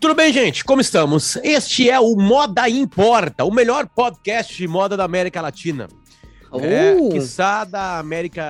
Tudo 0.00 0.14
bem, 0.14 0.32
gente? 0.32 0.64
Como 0.64 0.80
estamos? 0.80 1.36
Este 1.36 1.90
é 1.90 2.00
o 2.00 2.16
Moda 2.16 2.68
Importa, 2.68 3.44
o 3.44 3.52
melhor 3.52 3.86
podcast 3.86 4.56
de 4.56 4.66
moda 4.66 4.96
da 4.96 5.04
América 5.04 5.40
Latina. 5.42 5.88
Oh. 6.50 6.58
É, 6.60 6.96
quiçá 7.10 7.64
da 7.64 7.98
América, 7.98 8.42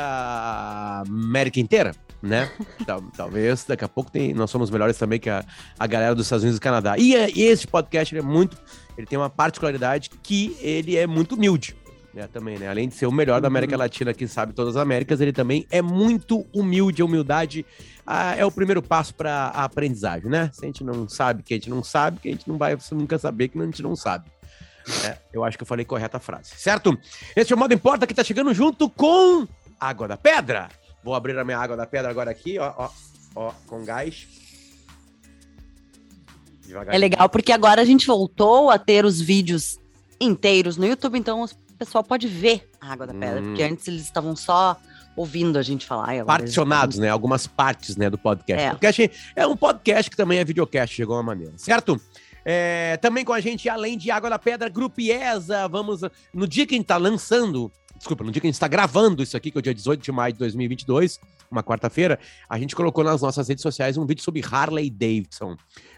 América 1.06 1.58
inteira, 1.58 1.92
né? 2.22 2.50
Tal- 2.86 3.02
Talvez 3.16 3.64
daqui 3.64 3.84
a 3.84 3.88
pouco 3.88 4.10
tem, 4.12 4.32
nós 4.32 4.50
somos 4.50 4.70
melhores 4.70 4.96
também 4.96 5.18
que 5.18 5.28
a, 5.28 5.44
a 5.78 5.86
galera 5.86 6.14
dos 6.14 6.26
Estados 6.26 6.44
Unidos 6.44 6.56
e 6.56 6.60
do 6.60 6.62
Canadá. 6.62 6.96
E, 6.96 7.16
é- 7.16 7.30
e 7.34 7.42
esse 7.42 7.66
podcast 7.66 8.16
é 8.16 8.22
muito, 8.22 8.56
ele 8.96 9.06
tem 9.06 9.18
uma 9.18 9.28
particularidade 9.28 10.08
que 10.22 10.56
ele 10.60 10.96
é 10.96 11.06
muito 11.06 11.34
humilde. 11.34 11.74
Né, 12.12 12.28
também, 12.32 12.58
né? 12.58 12.68
Além 12.68 12.88
de 12.88 12.94
ser 12.96 13.06
o 13.06 13.12
melhor 13.12 13.40
da 13.40 13.46
América 13.46 13.76
Latina, 13.76 14.12
que 14.12 14.26
sabe 14.26 14.52
todas 14.52 14.76
as 14.76 14.82
Américas, 14.82 15.20
ele 15.20 15.32
também 15.32 15.64
é 15.70 15.80
muito 15.80 16.44
humilde. 16.52 17.02
A 17.02 17.04
humildade 17.04 17.64
ah, 18.04 18.34
é 18.34 18.44
o 18.44 18.50
primeiro 18.50 18.82
passo 18.82 19.14
para 19.14 19.52
a 19.54 19.64
aprendizagem, 19.64 20.28
né? 20.28 20.50
Se 20.52 20.64
a 20.64 20.66
gente 20.66 20.82
não 20.82 21.08
sabe 21.08 21.44
que 21.44 21.54
a 21.54 21.56
gente 21.56 21.70
não 21.70 21.84
sabe, 21.84 22.18
que 22.18 22.28
a 22.28 22.32
gente 22.32 22.48
não 22.48 22.58
vai 22.58 22.76
nunca 22.90 23.16
saber 23.16 23.48
que 23.48 23.58
a 23.58 23.64
gente 23.64 23.82
não 23.82 23.94
sabe. 23.94 24.28
É, 25.04 25.18
eu 25.32 25.44
acho 25.44 25.56
que 25.56 25.62
eu 25.62 25.66
falei 25.66 25.84
correta 25.84 26.16
a 26.16 26.20
frase, 26.20 26.50
certo? 26.56 26.98
Este 27.36 27.52
é 27.52 27.56
o 27.56 27.58
Modo 27.58 27.72
Importa 27.72 28.06
que 28.06 28.14
tá 28.14 28.24
chegando 28.24 28.52
junto 28.52 28.90
com 28.90 29.46
Água 29.78 30.08
da 30.08 30.16
Pedra. 30.16 30.68
Vou 31.04 31.14
abrir 31.14 31.38
a 31.38 31.44
minha 31.44 31.58
Água 31.58 31.76
da 31.76 31.86
Pedra 31.86 32.10
agora 32.10 32.30
aqui, 32.30 32.58
ó, 32.58 32.74
ó, 32.76 32.90
ó, 33.36 33.52
com 33.66 33.84
gás. 33.84 34.26
É 36.88 36.98
legal 36.98 37.28
porque 37.28 37.52
agora 37.52 37.82
a 37.82 37.84
gente 37.84 38.06
voltou 38.06 38.70
a 38.70 38.78
ter 38.78 39.04
os 39.04 39.20
vídeos 39.20 39.78
inteiros 40.20 40.76
no 40.76 40.86
YouTube, 40.86 41.18
então 41.18 41.44
pessoal 41.80 42.04
pode 42.04 42.28
ver 42.28 42.68
a 42.80 42.92
Água 42.92 43.06
da 43.06 43.14
Pedra, 43.14 43.40
Hum. 43.40 43.44
porque 43.46 43.62
antes 43.62 43.88
eles 43.88 44.02
estavam 44.02 44.36
só 44.36 44.76
ouvindo 45.16 45.58
a 45.58 45.62
gente 45.62 45.86
falar. 45.86 46.24
particionados, 46.24 46.98
né? 46.98 47.08
Algumas 47.08 47.46
partes, 47.46 47.96
né, 47.96 48.08
do 48.10 48.18
podcast. 48.18 48.62
É. 48.66 48.70
podcast 48.70 49.10
é 49.34 49.46
um 49.46 49.56
podcast 49.56 50.10
que 50.10 50.16
também 50.16 50.38
é 50.38 50.44
videocast, 50.44 50.94
chegou 50.94 51.16
uma 51.16 51.22
maneira, 51.22 51.54
certo? 51.56 51.98
É, 52.44 52.96
também 52.98 53.24
com 53.24 53.32
a 53.32 53.40
gente, 53.40 53.68
além 53.68 53.96
de 53.98 54.10
Água 54.10 54.30
da 54.30 54.38
Pedra, 54.38 54.68
Grupo 54.68 55.00
IESA, 55.00 55.66
vamos, 55.68 56.00
no 56.32 56.46
dia 56.46 56.66
que 56.66 56.74
a 56.74 56.78
gente 56.78 56.86
tá 56.86 56.96
lançando, 56.96 57.70
desculpa, 57.96 58.24
no 58.24 58.30
dia 58.30 58.40
que 58.40 58.46
a 58.46 58.50
gente 58.50 58.60
tá 58.60 58.68
gravando 58.68 59.22
isso 59.22 59.36
aqui, 59.36 59.50
que 59.50 59.58
é 59.58 59.60
o 59.60 59.62
dia 59.62 59.74
18 59.74 60.02
de 60.02 60.12
maio 60.12 60.32
de 60.32 60.38
2022, 60.38 61.18
uma 61.50 61.62
quarta-feira, 61.62 62.18
a 62.48 62.58
gente 62.58 62.74
colocou 62.76 63.02
nas 63.04 63.20
nossas 63.20 63.48
redes 63.48 63.62
sociais 63.62 63.96
um 63.98 64.06
vídeo 64.06 64.22
sobre 64.22 64.42
Harley 64.50 64.88
Davidson, 64.90 65.56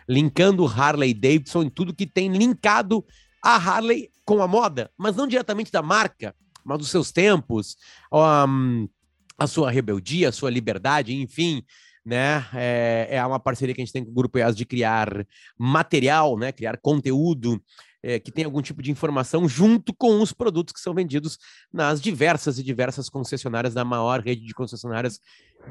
linkando 0.08 0.64
Harley 0.66 1.12
Davidson 1.14 1.62
em 1.64 1.70
tudo 1.70 1.94
que 1.94 2.06
tem 2.06 2.28
linkado 2.32 3.04
a 3.42 3.56
Harley 3.56 4.10
com 4.24 4.40
a 4.40 4.46
moda, 4.46 4.90
mas 4.96 5.16
não 5.16 5.26
diretamente 5.26 5.72
da 5.72 5.82
marca, 5.82 6.34
mas 6.64 6.78
dos 6.78 6.90
seus 6.90 7.10
tempos, 7.10 7.76
um, 8.12 8.88
a 9.36 9.46
sua 9.46 9.70
rebeldia, 9.70 10.28
a 10.28 10.32
sua 10.32 10.50
liberdade, 10.50 11.14
enfim, 11.14 11.64
né? 12.04 12.46
É, 12.54 13.08
é 13.10 13.26
uma 13.26 13.40
parceria 13.40 13.74
que 13.74 13.80
a 13.80 13.84
gente 13.84 13.92
tem 13.92 14.04
com 14.04 14.10
o 14.10 14.14
Grupo 14.14 14.38
EAS 14.38 14.56
de 14.56 14.64
criar 14.64 15.26
material, 15.58 16.38
né? 16.38 16.52
Criar 16.52 16.78
conteúdo 16.78 17.60
é, 18.02 18.18
que 18.18 18.32
tem 18.32 18.44
algum 18.44 18.60
tipo 18.60 18.82
de 18.82 18.90
informação 18.90 19.48
junto 19.48 19.94
com 19.94 20.20
os 20.20 20.32
produtos 20.32 20.72
que 20.72 20.80
são 20.80 20.92
vendidos 20.92 21.38
nas 21.72 22.00
diversas 22.00 22.58
e 22.58 22.62
diversas 22.62 23.08
concessionárias 23.08 23.74
da 23.74 23.84
maior 23.84 24.20
rede 24.20 24.44
de 24.44 24.52
concessionárias 24.52 25.20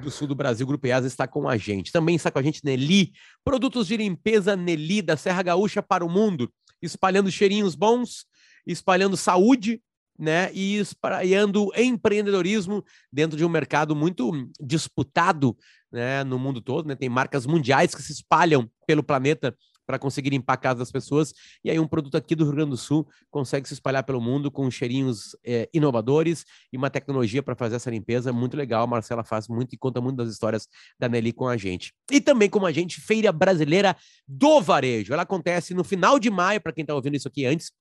do 0.01 0.09
sul 0.09 0.27
do 0.27 0.35
Brasil. 0.35 0.63
O 0.65 0.67
Grupo 0.67 0.87
EAS 0.87 1.03
está 1.03 1.27
com 1.27 1.49
a 1.49 1.57
gente. 1.57 1.91
Também 1.91 2.15
está 2.15 2.31
com 2.31 2.39
a 2.39 2.43
gente 2.43 2.63
Nelly, 2.63 3.11
produtos 3.43 3.87
de 3.87 3.97
limpeza 3.97 4.55
Nelly 4.55 5.01
da 5.01 5.17
Serra 5.17 5.43
Gaúcha 5.43 5.83
para 5.83 6.05
o 6.05 6.09
mundo, 6.09 6.49
espalhando 6.81 7.31
cheirinhos 7.31 7.75
bons, 7.75 8.25
espalhando 8.65 9.17
saúde, 9.17 9.81
né, 10.17 10.51
e 10.53 10.77
espalhando 10.77 11.71
empreendedorismo 11.75 12.83
dentro 13.11 13.35
de 13.35 13.43
um 13.43 13.49
mercado 13.49 13.95
muito 13.95 14.31
disputado, 14.59 15.57
né, 15.91 16.23
no 16.23 16.37
mundo 16.37 16.61
todo, 16.61 16.87
né? 16.87 16.95
Tem 16.95 17.09
marcas 17.09 17.47
mundiais 17.47 17.95
que 17.95 18.03
se 18.03 18.11
espalham 18.11 18.69
pelo 18.85 19.01
planeta 19.01 19.55
para 19.91 19.99
conseguir 19.99 20.31
casa 20.61 20.79
das 20.79 20.91
pessoas, 20.91 21.33
e 21.63 21.69
aí 21.69 21.77
um 21.77 21.87
produto 21.87 22.15
aqui 22.15 22.33
do 22.33 22.45
Rio 22.45 22.53
Grande 22.53 22.69
do 22.69 22.77
Sul 22.77 23.05
consegue 23.29 23.67
se 23.67 23.73
espalhar 23.73 24.03
pelo 24.03 24.21
mundo 24.21 24.49
com 24.49 24.69
cheirinhos 24.71 25.35
é, 25.43 25.69
inovadores 25.73 26.45
e 26.71 26.77
uma 26.77 26.89
tecnologia 26.89 27.43
para 27.43 27.55
fazer 27.55 27.75
essa 27.75 27.89
limpeza 27.89 28.31
muito 28.31 28.55
legal. 28.55 28.83
A 28.83 28.87
Marcela 28.87 29.23
faz 29.23 29.49
muito 29.49 29.73
e 29.73 29.77
conta 29.77 29.99
muito 29.99 30.15
das 30.15 30.29
histórias 30.29 30.67
da 30.97 31.09
Nelly 31.09 31.33
com 31.33 31.47
a 31.47 31.57
gente. 31.57 31.93
E 32.09 32.21
também 32.21 32.49
com 32.49 32.65
a 32.65 32.71
gente, 32.71 33.01
Feira 33.01 33.33
Brasileira 33.33 33.95
do 34.25 34.61
Varejo. 34.61 35.11
Ela 35.11 35.23
acontece 35.23 35.73
no 35.73 35.83
final 35.83 36.17
de 36.17 36.29
maio, 36.29 36.61
para 36.61 36.71
quem 36.71 36.83
está 36.83 36.95
ouvindo 36.95 37.17
isso 37.17 37.27
aqui 37.27 37.45
antes, 37.45 37.71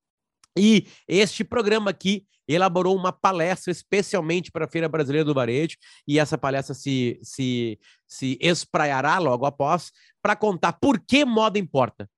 e 0.57 0.87
este 1.09 1.45
programa 1.45 1.91
aqui 1.91 2.25
elaborou 2.49 2.97
uma 2.97 3.13
palestra 3.13 3.71
especialmente 3.71 4.51
para 4.51 4.65
a 4.65 4.69
Feira 4.69 4.89
Brasileira 4.89 5.25
do 5.25 5.35
Varejo, 5.35 5.77
e 6.07 6.19
essa 6.19 6.37
palestra 6.37 6.75
se, 6.75 7.19
se, 7.23 7.79
se 8.07 8.37
espraiará 8.41 9.19
logo 9.19 9.47
após 9.47 9.93
para 10.23 10.35
contar 10.35 10.73
por 10.75 10.99
que 10.99 11.25
moda 11.25 11.59
importa. 11.59 12.11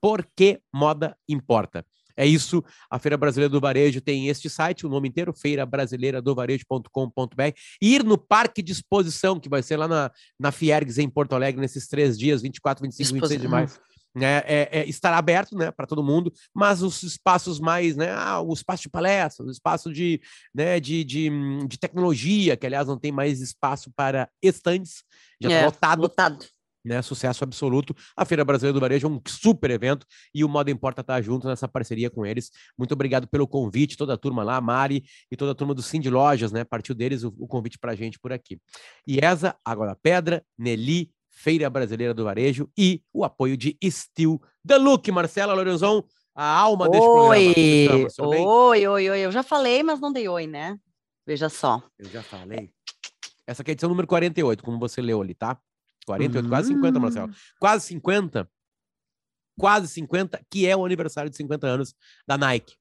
Por 0.00 0.26
que 0.34 0.60
moda 0.72 1.16
importa. 1.28 1.84
É 2.16 2.26
isso, 2.26 2.64
a 2.90 2.98
Feira 2.98 3.16
Brasileira 3.16 3.50
do 3.50 3.60
Varejo 3.60 4.00
tem 4.00 4.28
este 4.28 4.50
site, 4.50 4.84
o 4.86 4.90
nome 4.90 5.08
inteiro, 5.08 5.32
feirabrasileiradovarejo.com.br. 5.32 7.54
Ir 7.80 8.04
no 8.04 8.18
Parque 8.18 8.62
de 8.62 8.72
Exposição, 8.72 9.40
que 9.40 9.48
vai 9.48 9.62
ser 9.62 9.78
lá 9.78 9.88
na, 9.88 10.10
na 10.38 10.52
Fiergues, 10.52 10.98
em 10.98 11.08
Porto 11.08 11.34
Alegre, 11.34 11.58
nesses 11.60 11.88
três 11.88 12.18
dias, 12.18 12.42
24, 12.42 12.82
25 12.82 13.08
e 13.08 13.12
26 13.20 13.40
de 13.40 13.48
maio 13.48 13.70
né, 14.14 14.38
é, 14.44 14.68
é, 14.80 14.88
estará 14.88 15.18
aberto 15.18 15.56
né, 15.56 15.70
para 15.70 15.86
todo 15.86 16.02
mundo, 16.02 16.32
mas 16.54 16.82
os 16.82 17.02
espaços 17.02 17.60
mais, 17.60 17.96
né, 17.96 18.10
ah, 18.12 18.40
o 18.40 18.52
espaço 18.52 18.82
de 18.82 18.88
palestras, 18.88 19.46
o 19.48 19.50
espaço 19.50 19.92
de, 19.92 20.20
né, 20.54 20.80
de, 20.80 21.04
de, 21.04 21.30
de 21.66 21.78
tecnologia, 21.78 22.56
que 22.56 22.66
aliás 22.66 22.86
não 22.88 22.98
tem 22.98 23.12
mais 23.12 23.40
espaço 23.40 23.90
para 23.94 24.28
estandes, 24.42 25.04
já 25.40 25.48
está 25.48 25.60
É, 25.60 25.64
lotado, 25.66 26.02
lotado. 26.02 26.46
né, 26.84 27.00
sucesso 27.02 27.44
absoluto. 27.44 27.94
A 28.16 28.24
Feira 28.24 28.44
Brasileira 28.44 28.72
do 28.72 28.80
Varejo 28.80 29.06
é 29.06 29.10
um 29.10 29.20
super 29.28 29.70
evento 29.70 30.06
e 30.34 30.42
o 30.42 30.48
Moda 30.48 30.70
Importa 30.70 31.04
tá 31.04 31.20
junto 31.20 31.46
nessa 31.46 31.68
parceria 31.68 32.10
com 32.10 32.24
eles. 32.24 32.50
Muito 32.76 32.92
obrigado 32.92 33.28
pelo 33.28 33.46
convite, 33.46 33.96
toda 33.96 34.14
a 34.14 34.16
turma 34.18 34.42
lá, 34.42 34.56
a 34.56 34.60
Mari 34.60 35.04
e 35.30 35.36
toda 35.36 35.52
a 35.52 35.54
turma 35.54 35.74
do 35.74 35.82
de 35.82 36.10
Lojas, 36.10 36.50
né, 36.52 36.64
partiu 36.64 36.94
deles 36.94 37.22
o, 37.22 37.34
o 37.38 37.46
convite 37.46 37.78
para 37.78 37.92
a 37.92 37.94
gente 37.94 38.18
por 38.18 38.32
aqui. 38.32 38.58
IESA, 39.06 39.54
Água 39.64 39.86
da 39.86 39.94
Pedra, 39.94 40.42
Nelly, 40.58 41.10
Feira 41.30 41.70
Brasileira 41.70 42.12
do 42.12 42.24
Varejo 42.24 42.70
e 42.76 43.02
o 43.12 43.24
apoio 43.24 43.56
de 43.56 43.76
Steel 43.84 44.40
The 44.66 44.76
Look. 44.76 45.10
Marcela 45.10 45.54
Lorenzon, 45.54 46.02
a 46.34 46.44
alma 46.44 46.88
deste 46.88 47.06
programa. 47.06 47.28
Oi, 47.30 48.04
estamos? 48.06 48.18
Oi, 48.18 48.86
oi, 48.86 49.10
oi. 49.10 49.20
Eu 49.20 49.32
já 49.32 49.42
falei, 49.42 49.82
mas 49.82 50.00
não 50.00 50.12
dei 50.12 50.28
oi, 50.28 50.46
né? 50.46 50.78
Veja 51.26 51.48
só. 51.48 51.82
Eu 51.98 52.08
já 52.10 52.22
falei. 52.22 52.70
Essa 53.46 53.62
aqui 53.62 53.70
é 53.70 53.72
a 53.72 53.74
edição 53.74 53.88
número 53.88 54.06
48, 54.06 54.62
como 54.62 54.78
você 54.78 55.00
leu 55.00 55.20
ali, 55.22 55.34
tá? 55.34 55.58
48, 56.06 56.48
quase 56.48 56.68
50, 56.68 56.98
Hum. 56.98 57.02
Marcelo. 57.02 57.30
Quase 57.58 57.86
50. 57.86 58.50
Quase 59.58 59.88
50, 59.88 60.40
que 60.50 60.66
é 60.66 60.76
o 60.76 60.84
aniversário 60.84 61.30
de 61.30 61.36
50 61.36 61.66
anos 61.66 61.94
da 62.26 62.38
Nike. 62.38 62.74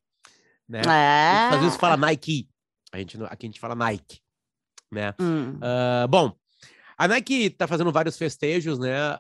Né? 0.68 0.82
É. 0.88 1.54
Às 1.56 1.62
vezes 1.62 1.78
fala 1.78 1.98
Nike. 1.98 2.48
A 2.92 2.98
gente, 2.98 3.18
aqui 3.26 3.46
a 3.46 3.50
gente 3.50 3.60
fala 3.60 3.76
Nike. 3.76 4.20
Né? 4.92 5.14
Hum. 5.20 5.58
Ah, 5.62 6.08
bom, 6.08 6.34
a 7.00 7.08
Nike 7.08 7.46
está 7.46 7.66
fazendo 7.66 7.94
vários 7.94 8.18
festejos, 8.18 8.78
né? 8.78 9.18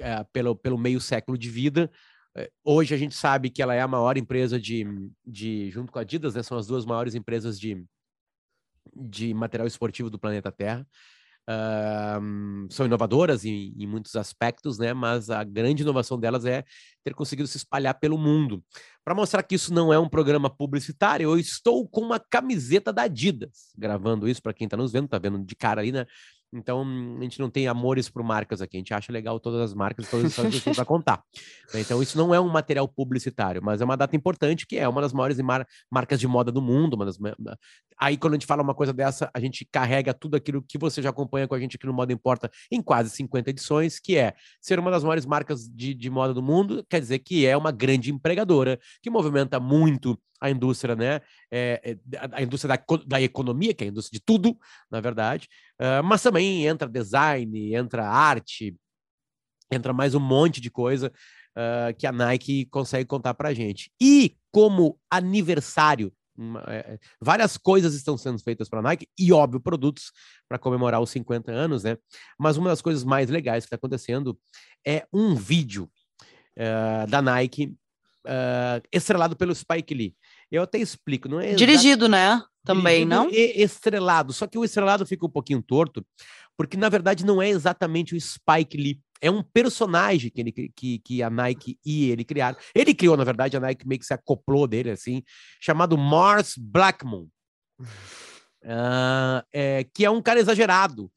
é, 0.00 0.24
pelo, 0.32 0.56
pelo 0.56 0.78
meio 0.78 1.02
século 1.02 1.36
de 1.36 1.50
vida. 1.50 1.90
Eh, 2.34 2.50
Hoje 2.64 2.94
a 2.94 2.96
gente 2.96 3.14
sabe 3.14 3.50
que 3.50 3.60
ela 3.60 3.74
é 3.74 3.82
a 3.82 3.86
maior 3.86 4.16
empresa 4.16 4.58
de, 4.58 4.86
de 5.22 5.70
junto 5.70 5.92
com 5.92 5.98
a 5.98 6.02
Adidas, 6.02 6.34
né? 6.34 6.42
São 6.42 6.56
as 6.56 6.66
duas 6.66 6.86
maiores 6.86 7.14
empresas 7.14 7.60
de, 7.60 7.84
de 8.96 9.34
material 9.34 9.66
esportivo 9.66 10.08
do 10.08 10.18
planeta 10.18 10.50
Terra. 10.50 10.86
Ah, 11.46 12.20
são 12.70 12.86
inovadoras 12.86 13.44
em, 13.44 13.74
em 13.76 13.86
muitos 13.86 14.16
aspectos, 14.16 14.78
né? 14.78 14.94
Mas 14.94 15.28
a 15.28 15.44
grande 15.44 15.82
inovação 15.82 16.18
delas 16.18 16.46
é 16.46 16.64
ter 17.04 17.14
conseguido 17.14 17.48
se 17.48 17.58
espalhar 17.58 17.98
pelo 18.00 18.16
mundo. 18.16 18.64
Para 19.04 19.14
mostrar 19.14 19.42
que 19.42 19.56
isso 19.56 19.74
não 19.74 19.92
é 19.92 19.98
um 19.98 20.08
programa 20.08 20.48
publicitário, 20.48 21.24
eu 21.24 21.38
estou 21.38 21.86
com 21.86 22.00
uma 22.00 22.18
camiseta 22.18 22.92
da 22.92 23.02
Adidas, 23.02 23.72
gravando 23.76 24.26
isso 24.26 24.40
para 24.40 24.54
quem 24.54 24.66
está 24.66 24.76
nos 24.76 24.92
vendo, 24.92 25.08
tá 25.08 25.18
vendo 25.18 25.44
de 25.44 25.54
cara 25.54 25.82
ali, 25.82 25.92
né? 25.92 26.06
Então, 26.54 26.82
a 27.18 27.22
gente 27.22 27.40
não 27.40 27.48
tem 27.48 27.66
amores 27.66 28.10
por 28.10 28.22
marcas 28.22 28.60
aqui, 28.60 28.76
a 28.76 28.80
gente 28.80 28.92
acha 28.92 29.10
legal 29.10 29.40
todas 29.40 29.60
as 29.60 29.72
marcas, 29.72 30.08
todas 30.10 30.26
as 30.26 30.30
histórias 30.32 30.54
que 30.56 30.60
tem 30.60 30.74
para 30.74 30.84
contar. 30.84 31.22
né? 31.72 31.80
Então, 31.80 32.02
isso 32.02 32.18
não 32.18 32.34
é 32.34 32.38
um 32.40 32.48
material 32.48 32.86
publicitário, 32.86 33.62
mas 33.64 33.80
é 33.80 33.84
uma 33.84 33.96
data 33.96 34.14
importante, 34.14 34.66
que 34.66 34.76
é 34.76 34.86
uma 34.86 35.00
das 35.00 35.12
maiores 35.14 35.38
mar- 35.40 35.66
marcas 35.90 36.20
de 36.20 36.28
moda 36.28 36.52
do 36.52 36.60
mundo. 36.60 36.94
Das... 36.96 37.18
Aí, 37.98 38.18
quando 38.18 38.34
a 38.34 38.36
gente 38.36 38.46
fala 38.46 38.62
uma 38.62 38.74
coisa 38.74 38.92
dessa, 38.92 39.30
a 39.32 39.40
gente 39.40 39.64
carrega 39.64 40.12
tudo 40.12 40.36
aquilo 40.36 40.62
que 40.62 40.76
você 40.76 41.00
já 41.00 41.08
acompanha 41.10 41.48
com 41.48 41.54
a 41.54 41.58
gente 41.60 41.76
aqui 41.76 41.86
no 41.86 41.92
Moda 41.94 42.12
Importa 42.12 42.50
em 42.70 42.82
quase 42.82 43.08
50 43.10 43.48
edições, 43.50 43.98
que 43.98 44.16
é 44.18 44.34
ser 44.60 44.78
uma 44.78 44.90
das 44.90 45.02
maiores 45.02 45.24
marcas 45.24 45.66
de, 45.68 45.94
de 45.94 46.10
moda 46.10 46.34
do 46.34 46.42
mundo, 46.42 46.84
quer 46.90 47.00
dizer 47.00 47.20
que 47.20 47.46
é 47.46 47.56
uma 47.56 47.72
grande 47.72 48.10
empregadora, 48.12 48.78
que 49.02 49.08
movimenta 49.08 49.58
muito 49.58 50.18
a 50.40 50.50
indústria, 50.50 50.96
né? 50.96 51.20
É, 51.52 51.80
é, 52.12 52.16
a- 52.18 52.38
a 52.38 52.42
indústria 52.42 52.76
da, 52.76 52.96
da 53.06 53.22
economia, 53.22 53.72
que 53.72 53.84
é 53.84 53.86
a 53.86 53.90
indústria 53.90 54.18
de 54.18 54.24
tudo, 54.24 54.58
na 54.90 55.00
verdade, 55.00 55.46
ah, 55.82 56.00
mas 56.02 56.22
também 56.22 56.64
entra 56.64 56.88
design, 56.88 57.74
entra 57.74 58.08
arte, 58.08 58.76
entra 59.70 59.92
mais 59.92 60.14
um 60.14 60.20
monte 60.20 60.60
de 60.60 60.70
coisa 60.70 61.12
ah, 61.56 61.92
que 61.98 62.06
a 62.06 62.12
Nike 62.12 62.66
consegue 62.66 63.04
contar 63.04 63.34
para 63.34 63.52
gente. 63.52 63.90
E 64.00 64.36
como 64.52 64.96
aniversário, 65.10 66.12
uma- 66.36 66.62
é, 66.68 66.94
é, 66.94 66.98
várias 67.20 67.56
coisas 67.56 67.94
estão 67.94 68.16
sendo 68.16 68.38
feitas 68.38 68.68
para 68.68 68.78
a 68.78 68.82
Nike 68.82 69.08
e, 69.18 69.32
óbvio, 69.32 69.60
produtos 69.60 70.12
para 70.48 70.56
comemorar 70.56 71.00
os 71.00 71.10
50 71.10 71.50
anos, 71.50 71.82
né? 71.82 71.98
Mas 72.38 72.56
uma 72.56 72.70
das 72.70 72.80
coisas 72.80 73.02
mais 73.02 73.28
legais 73.28 73.64
que 73.64 73.66
está 73.66 73.76
acontecendo 73.76 74.38
é 74.86 75.04
um 75.12 75.34
vídeo 75.34 75.90
uh, 76.56 77.10
da 77.10 77.20
Nike, 77.20 77.74
uh, 78.26 78.82
estrelado 78.92 79.36
pelo 79.36 79.54
Spike 79.54 79.94
Lee. 79.94 80.16
Eu 80.52 80.62
até 80.62 80.78
explico, 80.78 81.30
não 81.30 81.40
é? 81.40 81.54
Dirigido, 81.54 82.06
né? 82.10 82.42
Também, 82.62 83.06
não? 83.06 83.30
E 83.30 83.62
estrelado. 83.62 84.34
Só 84.34 84.46
que 84.46 84.58
o 84.58 84.64
estrelado 84.64 85.06
fica 85.06 85.24
um 85.24 85.30
pouquinho 85.30 85.62
torto, 85.62 86.04
porque 86.56 86.76
na 86.76 86.90
verdade 86.90 87.24
não 87.24 87.40
é 87.40 87.48
exatamente 87.48 88.14
o 88.14 88.20
Spike 88.20 88.76
Lee. 88.76 89.00
É 89.20 89.30
um 89.30 89.42
personagem 89.42 90.30
que, 90.30 90.40
ele, 90.40 90.52
que, 90.52 90.98
que 90.98 91.22
a 91.22 91.30
Nike 91.30 91.78
e 91.84 92.10
ele 92.10 92.22
criaram. 92.22 92.58
Ele 92.74 92.92
criou, 92.92 93.16
na 93.16 93.24
verdade, 93.24 93.56
a 93.56 93.60
Nike 93.60 93.88
meio 93.88 93.98
que 93.98 94.04
se 94.04 94.12
acoplou 94.12 94.66
dele, 94.66 94.90
assim, 94.90 95.22
chamado 95.58 95.96
Mars 95.96 96.54
Blackmon. 96.58 97.28
Uh, 98.64 99.42
é, 99.52 99.86
que 99.94 100.04
é 100.04 100.10
um 100.10 100.20
cara 100.20 100.38
exagerado, 100.38 101.10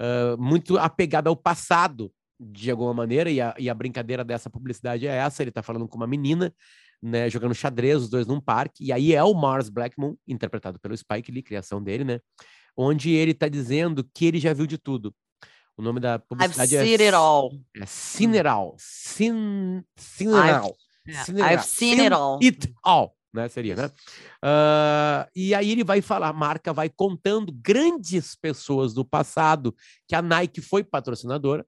uh, 0.00 0.40
muito 0.40 0.78
apegado 0.78 1.28
ao 1.28 1.36
passado, 1.36 2.12
de 2.40 2.70
alguma 2.70 2.94
maneira, 2.94 3.28
e 3.30 3.40
a, 3.40 3.54
e 3.58 3.68
a 3.68 3.74
brincadeira 3.74 4.24
dessa 4.24 4.48
publicidade 4.48 5.06
é 5.06 5.16
essa: 5.16 5.42
ele 5.42 5.50
tá 5.50 5.62
falando 5.62 5.86
com 5.86 5.96
uma 5.96 6.06
menina 6.06 6.54
né, 7.02 7.30
jogando 7.30 7.54
xadrez, 7.54 8.02
os 8.02 8.08
dois 8.08 8.26
num 8.26 8.40
parque, 8.40 8.84
e 8.84 8.92
aí 8.92 9.14
é 9.14 9.22
o 9.22 9.34
Mars 9.34 9.68
Blackmon, 9.68 10.16
interpretado 10.26 10.78
pelo 10.78 10.96
Spike 10.96 11.30
Lee, 11.30 11.42
criação 11.42 11.82
dele, 11.82 12.04
né? 12.04 12.20
Onde 12.76 13.10
ele 13.10 13.34
tá 13.34 13.48
dizendo 13.48 14.08
que 14.14 14.26
ele 14.26 14.38
já 14.38 14.52
viu 14.52 14.66
de 14.66 14.78
tudo. 14.78 15.14
O 15.76 15.82
nome 15.82 16.00
da 16.00 16.18
publicidade 16.18 16.74
I've 16.74 16.84
seen 16.84 17.00
é, 17.00 17.06
it 17.06 17.14
all. 17.14 17.52
é 17.76 17.86
Cineral. 17.86 18.74
Cin, 18.78 19.84
Cineral. 19.96 20.76
Yeah, 21.06 21.24
Cineral. 21.24 21.52
I've 21.52 21.64
seen 21.64 22.00
it 22.00 22.12
all. 22.12 22.38
It 22.42 22.74
all, 22.82 23.16
né? 23.32 23.48
Seria, 23.48 23.76
né? 23.76 23.90
Ah, 24.42 25.28
e 25.36 25.54
aí 25.54 25.70
ele 25.70 25.84
vai 25.84 26.02
falar, 26.02 26.28
a 26.28 26.32
marca 26.32 26.72
vai 26.72 26.88
contando 26.88 27.52
grandes 27.52 28.34
pessoas 28.34 28.92
do 28.92 29.04
passado 29.04 29.74
que 30.08 30.16
a 30.16 30.22
Nike 30.22 30.60
foi 30.60 30.82
patrocinadora. 30.82 31.64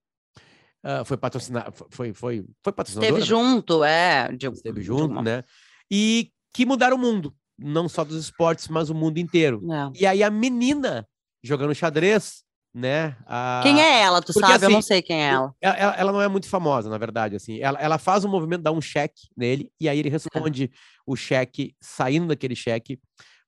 Ah, 0.82 1.04
foi 1.04 1.16
patrocinada, 1.16 1.72
foi, 1.90 2.12
foi, 2.12 2.44
foi 2.62 2.72
patrocinadora. 2.72 3.12
Esteve 3.20 3.26
junto, 3.28 3.84
é. 3.84 4.28
de- 4.32 4.46
esteve 4.48 4.82
junto, 4.82 5.02
alguma- 5.02 5.22
né? 5.22 5.44
E 5.90 6.30
que 6.52 6.64
mudaram 6.66 6.96
o 6.96 6.98
mundo, 7.00 7.34
não 7.58 7.88
só 7.88 8.04
dos 8.04 8.16
esportes, 8.16 8.68
mas 8.68 8.90
o 8.90 8.94
mundo 8.94 9.18
inteiro. 9.18 9.62
É. 9.72 10.00
E 10.00 10.06
aí 10.06 10.22
a 10.22 10.30
menina 10.30 11.06
jogando 11.42 11.74
xadrez, 11.74 12.42
né? 12.74 13.16
a- 13.26 13.60
Quem 13.62 13.80
é 13.82 14.00
ela? 14.02 14.20
Tu 14.22 14.32
porque, 14.32 14.46
sabe? 14.48 14.64
Eu 14.66 14.70
não 14.70 14.78
assim, 14.78 14.86
sei 14.88 15.02
quem 15.02 15.22
é 15.22 15.28
ela. 15.30 15.52
Ela, 15.60 15.76
ela- 15.96 16.12
não 16.12 16.22
é 16.22 16.28
muito 16.28 16.48
famosa, 16.48 16.88
na 16.88 16.98
verdade, 16.98 17.34
assim. 17.36 17.58
Ela, 17.60 17.78
ela 17.80 17.98
faz 17.98 18.24
um 18.24 18.28
movimento, 18.28 18.62
dá 18.62 18.70
um 18.70 18.80
cheque 18.80 19.22
nele, 19.36 19.70
e 19.80 19.88
aí 19.88 19.98
ele 19.98 20.08
responde 20.08 20.70
o 21.06 21.16
cheque, 21.16 21.74
saindo 21.80 22.28
daquele 22.28 22.54
cheque, 22.54 22.98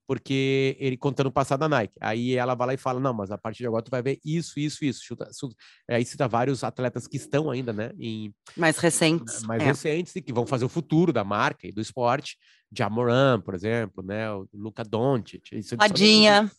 porque 0.07 0.77
ele 0.81 0.97
contando 0.97 1.27
o 1.29 1.33
passado 1.33 1.61
da 1.61 1.69
Nike. 1.69 1.95
Aí 2.01 2.35
ela 2.35 2.55
vai 2.55 2.67
lá 2.69 2.75
e 2.75 2.77
fala, 2.77 2.99
não, 3.01 3.15
mas 3.15 3.31
a 3.31 3.39
partir 3.39 3.59
de 3.59 3.67
agora 3.67 3.83
tu 3.85 3.91
vai 3.91 4.03
ver 4.03 4.19
isso, 4.25 4.59
isso, 4.59 4.85
isso. 4.85 5.01
Chuta, 5.05 5.29
su- 5.33 5.55
aí 5.89 6.05
cita 6.05 6.27
vários 6.29 6.63
atletas 6.65 7.07
que 7.07 7.17
estão 7.17 7.51
ainda, 7.51 7.73
né, 7.73 7.93
em, 7.99 8.35
Mais 8.57 8.77
recentes. 8.79 9.43
mais 9.43 9.63
é. 9.63 9.67
recentes 9.67 10.15
e 10.17 10.21
que 10.23 10.33
vão 10.33 10.47
fazer 10.47 10.65
o 10.65 10.69
futuro 10.69 11.13
da 11.13 11.25
marca 11.25 11.67
e 11.67 11.73
do 11.73 11.81
esporte. 11.81 12.37
Jamoran, 12.75 13.41
por 13.41 13.55
exemplo, 13.55 14.03
né, 14.03 14.31
o 14.33 14.49
Luca 14.53 14.83
Doncic. 14.83 15.43
Fadinha. 15.79 16.51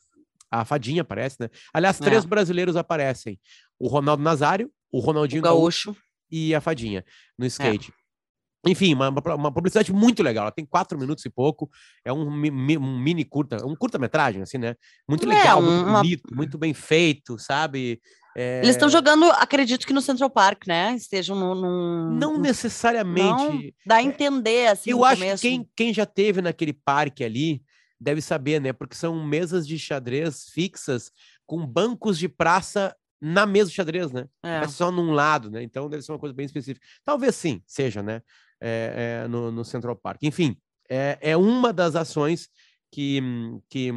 A 0.50 0.64
Fadinha 0.64 1.02
aparece, 1.02 1.38
né? 1.40 1.50
Aliás, 1.74 2.00
É. 2.00 2.04
três 2.04 2.26
brasileiros 2.26 2.76
aparecem. 2.76 3.40
O 3.80 3.88
Ronaldo 3.88 4.22
Nazário, 4.22 4.72
o 4.92 5.00
O 5.00 5.02
Ronaldinho 5.02 5.42
Gaúcho 5.42 5.92
gaúcho. 5.92 6.02
e 6.32 6.54
a 6.54 6.62
Fadinha 6.62 7.04
no 7.38 7.46
skate. 7.48 7.92
Enfim, 8.66 8.94
uma, 8.94 9.10
uma 9.10 9.52
publicidade 9.52 9.92
muito 9.92 10.24
legal. 10.24 10.44
Ela 10.44 10.52
tem 10.52 10.66
quatro 10.66 10.98
minutos 10.98 11.26
e 11.26 11.30
pouco. 11.30 11.70
É 12.06 12.14
um, 12.14 12.28
um 12.30 12.98
mini 13.00 13.26
curta, 13.26 13.66
um 13.66 13.76
curta-metragem, 13.76 14.42
assim, 14.42 14.58
né? 14.58 14.76
Muito 15.08 15.26
É, 15.30 15.36
legal, 15.36 15.62
muito 15.62 15.86
uma- 15.88 16.02
bonito, 16.02 16.36
muito 16.36 16.58
bem 16.58 16.74
feito, 16.74 17.38
sabe? 17.38 18.00
É, 18.36 18.60
Eles 18.64 18.72
estão 18.76 18.90
jogando, 18.90 19.26
acredito 19.34 19.86
que 19.86 19.94
no 19.94 20.02
Central 20.02 20.30
Park, 20.30 20.66
né? 20.66 20.96
Estejam 20.96 21.36
num. 21.36 21.54
num- 21.56 22.18
Não 22.18 22.38
necessariamente. 22.40 23.76
Dá 23.86 23.96
a 23.98 24.04
entender, 24.04 24.68
assim, 24.68 24.90
Eu 24.92 25.04
acho 25.04 25.22
começo. 25.22 25.42
que 25.42 25.50
quem, 25.50 25.70
quem 25.76 25.94
já 25.94 26.06
teve 26.06 26.42
naquele 26.42 26.74
parque 26.74 27.24
ali 27.24 27.62
deve 28.00 28.22
saber, 28.22 28.60
né? 28.60 28.74
Porque 28.74 28.96
são 28.96 29.24
mesas 29.26 29.68
de 29.68 29.78
xadrez 29.78 30.46
fixas 30.54 31.12
com 31.46 31.66
bancos 31.66 32.18
de 32.18 32.28
praça 32.28 32.96
na 33.22 33.46
mesa 33.46 33.70
de 33.70 33.76
xadrez, 33.76 34.12
né? 34.12 34.26
É. 34.44 34.58
É 34.64 34.68
só 34.68 34.92
num 34.92 35.12
lado, 35.12 35.50
né? 35.50 35.64
Então 35.64 35.90
deve 35.90 36.04
ser 36.04 36.12
uma 36.12 36.20
coisa 36.20 36.36
bem 36.36 36.46
específica. 36.46 36.86
Talvez 37.06 37.36
sim, 37.36 37.62
seja, 37.66 38.04
né? 38.04 38.22
É, 38.66 39.24
é, 39.26 39.28
no, 39.28 39.52
no 39.52 39.66
Central 39.66 39.94
Park. 39.96 40.24
Enfim, 40.24 40.56
é, 40.90 41.18
é 41.22 41.36
uma 41.36 41.74
das 41.74 41.96
ações 41.98 42.48
que, 42.90 43.22
que, 43.70 43.92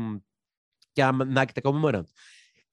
que 0.95 1.01
a 1.01 1.13
Nike 1.13 1.53
está 1.53 1.63
comemorando. 1.63 2.09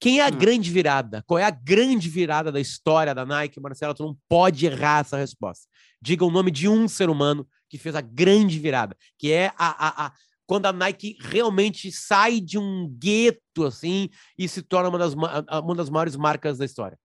Quem 0.00 0.18
é 0.18 0.24
a 0.24 0.28
Hum. 0.28 0.36
grande 0.38 0.70
virada? 0.72 1.22
Qual 1.26 1.38
é 1.38 1.44
a 1.44 1.50
grande 1.50 2.08
virada 2.08 2.50
da 2.50 2.60
história 2.60 3.14
da 3.14 3.24
Nike? 3.24 3.60
Marcelo, 3.60 3.94
tu 3.94 4.02
não 4.02 4.16
pode 4.28 4.66
errar 4.66 5.02
essa 5.02 5.16
resposta. 5.16 5.66
Diga 6.02 6.24
o 6.24 6.30
nome 6.32 6.50
de 6.50 6.68
um 6.68 6.88
ser 6.88 7.08
humano 7.08 7.46
que 7.70 7.78
fez 7.78 7.94
a 7.94 8.00
grande 8.00 8.58
virada, 8.58 8.96
que 9.16 9.30
é 9.32 9.52
a, 9.56 9.86
a, 10.04 10.06
a- 10.06 10.12
quando 10.46 10.66
a 10.66 10.72
Nike 10.72 11.16
realmente 11.20 11.90
sai 11.92 12.40
de 12.40 12.58
um 12.58 12.86
gueto 12.98 13.64
assim 13.64 14.10
e 14.36 14.46
se 14.48 14.60
torna 14.62 14.88
uma 14.90 14.98
das, 14.98 15.14
uma 15.14 15.74
das 15.74 15.88
maiores 15.88 16.16
marcas 16.16 16.58
da 16.58 16.64
história. 16.64 16.98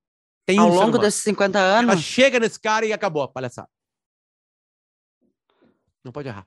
Tem 0.44 0.58
Ao 0.58 0.68
um 0.70 0.74
longo 0.74 0.98
desses 0.98 1.22
50 1.22 1.58
Ela 1.58 1.78
anos. 1.92 2.02
chega 2.04 2.38
nesse 2.40 2.60
cara 2.60 2.84
e 2.84 2.92
acabou 2.92 3.22
a 3.22 3.28
palhaçada. 3.28 3.68
Não 6.04 6.12
pode 6.12 6.28
errar. 6.28 6.46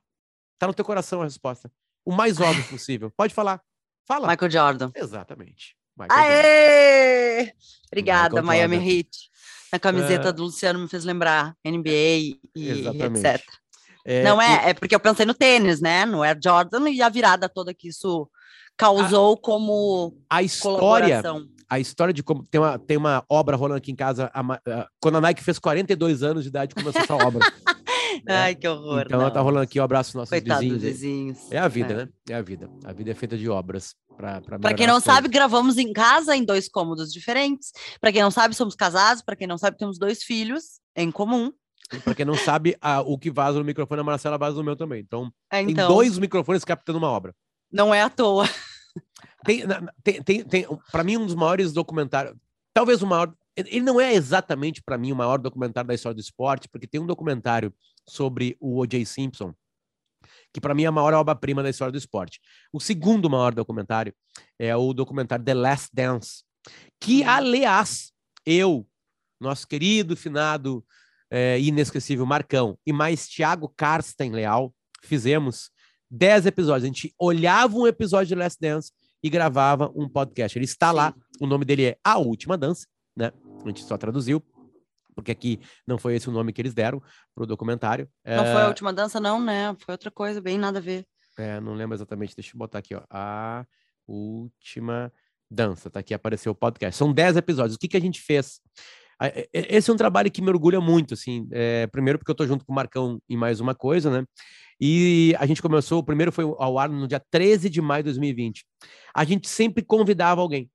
Tá 0.59 0.67
no 0.67 0.73
teu 0.73 0.85
coração 0.85 1.21
a 1.21 1.25
resposta. 1.25 1.71
O 2.05 2.11
mais 2.11 2.39
óbvio 2.39 2.63
possível. 2.65 3.11
Pode 3.15 3.33
falar. 3.33 3.61
Fala. 4.07 4.27
Michael 4.27 4.51
Jordan. 4.51 4.91
Exatamente. 4.95 5.75
Michael 5.97 6.19
Jordan. 6.21 6.37
Aê! 6.47 7.53
Obrigada, 7.87 8.41
Michael 8.41 8.45
Miami 8.69 8.75
Jordan. 8.77 8.91
Heat. 8.91 9.09
A 9.71 9.79
camiseta 9.79 10.29
É. 10.29 10.31
do 10.31 10.43
Luciano 10.43 10.79
me 10.79 10.87
fez 10.87 11.03
lembrar 11.05 11.55
NBA 11.65 11.89
e 12.55 12.69
Exatamente. 12.69 13.25
etc. 13.25 13.41
É, 14.05 14.23
Não 14.23 14.41
é, 14.41 14.69
é 14.69 14.73
porque 14.73 14.93
eu 14.95 14.99
pensei 14.99 15.25
no 15.25 15.33
tênis, 15.33 15.79
né? 15.81 16.05
No 16.05 16.21
Air 16.23 16.37
Jordan 16.43 16.89
e 16.89 17.01
a 17.01 17.09
virada 17.09 17.47
toda 17.47 17.73
que 17.73 17.87
isso 17.87 18.29
causou 18.77 19.37
como 19.37 20.17
a 20.29 20.43
história, 20.43 21.21
a 21.69 21.79
história 21.79 22.13
de 22.13 22.21
como 22.21 22.45
tem 22.45 22.59
uma, 22.59 22.77
tem 22.77 22.97
uma 22.97 23.23
obra 23.29 23.55
rolando 23.55 23.77
aqui 23.77 23.91
em 23.91 23.95
casa, 23.95 24.29
a 24.33 24.41
a- 24.41 24.87
quando 24.99 25.17
a 25.17 25.21
Nike 25.21 25.43
fez 25.43 25.57
42 25.59 26.21
anos 26.23 26.43
de 26.43 26.49
idade, 26.49 26.75
começou 26.75 27.01
essa 27.01 27.15
obra. 27.15 27.39
né? 28.25 28.35
Ai, 28.37 28.55
que 28.55 28.67
horror. 28.67 29.03
então 29.05 29.19
ela 29.21 29.29
tá 29.31 29.39
não. 29.39 29.43
rolando 29.45 29.63
aqui, 29.63 29.79
um 29.79 29.83
abraço 29.83 30.15
nossos 30.17 30.29
Coitado 30.29 30.59
vizinhos. 30.61 30.81
vizinhos. 30.83 31.51
É 31.51 31.57
a 31.57 31.67
vida, 31.67 31.93
É. 31.93 31.97
né? 31.97 32.09
É 32.29 32.33
a 32.35 32.41
vida. 32.41 32.69
A 32.85 32.93
vida 32.93 33.11
é 33.11 33.13
feita 33.13 33.37
de 33.37 33.49
obras 33.49 33.95
para 34.15 34.73
quem 34.75 34.85
não 34.85 34.99
sabe, 34.99 35.27
gravamos 35.27 35.77
em 35.79 35.91
casa 35.91 36.35
em 36.35 36.45
dois 36.45 36.69
cômodos 36.69 37.11
diferentes. 37.11 37.71
Para 37.99 38.11
quem 38.11 38.21
não 38.21 38.29
sabe, 38.29 38.53
somos 38.53 38.75
casados. 38.75 39.23
Para 39.23 39.35
quem 39.35 39.47
não 39.47 39.57
sabe, 39.57 39.75
temos 39.77 39.97
dois 39.97 40.21
filhos 40.23 40.79
em 40.95 41.09
comum. 41.09 41.51
Para 42.03 42.13
quem 42.13 42.23
não 42.25 42.35
sabe, 42.35 42.77
a- 42.79 43.01
o 43.01 43.17
que 43.17 43.31
vaza 43.31 43.57
no 43.57 43.65
microfone 43.65 44.01
a 44.01 44.03
Marcela 44.03 44.37
vaza 44.37 44.57
no 44.57 44.63
meu 44.63 44.75
também. 44.75 45.01
Então, 45.01 45.31
É, 45.51 45.63
tem 45.63 45.71
Então, 45.71 45.87
dois 45.87 46.17
microfones 46.19 46.63
captando 46.63 46.99
uma 46.99 47.09
obra. 47.09 47.33
não 47.71 47.93
é 47.93 48.01
à 48.03 48.09
toa. 48.09 48.47
Tem, 49.43 49.63
tem, 50.03 50.21
tem, 50.23 50.43
tem 50.43 50.67
para 50.91 51.03
mim, 51.03 51.17
um 51.17 51.25
dos 51.25 51.35
maiores 51.35 51.73
documentários, 51.73 52.35
talvez 52.73 53.01
o 53.01 53.07
maior. 53.07 53.33
Ele 53.55 53.81
não 53.81 54.01
é 54.01 54.13
exatamente, 54.13 54.81
para 54.81 54.97
mim, 54.97 55.11
o 55.11 55.15
maior 55.15 55.37
documentário 55.37 55.87
da 55.87 55.93
história 55.93 56.15
do 56.15 56.21
esporte, 56.21 56.67
porque 56.67 56.87
tem 56.87 56.99
um 56.99 57.05
documentário 57.05 57.73
sobre 58.07 58.57
o 58.59 58.79
O.J. 58.79 59.05
Simpson, 59.05 59.53
que 60.53 60.59
para 60.59 60.73
mim 60.73 60.83
é 60.83 60.87
a 60.87 60.91
maior 60.91 61.13
obra-prima 61.13 61.61
da 61.61 61.69
história 61.69 61.91
do 61.91 61.97
esporte. 61.97 62.39
O 62.71 62.79
segundo 62.79 63.29
maior 63.29 63.53
documentário 63.53 64.13
é 64.57 64.75
o 64.75 64.93
documentário 64.93 65.45
The 65.45 65.53
Last 65.53 65.89
Dance, 65.93 66.43
que, 66.99 67.23
Hum. 67.23 67.29
aliás, 67.29 68.11
eu, 68.45 68.87
nosso 69.39 69.67
querido, 69.67 70.15
finado, 70.15 70.83
eh, 71.29 71.59
inesquecível 71.59 72.25
Marcão, 72.25 72.77
e 72.85 72.93
mais 72.93 73.27
Thiago 73.27 73.71
Karsten 73.75 74.31
Leal, 74.31 74.73
fizemos 75.03 75.69
10 76.09 76.45
episódios. 76.45 76.83
A 76.83 76.87
gente 76.87 77.13
olhava 77.19 77.75
um 77.75 77.87
episódio 77.87 78.27
de 78.27 78.35
Last 78.35 78.59
Dance 78.59 78.91
e 79.21 79.29
gravava 79.29 79.91
um 79.95 80.07
podcast. 80.07 80.57
Ele 80.57 80.65
está 80.65 80.91
lá, 80.91 81.13
o 81.41 81.47
nome 81.47 81.65
dele 81.65 81.85
é 81.85 81.97
A 82.03 82.17
Última 82.17 82.57
Dança, 82.57 82.85
né? 83.15 83.31
A 83.63 83.67
gente 83.67 83.83
só 83.83 83.97
traduziu, 83.97 84.43
porque 85.15 85.31
aqui 85.31 85.59
não 85.87 85.97
foi 85.97 86.15
esse 86.15 86.29
o 86.29 86.31
nome 86.31 86.51
que 86.51 86.61
eles 86.61 86.73
deram 86.73 87.01
para 87.33 87.43
o 87.43 87.47
documentário. 87.47 88.09
Não 88.25 88.45
É, 88.45 88.51
foi 88.53 88.61
a 88.61 88.67
última 88.67 88.93
dança, 88.93 89.19
não, 89.19 89.41
né? 89.41 89.75
Foi 89.79 89.93
outra 89.93 90.11
coisa, 90.11 90.41
bem 90.41 90.57
nada 90.57 90.79
a 90.79 90.81
ver. 90.81 91.05
é, 91.37 91.59
não 91.59 91.73
lembro 91.73 91.95
exatamente, 91.95 92.35
deixa 92.35 92.55
eu 92.55 92.59
botar 92.59 92.79
aqui, 92.79 92.95
ó. 92.95 93.01
A 93.09 93.65
Última 94.07 95.11
Dança, 95.49 95.89
tá 95.89 95.99
aqui, 95.99 96.13
apareceu 96.13 96.51
o 96.51 96.55
podcast. 96.55 96.97
São 96.97 97.13
10 97.13 97.37
episódios. 97.37 97.75
O 97.75 97.79
que, 97.79 97.87
que 97.87 97.97
a 97.97 98.01
gente 98.01 98.19
fez? 98.19 98.59
Esse 99.53 99.89
é 99.89 99.93
um 99.93 99.97
trabalho 99.97 100.31
que 100.31 100.41
me 100.41 100.49
orgulha 100.49 100.81
muito, 100.81 101.13
assim. 101.13 101.47
é, 101.51 101.87
primeiro 101.87 102.17
porque 102.17 102.31
eu 102.31 102.35
tô 102.35 102.45
junto 102.45 102.65
com 102.65 102.73
o 102.73 102.75
Marcão 102.75 103.21
em 103.29 103.37
mais 103.37 103.59
uma 103.59 103.75
coisa, 103.75 104.09
né? 104.09 104.25
E 104.81 105.35
a 105.39 105.45
gente 105.45 105.61
começou, 105.61 105.99
o 105.99 106.03
primeiro 106.03 106.31
foi 106.31 106.43
ao 106.43 106.79
ar 106.79 106.89
no 106.89 107.07
dia 107.07 107.21
13 107.31 107.69
de 107.69 107.79
maio 107.81 108.03
de 108.03 108.09
2020. 108.09 108.65
A 109.15 109.23
gente 109.23 109.47
sempre 109.47 109.83
convidava 109.83 110.41
alguém. 110.41 110.69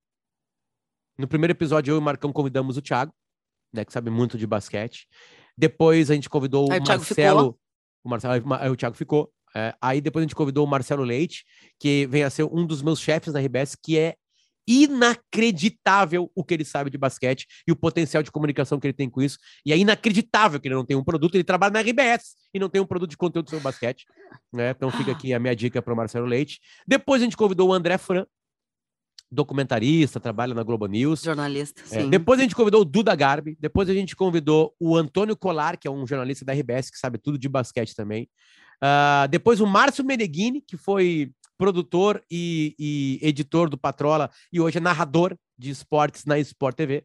No 1.19 1.27
primeiro 1.27 1.51
episódio, 1.51 1.91
eu 1.91 1.95
e 1.95 1.99
o 1.99 2.01
Marcão 2.01 2.31
convidamos 2.31 2.77
o 2.77 2.81
Thiago, 2.81 3.13
né, 3.73 3.83
que 3.83 3.91
sabe 3.91 4.09
muito 4.09 4.37
de 4.37 4.47
basquete. 4.47 5.05
Depois 5.57 6.09
a 6.09 6.15
gente 6.15 6.29
convidou 6.29 6.71
Aí 6.71 6.79
o 6.79 6.87
Marcelo. 6.87 7.59
O 8.01 8.09
Marcelo, 8.09 8.53
aí 8.53 8.69
o 8.69 8.75
Thiago 8.77 8.95
ficou. 8.95 9.29
É, 9.53 9.75
aí 9.81 9.99
depois 9.99 10.23
a 10.23 10.25
gente 10.25 10.35
convidou 10.35 10.65
o 10.65 10.69
Marcelo 10.69 11.03
Leite, 11.03 11.43
que 11.77 12.07
vem 12.07 12.23
a 12.23 12.29
ser 12.29 12.45
um 12.45 12.65
dos 12.65 12.81
meus 12.81 13.01
chefes 13.01 13.33
da 13.33 13.41
RBS, 13.41 13.75
que 13.75 13.99
é 13.99 14.15
inacreditável 14.65 16.31
o 16.33 16.41
que 16.41 16.53
ele 16.53 16.63
sabe 16.63 16.89
de 16.89 16.97
basquete 16.97 17.47
e 17.67 17.71
o 17.73 17.75
potencial 17.75 18.23
de 18.23 18.31
comunicação 18.31 18.79
que 18.79 18.87
ele 18.87 18.93
tem 18.93 19.09
com 19.09 19.21
isso. 19.21 19.37
E 19.65 19.73
é 19.73 19.77
inacreditável 19.77 20.57
que 20.57 20.69
ele 20.69 20.75
não 20.75 20.85
tem 20.85 20.95
um 20.95 21.03
produto. 21.03 21.35
Ele 21.35 21.43
trabalha 21.43 21.73
na 21.73 21.81
RBS 21.81 22.35
e 22.53 22.59
não 22.59 22.69
tem 22.69 22.79
um 22.79 22.85
produto 22.85 23.09
de 23.09 23.17
conteúdo 23.17 23.49
sobre 23.49 23.61
basquete. 23.63 24.05
Né? 24.53 24.69
Então 24.69 24.89
fica 24.89 25.11
aqui 25.11 25.33
a 25.33 25.39
minha 25.39 25.53
dica 25.53 25.81
para 25.81 25.93
o 25.93 25.97
Marcelo 25.97 26.27
Leite. 26.27 26.61
Depois 26.87 27.21
a 27.21 27.25
gente 27.25 27.35
convidou 27.35 27.69
o 27.69 27.73
André 27.73 27.97
Fran, 27.97 28.25
documentarista, 29.31 30.19
trabalha 30.19 30.53
na 30.53 30.63
Globo 30.63 30.85
News. 30.87 31.21
Jornalista, 31.21 31.81
É, 31.91 32.01
sim. 32.01 32.09
depois 32.09 32.39
a 32.39 32.43
gente 32.43 32.55
convidou 32.55 32.81
o 32.81 32.85
Duda 32.85 33.15
Garbi, 33.15 33.55
depois 33.59 33.89
a 33.89 33.93
gente 33.93 34.15
convidou 34.15 34.73
o 34.79 34.95
Antônio 34.97 35.35
Colar, 35.37 35.77
que 35.77 35.87
é 35.87 35.91
um 35.91 36.05
jornalista 36.07 36.43
da 36.45 36.53
RBS 36.53 36.89
que 36.89 36.97
sabe 36.97 37.17
tudo 37.17 37.37
de 37.37 37.47
basquete 37.47 37.95
também. 37.95 38.27
Ah, 38.81 39.27
depois 39.29 39.59
o 39.61 39.67
Márcio 39.67 40.03
Meneghini, 40.03 40.61
que 40.61 40.77
foi 40.77 41.31
produtor 41.57 42.23
e, 42.31 42.73
e 42.79 43.19
editor 43.21 43.69
do 43.69 43.77
Patrola 43.77 44.29
e 44.51 44.61
hoje 44.61 44.77
é 44.77 44.81
narrador 44.81 45.35
de 45.57 45.69
esportes 45.69 46.23
na 46.25 46.39
Sport 46.39 46.75
TV. 46.75 47.03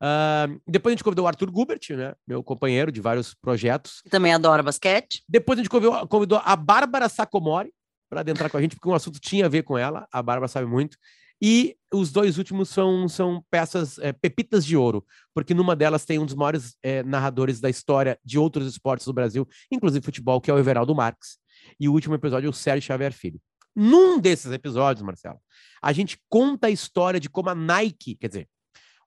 Ah, 0.00 0.46
depois 0.68 0.92
a 0.92 0.94
gente 0.94 1.04
convidou 1.04 1.24
o 1.24 1.28
Arthur 1.28 1.50
Gubert, 1.50 1.80
né, 1.90 2.14
meu 2.28 2.42
companheiro 2.42 2.92
de 2.92 3.00
vários 3.00 3.34
projetos. 3.34 4.02
Que 4.02 4.10
também 4.10 4.34
adora 4.34 4.62
basquete. 4.62 5.22
Depois 5.28 5.58
a 5.58 5.62
gente 5.62 5.70
convidou, 5.70 6.06
convidou 6.06 6.40
a 6.44 6.54
Bárbara 6.54 7.08
Sacomori 7.08 7.72
para 8.10 8.20
adentrar 8.20 8.50
com 8.50 8.56
a 8.56 8.60
gente, 8.60 8.76
porque 8.76 8.88
o 8.88 8.94
assunto 8.94 9.18
tinha 9.18 9.46
a 9.46 9.48
ver 9.48 9.62
com 9.62 9.76
ela. 9.76 10.06
A 10.12 10.22
Bárbara 10.22 10.46
sabe 10.48 10.66
muito. 10.66 10.96
E 11.42 11.76
os 11.92 12.10
dois 12.10 12.38
últimos 12.38 12.68
são, 12.68 13.08
são 13.08 13.44
peças, 13.50 13.98
é, 13.98 14.12
pepitas 14.12 14.64
de 14.64 14.76
ouro, 14.76 15.04
porque 15.34 15.52
numa 15.54 15.76
delas 15.76 16.04
tem 16.04 16.18
um 16.18 16.26
dos 16.26 16.34
maiores 16.34 16.76
é, 16.82 17.02
narradores 17.02 17.60
da 17.60 17.68
história 17.68 18.18
de 18.24 18.38
outros 18.38 18.66
esportes 18.66 19.06
do 19.06 19.12
Brasil, 19.12 19.46
inclusive 19.70 20.04
futebol, 20.04 20.40
que 20.40 20.50
é 20.50 20.54
o 20.54 20.58
Everaldo 20.58 20.94
Marques. 20.94 21.38
E 21.78 21.88
o 21.88 21.92
último 21.92 22.14
episódio 22.14 22.46
é 22.46 22.50
o 22.50 22.54
Sérgio 22.54 22.86
Xavier 22.86 23.12
Filho. 23.12 23.40
Num 23.74 24.18
desses 24.18 24.50
episódios, 24.52 25.02
Marcelo, 25.02 25.38
a 25.82 25.92
gente 25.92 26.18
conta 26.30 26.68
a 26.68 26.70
história 26.70 27.20
de 27.20 27.28
como 27.28 27.50
a 27.50 27.54
Nike, 27.54 28.14
quer 28.14 28.28
dizer, 28.28 28.48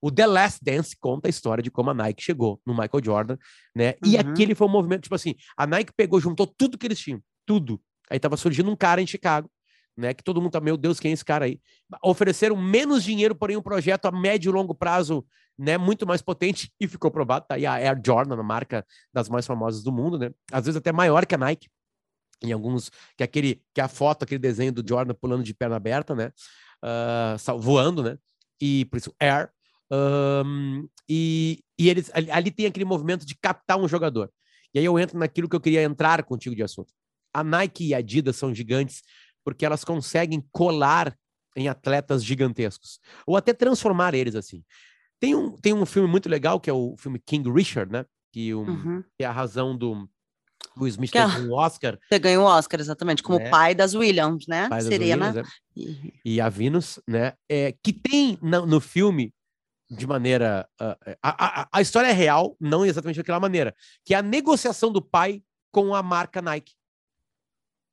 o 0.00 0.10
The 0.10 0.26
Last 0.26 0.60
Dance 0.64 0.96
conta 0.98 1.28
a 1.28 1.30
história 1.30 1.62
de 1.62 1.70
como 1.70 1.90
a 1.90 1.94
Nike 1.94 2.22
chegou 2.22 2.60
no 2.64 2.72
Michael 2.72 3.04
Jordan, 3.04 3.36
né? 3.74 3.94
E 4.04 4.14
Uhum. 4.14 4.20
aquele 4.20 4.54
foi 4.54 4.66
um 4.66 4.70
movimento, 4.70 5.02
tipo 5.02 5.14
assim, 5.14 5.34
a 5.56 5.66
Nike 5.66 5.92
pegou, 5.94 6.20
juntou 6.20 6.46
tudo 6.46 6.78
que 6.78 6.86
eles 6.86 6.98
tinham, 6.98 7.20
tudo. 7.44 7.80
Aí 8.08 8.18
tava 8.18 8.36
surgindo 8.36 8.70
um 8.70 8.76
cara 8.76 9.02
em 9.02 9.06
Chicago, 9.06 9.50
né? 10.00 10.14
Que 10.14 10.24
todo 10.24 10.40
mundo 10.40 10.52
tá, 10.52 10.60
meu 10.60 10.76
Deus, 10.76 10.98
quem 10.98 11.10
é 11.10 11.14
esse 11.14 11.24
cara 11.24 11.44
aí? 11.44 11.60
Ofereceram 12.02 12.56
menos 12.56 13.04
dinheiro, 13.04 13.34
porém 13.34 13.56
um 13.56 13.62
projeto 13.62 14.06
a 14.06 14.10
médio 14.10 14.50
e 14.50 14.52
longo 14.52 14.74
prazo, 14.74 15.24
né? 15.58 15.78
Muito 15.78 16.06
mais 16.06 16.22
potente 16.22 16.72
e 16.80 16.88
ficou 16.88 17.10
provado. 17.10 17.46
Tá 17.46 17.54
aí 17.54 17.66
a 17.66 17.74
Air 17.74 18.00
Jordan, 18.04 18.38
a 18.38 18.42
marca 18.42 18.84
das 19.12 19.28
mais 19.28 19.46
famosas 19.46 19.82
do 19.82 19.92
mundo, 19.92 20.18
né? 20.18 20.30
Às 20.50 20.64
vezes 20.64 20.76
até 20.76 20.90
maior 20.90 21.26
que 21.26 21.34
a 21.34 21.38
Nike. 21.38 21.68
Em 22.42 22.52
alguns, 22.52 22.90
que 23.16 23.22
aquele, 23.22 23.62
que 23.74 23.80
a 23.80 23.86
foto, 23.86 24.22
aquele 24.22 24.38
desenho 24.38 24.72
do 24.72 24.82
Jordan 24.86 25.14
pulando 25.14 25.44
de 25.44 25.52
perna 25.52 25.76
aberta, 25.76 26.14
né? 26.14 26.32
Sal- 27.38 27.60
voando, 27.60 28.02
né? 28.02 28.18
E 28.60 28.86
por 28.86 28.96
isso 28.96 29.14
Air. 29.20 29.50
Ahn, 29.92 30.86
e, 31.08 31.64
e 31.76 31.90
eles 31.90 32.10
ali, 32.14 32.30
ali 32.30 32.50
tem 32.50 32.66
aquele 32.66 32.84
movimento 32.84 33.26
de 33.26 33.34
captar 33.34 33.76
um 33.76 33.88
jogador. 33.88 34.30
E 34.72 34.78
aí 34.78 34.84
eu 34.84 34.98
entro 34.98 35.18
naquilo 35.18 35.48
que 35.48 35.56
eu 35.56 35.60
queria 35.60 35.82
entrar 35.82 36.22
contigo 36.22 36.54
de 36.54 36.62
assunto. 36.62 36.92
A 37.34 37.42
Nike 37.42 37.88
e 37.88 37.94
a 37.94 37.98
Adidas 37.98 38.36
são 38.36 38.54
gigantes 38.54 39.02
porque 39.44 39.64
elas 39.66 39.84
conseguem 39.84 40.44
colar 40.52 41.16
em 41.56 41.68
atletas 41.68 42.24
gigantescos 42.24 43.00
ou 43.26 43.36
até 43.36 43.52
transformar 43.52 44.14
eles 44.14 44.34
assim. 44.34 44.62
Tem 45.18 45.34
um, 45.34 45.50
tem 45.56 45.72
um 45.74 45.84
filme 45.84 46.08
muito 46.08 46.28
legal 46.28 46.58
que 46.60 46.70
é 46.70 46.72
o 46.72 46.96
filme 46.96 47.18
King 47.18 47.50
Richard, 47.50 47.92
né? 47.92 48.06
Que, 48.32 48.54
um, 48.54 48.60
Uhum. 48.68 49.04
que 49.18 49.24
é 49.24 49.26
a 49.26 49.32
razão 49.32 49.76
do 49.76 50.08
Will 50.78 50.88
Smith 50.88 51.10
Que 51.10 51.18
é- 51.18 51.26
ter 51.28 51.40
um 51.42 51.52
Oscar, 51.52 51.98
Você 52.08 52.18
ganhou 52.18 52.44
o 52.44 52.48
Oscar, 52.48 52.78
exatamente, 52.80 53.22
como 53.22 53.38
Né? 53.38 53.50
pai 53.50 53.74
das 53.74 53.94
Williams, 53.94 54.46
né? 54.46 54.68
pai 54.68 54.80
Serena. 54.82 55.26
Williams, 55.30 55.48
né? 55.76 56.12
e- 56.24 56.40
a 56.40 56.48
Venus, 56.48 57.00
né? 57.06 57.34
É, 57.48 57.72
que 57.82 57.92
tem 57.92 58.38
na- 58.40 58.64
no 58.64 58.80
filme 58.80 59.34
de 59.90 60.06
maneira. 60.06 60.68
ah, 60.78 60.96
a, 61.20 61.62
a, 61.62 61.68
a 61.72 61.80
história 61.82 62.06
é 62.08 62.12
real, 62.12 62.56
não 62.60 62.86
exatamente 62.86 63.16
daquela 63.16 63.40
maneira, 63.40 63.74
que 64.04 64.14
é 64.14 64.18
a 64.18 64.22
negociação 64.22 64.92
do 64.92 65.02
pai 65.02 65.42
com 65.72 65.92
a 65.94 66.02
marca 66.02 66.40
Nike. 66.40 66.72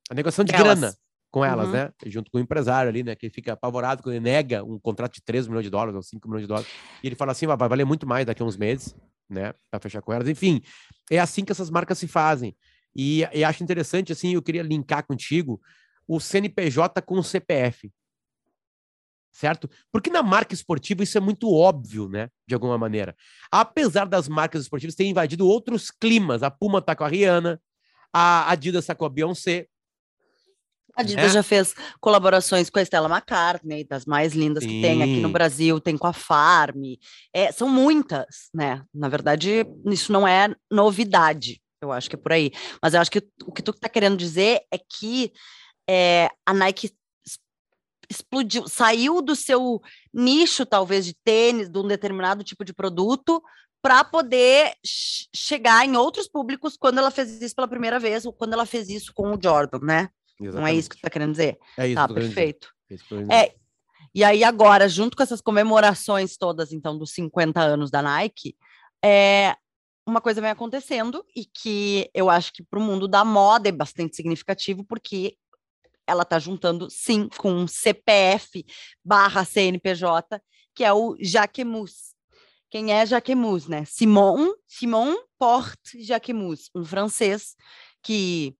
A 0.08 0.14
negociação 0.14 0.44
de 0.44 0.52
Delas. 0.52 0.78
grana 0.78 0.96
com 1.30 1.44
elas, 1.44 1.66
Uhum. 1.66 1.72
né? 1.72 1.92
Junto 2.06 2.30
com 2.30 2.38
o 2.38 2.40
empresário 2.40 2.88
ali, 2.88 3.02
né? 3.02 3.14
Que 3.14 3.28
fica 3.30 3.52
apavorado 3.52 4.02
quando 4.02 4.14
ele 4.16 4.24
nega 4.24 4.64
um 4.64 4.78
contrato 4.78 5.14
de 5.14 5.22
3 5.22 5.46
milhões 5.46 5.64
de 5.64 5.70
dólares 5.70 5.94
ou 5.94 6.02
5 6.02 6.26
milhões 6.28 6.42
de 6.42 6.48
dólares. 6.48 6.68
E 7.02 7.06
ele 7.06 7.16
fala 7.16 7.32
assim: 7.32 7.46
vai 7.46 7.56
valer 7.68 7.84
muito 7.84 8.06
mais 8.06 8.24
daqui 8.26 8.42
a 8.42 8.46
uns 8.46 8.56
meses, 8.56 8.96
né? 9.28 9.52
Pra 9.70 9.78
fechar 9.80 10.00
com 10.02 10.12
elas. 10.12 10.28
Enfim, 10.28 10.62
é 11.10 11.18
assim 11.18 11.44
que 11.44 11.52
essas 11.52 11.70
marcas 11.70 11.98
se 11.98 12.08
fazem. 12.08 12.56
E, 12.96 13.20
e 13.32 13.44
acho 13.44 13.62
interessante, 13.62 14.12
assim, 14.12 14.34
eu 14.34 14.42
queria 14.42 14.62
linkar 14.62 15.06
contigo 15.06 15.60
o 16.06 16.18
CNPJ 16.18 17.02
com 17.02 17.16
o 17.18 17.22
CPF. 17.22 17.92
Certo? 19.30 19.70
Porque 19.92 20.10
na 20.10 20.22
marca 20.22 20.52
esportiva 20.54 21.02
isso 21.04 21.16
é 21.16 21.20
muito 21.20 21.52
óbvio, 21.52 22.08
né? 22.08 22.28
De 22.46 22.54
alguma 22.54 22.76
maneira. 22.76 23.14
Apesar 23.52 24.06
das 24.06 24.26
marcas 24.26 24.62
esportivas 24.62 24.94
terem 24.96 25.12
invadido 25.12 25.46
outros 25.46 25.90
climas. 25.90 26.42
A 26.42 26.50
Puma 26.50 26.82
tá 26.82 26.96
com 26.96 27.04
a 27.04 27.08
Rihanna, 27.08 27.60
a 28.12 28.50
Adidas 28.50 28.86
tá 28.86 28.94
com 28.94 29.04
a 29.04 29.08
Beyoncé. 29.08 29.66
A 30.98 31.02
Adidas 31.02 31.30
É. 31.30 31.34
já 31.34 31.42
fez 31.44 31.74
colaborações 32.00 32.68
com 32.68 32.78
a 32.80 32.84
Stella 32.84 33.08
McCartney, 33.08 33.84
das 33.84 34.04
mais 34.04 34.32
lindas 34.34 34.66
que 34.66 34.80
tem 34.82 35.00
aqui 35.02 35.20
no 35.20 35.28
Sim. 35.28 35.32
Brasil, 35.32 35.80
tem 35.80 35.96
com 35.96 36.08
a 36.08 36.12
Farm. 36.12 36.82
É, 37.32 37.52
são 37.52 37.68
muitas, 37.68 38.48
né? 38.52 38.82
Na 38.92 39.08
verdade, 39.08 39.64
isso 39.86 40.10
não 40.12 40.26
é 40.26 40.52
novidade. 40.70 41.62
Eu 41.80 41.92
acho 41.92 42.10
que 42.10 42.16
é 42.16 42.18
por 42.18 42.32
aí. 42.32 42.50
Mas 42.82 42.94
eu 42.94 43.00
acho 43.00 43.10
que 43.12 43.22
o 43.46 43.52
que 43.52 43.62
tu 43.62 43.70
está 43.70 43.88
querendo 43.88 44.16
dizer 44.16 44.62
é 44.72 44.76
que 44.78 45.32
é, 45.88 46.28
a 46.44 46.52
Nike 46.52 46.90
explodiu, 48.10 48.66
saiu 48.66 49.20
do 49.22 49.36
seu 49.36 49.80
nicho, 50.12 50.64
talvez, 50.66 51.04
de 51.04 51.14
tênis, 51.24 51.68
de 51.68 51.78
um 51.78 51.86
determinado 51.86 52.42
tipo 52.42 52.64
de 52.64 52.72
produto, 52.74 53.40
para 53.82 54.02
poder 54.02 54.72
che- 54.84 55.26
chegar 55.34 55.84
em 55.86 55.96
outros 55.96 56.26
públicos 56.26 56.76
quando 56.76 56.98
ela 56.98 57.10
fez 57.10 57.40
isso 57.40 57.54
pela 57.54 57.68
primeira 57.68 58.00
vez, 58.00 58.24
ou 58.26 58.32
quando 58.32 58.54
ela 58.54 58.66
fez 58.66 58.88
isso 58.88 59.12
com 59.14 59.32
o 59.34 59.38
Jordan, 59.40 59.78
né? 59.82 60.08
Não 60.38 60.66
é 60.66 60.74
isso 60.74 60.88
que 60.88 60.96
tu 60.96 61.00
está 61.00 61.10
querendo 61.10 61.32
dizer? 61.32 61.58
É 61.76 61.86
isso 61.86 61.96
Tá, 61.96 62.08
perfeito. 62.08 62.68
É 62.90 62.96
querendo 62.96 63.28
dizer. 63.28 63.34
É, 63.34 63.54
e 64.14 64.24
aí 64.24 64.44
agora, 64.44 64.88
junto 64.88 65.16
com 65.16 65.22
essas 65.22 65.40
comemorações 65.40 66.36
todas, 66.36 66.72
então, 66.72 66.96
dos 66.96 67.12
50 67.12 67.60
anos 67.60 67.90
da 67.90 68.02
Nike, 68.02 68.56
é, 69.04 69.56
uma 70.06 70.20
coisa 70.20 70.40
vem 70.40 70.50
acontecendo 70.50 71.24
e 71.36 71.44
que 71.44 72.10
eu 72.14 72.30
acho 72.30 72.52
que 72.52 72.62
para 72.62 72.78
o 72.78 72.82
mundo 72.82 73.06
da 73.06 73.24
moda 73.24 73.68
é 73.68 73.72
bastante 73.72 74.16
significativo, 74.16 74.84
porque 74.84 75.36
ela 76.06 76.22
está 76.22 76.38
juntando, 76.38 76.88
sim, 76.90 77.28
com 77.36 77.52
um 77.52 77.66
CPF 77.66 78.64
barra 79.04 79.44
CNPJ, 79.44 80.40
que 80.74 80.82
é 80.82 80.92
o 80.92 81.16
Jacquemus. 81.20 82.14
Quem 82.70 82.92
é 82.92 83.04
Jacquemus, 83.04 83.68
né? 83.68 83.84
Simon, 83.84 84.52
Simon 84.66 85.16
Porte 85.38 86.02
Jacquemus, 86.02 86.70
um 86.74 86.84
francês 86.84 87.54
que 88.02 88.56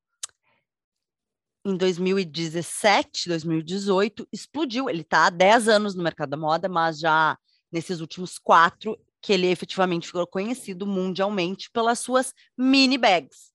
em 1.70 1.76
2017, 1.76 3.28
2018, 3.28 4.26
explodiu. 4.32 4.88
Ele 4.88 5.02
está 5.02 5.26
há 5.26 5.30
10 5.30 5.68
anos 5.68 5.94
no 5.94 6.02
mercado 6.02 6.30
da 6.30 6.36
moda, 6.36 6.68
mas 6.68 6.98
já 6.98 7.36
nesses 7.70 8.00
últimos 8.00 8.38
quatro 8.38 8.98
que 9.20 9.32
ele 9.32 9.48
efetivamente 9.48 10.06
ficou 10.06 10.26
conhecido 10.26 10.86
mundialmente 10.86 11.70
pelas 11.70 11.98
suas 11.98 12.32
mini 12.56 12.96
bags. 12.96 13.52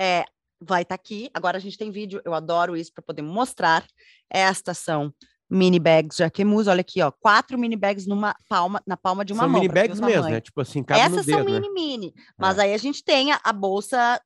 É, 0.00 0.24
vai 0.60 0.82
estar 0.82 0.94
aqui. 0.94 1.28
Agora 1.34 1.56
a 1.58 1.60
gente 1.60 1.76
tem 1.76 1.90
vídeo, 1.90 2.22
eu 2.24 2.34
adoro 2.34 2.76
isso 2.76 2.92
para 2.92 3.02
poder 3.02 3.22
mostrar. 3.22 3.84
Estas 4.30 4.78
são 4.78 5.12
mini 5.50 5.80
bags 5.80 6.16
Jacquemus. 6.18 6.68
Olha 6.68 6.80
aqui, 6.80 7.02
ó, 7.02 7.10
quatro 7.10 7.58
mini 7.58 7.76
bags 7.76 8.06
numa 8.06 8.34
palma, 8.48 8.80
na 8.86 8.96
palma 8.96 9.24
de 9.24 9.32
uma 9.32 9.42
São 9.42 9.50
mão. 9.50 9.60
mini 9.60 9.72
pra 9.72 9.82
ver 9.82 9.86
o 9.86 9.88
bags 9.88 10.00
mesmo, 10.00 10.28
né? 10.30 10.40
Tipo 10.40 10.60
assim, 10.60 10.82
cabe 10.84 11.00
Essas 11.00 11.26
no 11.26 11.32
são 11.32 11.44
dedo, 11.44 11.52
né? 11.52 11.60
mini 11.60 11.74
mini, 11.74 12.14
mas 12.38 12.58
aí 12.58 12.72
a 12.72 12.78
gente 12.78 13.02
tem 13.02 13.32
a, 13.32 13.40
a 13.42 13.52
bolsa 13.52 14.20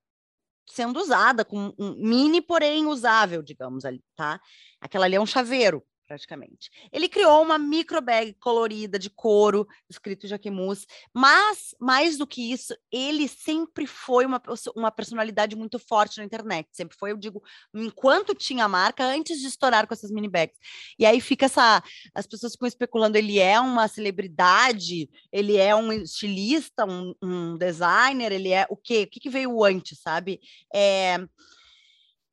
sendo 0.66 1.00
usada 1.00 1.44
com 1.44 1.72
um 1.78 1.94
mini, 1.96 2.40
porém 2.40 2.86
usável, 2.86 3.42
digamos 3.42 3.84
ali, 3.84 4.02
tá? 4.16 4.40
Aquela 4.80 5.04
ali 5.06 5.16
é 5.16 5.20
um 5.20 5.26
chaveiro, 5.26 5.84
praticamente. 6.06 6.70
Ele 6.92 7.08
criou 7.08 7.42
uma 7.42 7.58
micro 7.58 8.00
bag 8.00 8.34
colorida 8.34 8.98
de 8.98 9.10
couro, 9.10 9.66
escrito 9.88 10.26
Jaquemus, 10.26 10.86
mas 11.12 11.74
mais 11.80 12.16
do 12.16 12.26
que 12.26 12.52
isso, 12.52 12.74
ele 12.90 13.26
sempre 13.28 13.86
foi 13.86 14.26
uma, 14.26 14.40
uma 14.76 14.90
personalidade 14.90 15.56
muito 15.56 15.78
forte 15.78 16.18
na 16.18 16.24
internet. 16.24 16.68
Sempre 16.72 16.96
foi, 16.96 17.12
eu 17.12 17.16
digo, 17.16 17.42
enquanto 17.74 18.34
tinha 18.34 18.64
a 18.64 18.68
marca, 18.68 19.04
antes 19.04 19.40
de 19.40 19.46
estourar 19.46 19.86
com 19.86 19.94
essas 19.94 20.10
mini 20.10 20.28
bags. 20.28 20.58
E 20.98 21.06
aí 21.06 21.20
fica 21.20 21.46
essa, 21.46 21.82
as 22.14 22.26
pessoas 22.26 22.52
ficam 22.52 22.68
especulando, 22.68 23.18
ele 23.18 23.38
é 23.38 23.58
uma 23.58 23.88
celebridade, 23.88 25.08
ele 25.32 25.56
é 25.56 25.74
um 25.74 25.92
estilista, 25.92 26.84
um, 26.84 27.14
um 27.22 27.56
designer, 27.56 28.32
ele 28.32 28.52
é 28.52 28.66
o 28.68 28.76
quê? 28.76 29.04
O 29.04 29.10
que, 29.10 29.20
que 29.20 29.30
veio 29.30 29.64
antes, 29.64 30.00
sabe? 30.00 30.40
É, 30.74 31.18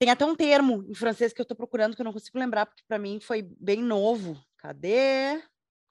tem 0.01 0.09
até 0.09 0.25
um 0.25 0.35
termo 0.35 0.83
em 0.89 0.95
francês 0.95 1.31
que 1.31 1.39
eu 1.39 1.43
estou 1.43 1.55
procurando 1.55 1.95
que 1.95 2.01
eu 2.01 2.03
não 2.03 2.11
consigo 2.11 2.39
lembrar, 2.39 2.65
porque 2.65 2.81
para 2.87 2.97
mim 2.97 3.19
foi 3.21 3.43
bem 3.59 3.83
novo. 3.83 4.35
Cadê? 4.57 5.39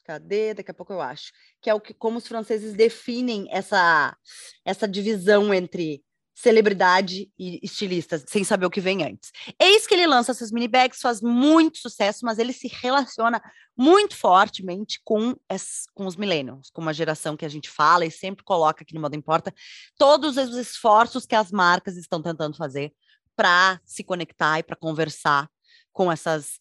Cadê? 0.05 0.53
Daqui 0.53 0.73
a 0.73 0.75
pouco 0.75 0.93
eu 0.93 1.01
acho. 1.01 1.31
Que 1.63 1.71
é 1.71 1.75
o 1.75 1.81
que 1.81 1.95
como 1.95 2.19
os 2.19 2.27
franceses 2.27 2.75
definem 2.75 3.47
essa, 3.53 4.17
essa 4.65 4.89
divisão 4.89 5.55
entre 5.55 6.03
celebridade 6.35 7.31
e 7.39 7.61
estilista, 7.63 8.21
sem 8.27 8.43
saber 8.43 8.67
o 8.67 8.71
que 8.71 8.81
vem 8.81 9.05
antes. 9.05 9.31
Eis 9.61 9.87
que 9.87 9.95
ele 9.95 10.09
lança 10.09 10.33
essas 10.33 10.51
mini 10.51 10.67
bags, 10.67 11.01
faz 11.01 11.21
muito 11.21 11.79
sucesso, 11.79 12.25
mas 12.25 12.41
ele 12.41 12.53
se 12.53 12.67
relaciona 12.67 13.41
muito 13.77 14.17
fortemente 14.17 15.01
com, 15.05 15.37
as, 15.49 15.85
com 15.95 16.05
os 16.05 16.17
millennials, 16.17 16.69
com 16.71 16.83
uma 16.83 16.95
geração 16.95 17.37
que 17.37 17.45
a 17.45 17.49
gente 17.49 17.71
fala 17.71 18.05
e 18.05 18.11
sempre 18.11 18.43
coloca 18.43 18.83
aqui 18.83 18.93
no 18.93 19.01
Moda 19.01 19.15
Importa, 19.15 19.55
todos 19.97 20.37
os 20.37 20.57
esforços 20.57 21.27
que 21.27 21.37
as 21.37 21.53
marcas 21.53 21.97
estão 21.97 22.21
tentando 22.21 22.57
fazer 22.57 22.93
para 23.41 23.81
se 23.87 24.05
conectar 24.05 24.59
e 24.59 24.63
para 24.63 24.77
conversar 24.77 25.51
com 25.95 26.13
essas 26.13 26.59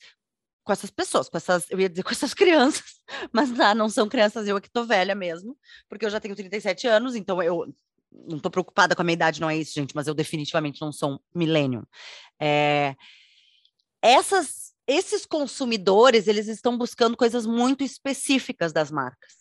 com 0.64 0.72
essas 0.72 0.90
pessoas, 0.90 1.28
com 1.28 1.36
essas, 1.36 1.70
eu 1.70 1.80
ia 1.80 1.90
dizer 1.90 2.04
com 2.04 2.12
essas 2.12 2.32
crianças, 2.36 3.02
mas 3.34 3.50
não, 3.50 3.76
não 3.76 3.90
são 3.90 4.08
crianças, 4.08 4.48
eu 4.48 4.56
aqui 4.56 4.70
tô 4.70 4.86
velha 4.86 5.14
mesmo, 5.14 5.58
porque 5.90 6.06
eu 6.06 6.10
já 6.10 6.22
tenho 6.22 6.36
37 6.36 6.88
anos, 6.88 7.16
então 7.16 7.44
eu 7.44 7.74
não 8.10 8.38
estou 8.38 8.50
preocupada 8.50 8.96
com 8.96 9.02
a 9.02 9.04
minha 9.04 9.16
idade, 9.16 9.42
não 9.42 9.50
é 9.50 9.58
isso, 9.58 9.74
gente, 9.74 9.94
mas 9.94 10.08
eu 10.08 10.14
definitivamente 10.14 10.80
não 10.80 10.94
sou 10.94 11.16
um 11.16 11.20
millennium. 11.36 11.84
É, 12.40 12.96
essas, 14.02 14.74
esses 14.88 15.26
consumidores, 15.26 16.28
eles 16.28 16.48
estão 16.48 16.78
buscando 16.78 17.18
coisas 17.18 17.46
muito 17.46 17.84
específicas 17.84 18.72
das 18.72 18.90
marcas. 18.90 19.39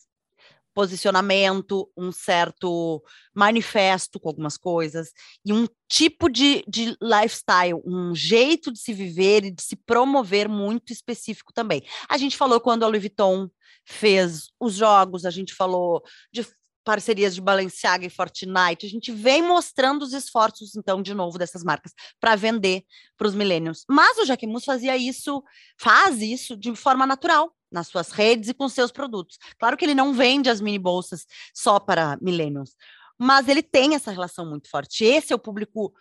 Posicionamento, 0.78 1.90
um 1.96 2.12
certo 2.12 3.02
manifesto 3.34 4.20
com 4.20 4.28
algumas 4.28 4.56
coisas, 4.56 5.10
e 5.44 5.52
um 5.52 5.66
tipo 5.88 6.28
de, 6.28 6.62
de 6.68 6.96
lifestyle, 7.02 7.82
um 7.84 8.14
jeito 8.14 8.72
de 8.72 8.78
se 8.78 8.92
viver 8.92 9.44
e 9.44 9.50
de 9.50 9.60
se 9.60 9.74
promover 9.74 10.48
muito 10.48 10.92
específico 10.92 11.52
também. 11.52 11.82
A 12.08 12.16
gente 12.16 12.36
falou 12.36 12.60
quando 12.60 12.84
a 12.84 12.86
Louis 12.86 13.02
Vuitton 13.02 13.50
fez 13.84 14.50
os 14.60 14.74
jogos, 14.74 15.24
a 15.24 15.30
gente 15.30 15.52
falou 15.52 16.00
de 16.32 16.46
parcerias 16.84 17.34
de 17.34 17.40
Balenciaga 17.40 18.06
e 18.06 18.10
Fortnite, 18.10 18.86
a 18.86 18.88
gente 18.88 19.10
vem 19.10 19.42
mostrando 19.42 20.02
os 20.02 20.12
esforços, 20.12 20.76
então, 20.76 21.02
de 21.02 21.12
novo, 21.12 21.38
dessas 21.38 21.64
marcas 21.64 21.92
para 22.20 22.36
vender 22.36 22.84
para 23.16 23.26
os 23.26 23.34
millennials. 23.34 23.84
Mas 23.90 24.16
o 24.18 24.24
Jacquemus 24.24 24.64
fazia 24.64 24.96
isso, 24.96 25.42
faz 25.76 26.22
isso 26.22 26.56
de 26.56 26.72
forma 26.76 27.04
natural 27.04 27.52
nas 27.70 27.88
suas 27.88 28.10
redes 28.10 28.48
e 28.48 28.54
com 28.54 28.68
seus 28.68 28.90
produtos. 28.90 29.38
Claro 29.58 29.76
que 29.76 29.84
ele 29.84 29.94
não 29.94 30.12
vende 30.12 30.48
as 30.50 30.60
mini 30.60 30.78
bolsas 30.78 31.26
só 31.54 31.78
para 31.78 32.18
millennials, 32.20 32.76
mas 33.18 33.48
ele 33.48 33.62
tem 33.62 33.94
essa 33.94 34.10
relação 34.10 34.46
muito 34.46 34.70
forte. 34.70 35.04
Esse 35.04 35.32
é 35.32 35.36
o 35.36 35.38
público 35.38 35.92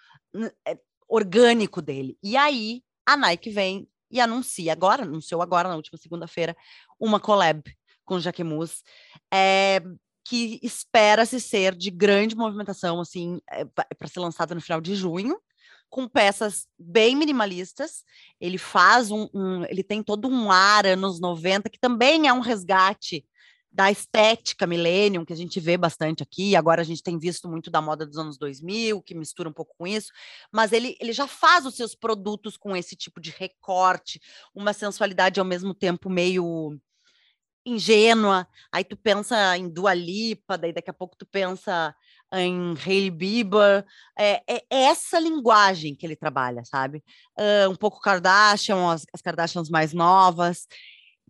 é, 0.65 0.77
orgânico 1.07 1.81
dele. 1.81 2.17
E 2.21 2.37
aí 2.37 2.83
a 3.05 3.17
Nike 3.17 3.49
vem 3.49 3.87
e 4.09 4.21
anuncia 4.21 4.71
agora, 4.71 5.03
anunciou 5.03 5.41
agora 5.41 5.67
na 5.67 5.75
última 5.75 5.97
segunda-feira, 5.97 6.55
uma 6.99 7.19
collab 7.19 7.61
com 8.05 8.19
Jaquemus. 8.19 8.83
É, 9.33 9.81
que 10.27 10.59
espera-se 10.61 11.39
ser 11.39 11.73
de 11.73 11.89
grande 11.89 12.35
movimentação, 12.35 12.99
assim, 12.99 13.39
é, 13.49 13.63
para 13.63 14.07
ser 14.09 14.19
lançada 14.19 14.53
no 14.53 14.59
final 14.59 14.81
de 14.81 14.93
junho, 14.93 15.39
com 15.89 16.07
peças 16.07 16.67
bem 16.77 17.15
minimalistas. 17.15 18.03
Ele 18.39 18.57
faz 18.57 19.11
um, 19.11 19.27
um, 19.33 19.63
ele 19.65 19.83
tem 19.83 20.03
todo 20.03 20.27
um 20.27 20.51
ar 20.51 20.85
anos 20.85 21.19
90, 21.19 21.69
que 21.69 21.79
também 21.79 22.27
é 22.27 22.33
um 22.33 22.39
resgate 22.39 23.25
da 23.71 23.91
estética 23.91 24.65
millennium, 24.65 25.23
que 25.23 25.33
a 25.33 25.35
gente 25.35 25.59
vê 25.59 25.77
bastante 25.77 26.23
aqui, 26.23 26.55
agora 26.55 26.81
a 26.81 26.83
gente 26.83 27.03
tem 27.03 27.19
visto 27.19 27.47
muito 27.47 27.69
da 27.69 27.79
moda 27.79 28.07
dos 28.07 28.17
anos 28.17 28.35
2000, 28.35 29.03
que 29.03 29.13
mistura 29.13 29.49
um 29.49 29.53
pouco 29.53 29.75
com 29.77 29.85
isso, 29.85 30.11
mas 30.51 30.71
ele, 30.71 30.97
ele 30.99 31.13
já 31.13 31.27
faz 31.27 31.63
os 31.63 31.75
seus 31.75 31.93
produtos 31.93 32.57
com 32.57 32.75
esse 32.75 32.95
tipo 32.95 33.21
de 33.21 33.29
recorte, 33.29 34.19
uma 34.55 34.73
sensualidade 34.73 35.39
ao 35.39 35.45
mesmo 35.45 35.75
tempo 35.75 36.09
meio 36.09 36.75
ingênua, 37.63 38.47
aí 38.71 38.83
tu 38.83 38.97
pensa 38.97 39.55
em 39.57 39.69
Dua 39.69 39.93
Lipa, 39.93 40.57
daí 40.57 40.73
daqui 40.73 40.89
a 40.89 40.93
pouco 40.93 41.15
tu 41.15 41.25
pensa 41.27 41.93
em 42.33 42.75
Hailey 42.85 43.09
Bieber, 43.09 43.85
é, 44.17 44.41
é, 44.47 44.63
essa 44.69 45.19
linguagem 45.19 45.95
que 45.95 46.05
ele 46.05 46.15
trabalha, 46.15 46.63
sabe? 46.65 47.03
Uh, 47.37 47.69
um 47.69 47.75
pouco 47.75 48.01
Kardashian, 48.01 48.91
as, 48.91 49.05
as 49.13 49.21
Kardashians 49.21 49.69
mais 49.69 49.93
novas, 49.93 50.67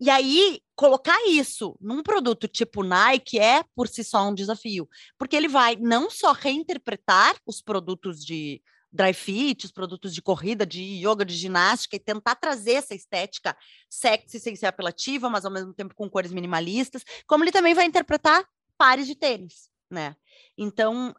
e 0.00 0.08
aí, 0.10 0.60
colocar 0.76 1.18
isso 1.26 1.76
num 1.80 2.04
produto 2.04 2.46
tipo 2.46 2.84
Nike 2.84 3.38
é, 3.38 3.64
por 3.74 3.88
si 3.88 4.04
só, 4.04 4.28
um 4.28 4.34
desafio, 4.34 4.88
porque 5.18 5.34
ele 5.34 5.48
vai 5.48 5.74
não 5.74 6.08
só 6.08 6.30
reinterpretar 6.30 7.36
os 7.44 7.60
produtos 7.60 8.24
de, 8.24 8.62
dry 8.92 9.12
fit, 9.12 9.66
os 9.66 9.72
produtos 9.72 10.14
de 10.14 10.22
corrida, 10.22 10.64
de 10.64 10.82
yoga, 10.82 11.24
de 11.24 11.34
ginástica 11.34 11.96
e 11.96 12.00
tentar 12.00 12.36
trazer 12.36 12.74
essa 12.74 12.94
estética 12.94 13.56
sexy 13.88 14.40
sem 14.40 14.56
ser 14.56 14.66
apelativa, 14.66 15.28
mas 15.28 15.44
ao 15.44 15.52
mesmo 15.52 15.74
tempo 15.74 15.94
com 15.94 16.08
cores 16.08 16.32
minimalistas, 16.32 17.04
como 17.26 17.44
ele 17.44 17.52
também 17.52 17.74
vai 17.74 17.84
interpretar 17.84 18.44
pares 18.76 19.06
de 19.06 19.14
tênis, 19.14 19.68
né? 19.90 20.16
Então, 20.56 21.14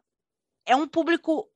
é 0.66 0.76
um 0.76 0.86
público 0.86 1.50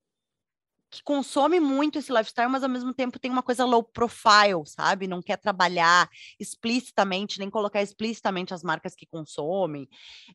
que 0.91 1.03
consome 1.03 1.59
muito 1.59 1.99
esse 1.99 2.13
lifestyle, 2.13 2.49
mas 2.49 2.63
ao 2.63 2.69
mesmo 2.69 2.95
tempo 2.95 3.19
tem 3.19 3.31
uma 3.31 3.43
coisa 3.43 3.65
low 3.65 3.83
profile, 3.83 4.65
sabe? 4.65 5.09
Não 5.09 5.21
quer 5.21 5.37
trabalhar 5.37 6.09
explicitamente, 6.39 7.41
nem 7.41 7.51
colocar 7.51 7.83
explicitamente 7.83 8.55
as 8.55 8.63
marcas 8.63 8.95
que 8.95 9.07
consomem. 9.07 9.89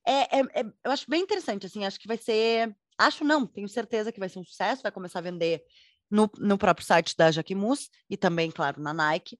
É, 0.05 0.39
é, 0.39 0.41
é 0.61 0.63
eu 0.83 0.91
acho 0.91 1.09
bem 1.09 1.21
interessante, 1.21 1.65
assim, 1.65 1.85
acho 1.85 1.99
que 1.99 2.07
vai 2.07 2.17
ser 2.17 2.75
Acho 2.99 3.23
não, 3.23 3.47
tenho 3.47 3.69
certeza 3.69 4.11
que 4.11 4.19
vai 4.19 4.27
ser 4.27 4.39
um 4.39 4.43
sucesso, 4.43 4.83
vai 4.83 4.91
começar 4.91 5.19
a 5.19 5.21
vender 5.21 5.63
no, 6.11 6.29
no 6.37 6.57
próprio 6.57 6.85
site 6.85 7.15
da 7.15 7.31
Jaquimus 7.31 7.89
e 8.09 8.17
também, 8.17 8.51
claro, 8.51 8.81
na 8.81 8.93
Nike. 8.93 9.39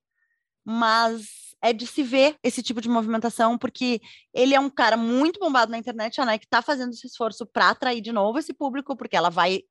Mas 0.64 1.49
é 1.62 1.74
de 1.74 1.86
se 1.86 2.04
ver 2.04 2.36
esse 2.44 2.64
tipo 2.64 2.82
de 2.82 2.90
movimentação, 2.90 3.58
porque 3.58 4.02
ele 4.34 4.56
é 4.56 4.60
um 4.60 4.70
cara 4.70 4.96
muito 4.96 5.40
bombado 5.40 5.72
na 5.72 5.78
internet, 5.78 6.20
a 6.20 6.26
Nike 6.26 6.46
está 6.46 6.62
fazendo 6.62 6.92
esse 6.92 7.08
esforço 7.08 7.46
para 7.46 7.70
atrair 7.70 8.02
de 8.02 8.12
novo 8.12 8.40
esse 8.40 8.54
público, 8.54 8.96
porque 8.96 9.16
ela 9.16 9.30
vai, 9.30 9.62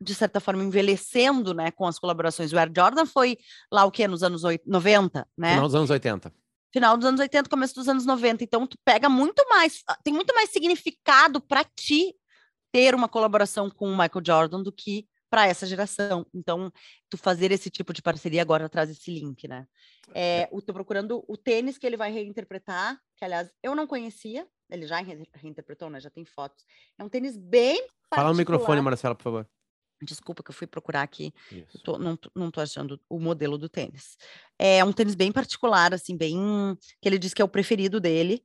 de 0.00 0.14
certa 0.14 0.40
forma, 0.40 0.64
envelhecendo 0.64 1.54
né, 1.54 1.70
com 1.70 1.86
as 1.86 1.98
colaborações. 1.98 2.52
O 2.52 2.58
Air 2.58 2.72
Jordan 2.74 3.06
foi 3.06 3.38
lá 3.72 3.84
o 3.84 3.90
que? 3.90 4.06
Nos 4.08 4.22
anos 4.22 4.42
90, 4.66 5.26
né? 5.36 5.50
Final 5.54 5.66
dos 5.66 5.74
anos 5.74 5.90
80 5.90 6.32
final 6.72 6.96
dos 6.96 7.06
anos 7.06 7.20
80, 7.20 7.48
começo 7.48 7.74
dos 7.74 7.88
anos 7.88 8.04
90. 8.04 8.44
Então, 8.44 8.66
tu 8.66 8.76
pega 8.84 9.08
muito 9.08 9.42
mais, 9.48 9.82
tem 10.04 10.12
muito 10.12 10.34
mais 10.34 10.50
significado 10.50 11.40
para 11.40 11.64
ti 11.64 12.14
ter 12.72 12.94
uma 12.94 13.08
colaboração 13.08 13.70
com 13.70 13.86
o 13.86 13.96
Michael 13.96 14.22
Jordan 14.24 14.62
do 14.62 14.70
que 14.70 15.06
para 15.30 15.46
essa 15.46 15.66
geração. 15.66 16.26
Então, 16.34 16.72
tu 17.08 17.16
fazer 17.16 17.52
esse 17.52 17.70
tipo 17.70 17.92
de 17.92 18.02
parceria 18.02 18.42
agora 18.42 18.68
traz 18.68 18.90
esse 18.90 19.10
link, 19.10 19.46
né? 19.46 19.66
É, 20.14 20.48
eu 20.52 20.62
tô 20.62 20.72
procurando 20.72 21.24
o 21.28 21.36
tênis 21.36 21.76
que 21.76 21.86
ele 21.86 21.96
vai 21.96 22.10
reinterpretar, 22.10 22.98
que 23.16 23.24
aliás 23.24 23.50
eu 23.62 23.74
não 23.74 23.86
conhecia, 23.86 24.46
ele 24.70 24.86
já 24.86 25.00
reinterpretou, 25.34 25.90
né? 25.90 26.00
Já 26.00 26.10
tem 26.10 26.24
fotos. 26.24 26.64
É 26.98 27.04
um 27.04 27.08
tênis 27.08 27.36
bem 27.36 27.86
Fala 28.14 28.30
no 28.30 28.36
microfone, 28.36 28.80
Marcela, 28.80 29.14
por 29.14 29.24
favor. 29.24 29.48
Desculpa 30.00 30.42
que 30.42 30.50
eu 30.50 30.54
fui 30.54 30.66
procurar 30.66 31.02
aqui, 31.02 31.34
tô, 31.82 31.98
não, 31.98 32.16
não 32.34 32.52
tô 32.52 32.60
achando 32.60 33.00
o 33.08 33.18
modelo 33.18 33.58
do 33.58 33.68
tênis. 33.68 34.16
É 34.56 34.84
um 34.84 34.92
tênis 34.92 35.16
bem 35.16 35.32
particular, 35.32 35.92
assim, 35.92 36.16
bem. 36.16 36.38
que 37.00 37.08
ele 37.08 37.18
diz 37.18 37.34
que 37.34 37.42
é 37.42 37.44
o 37.44 37.48
preferido 37.48 38.00
dele. 38.00 38.44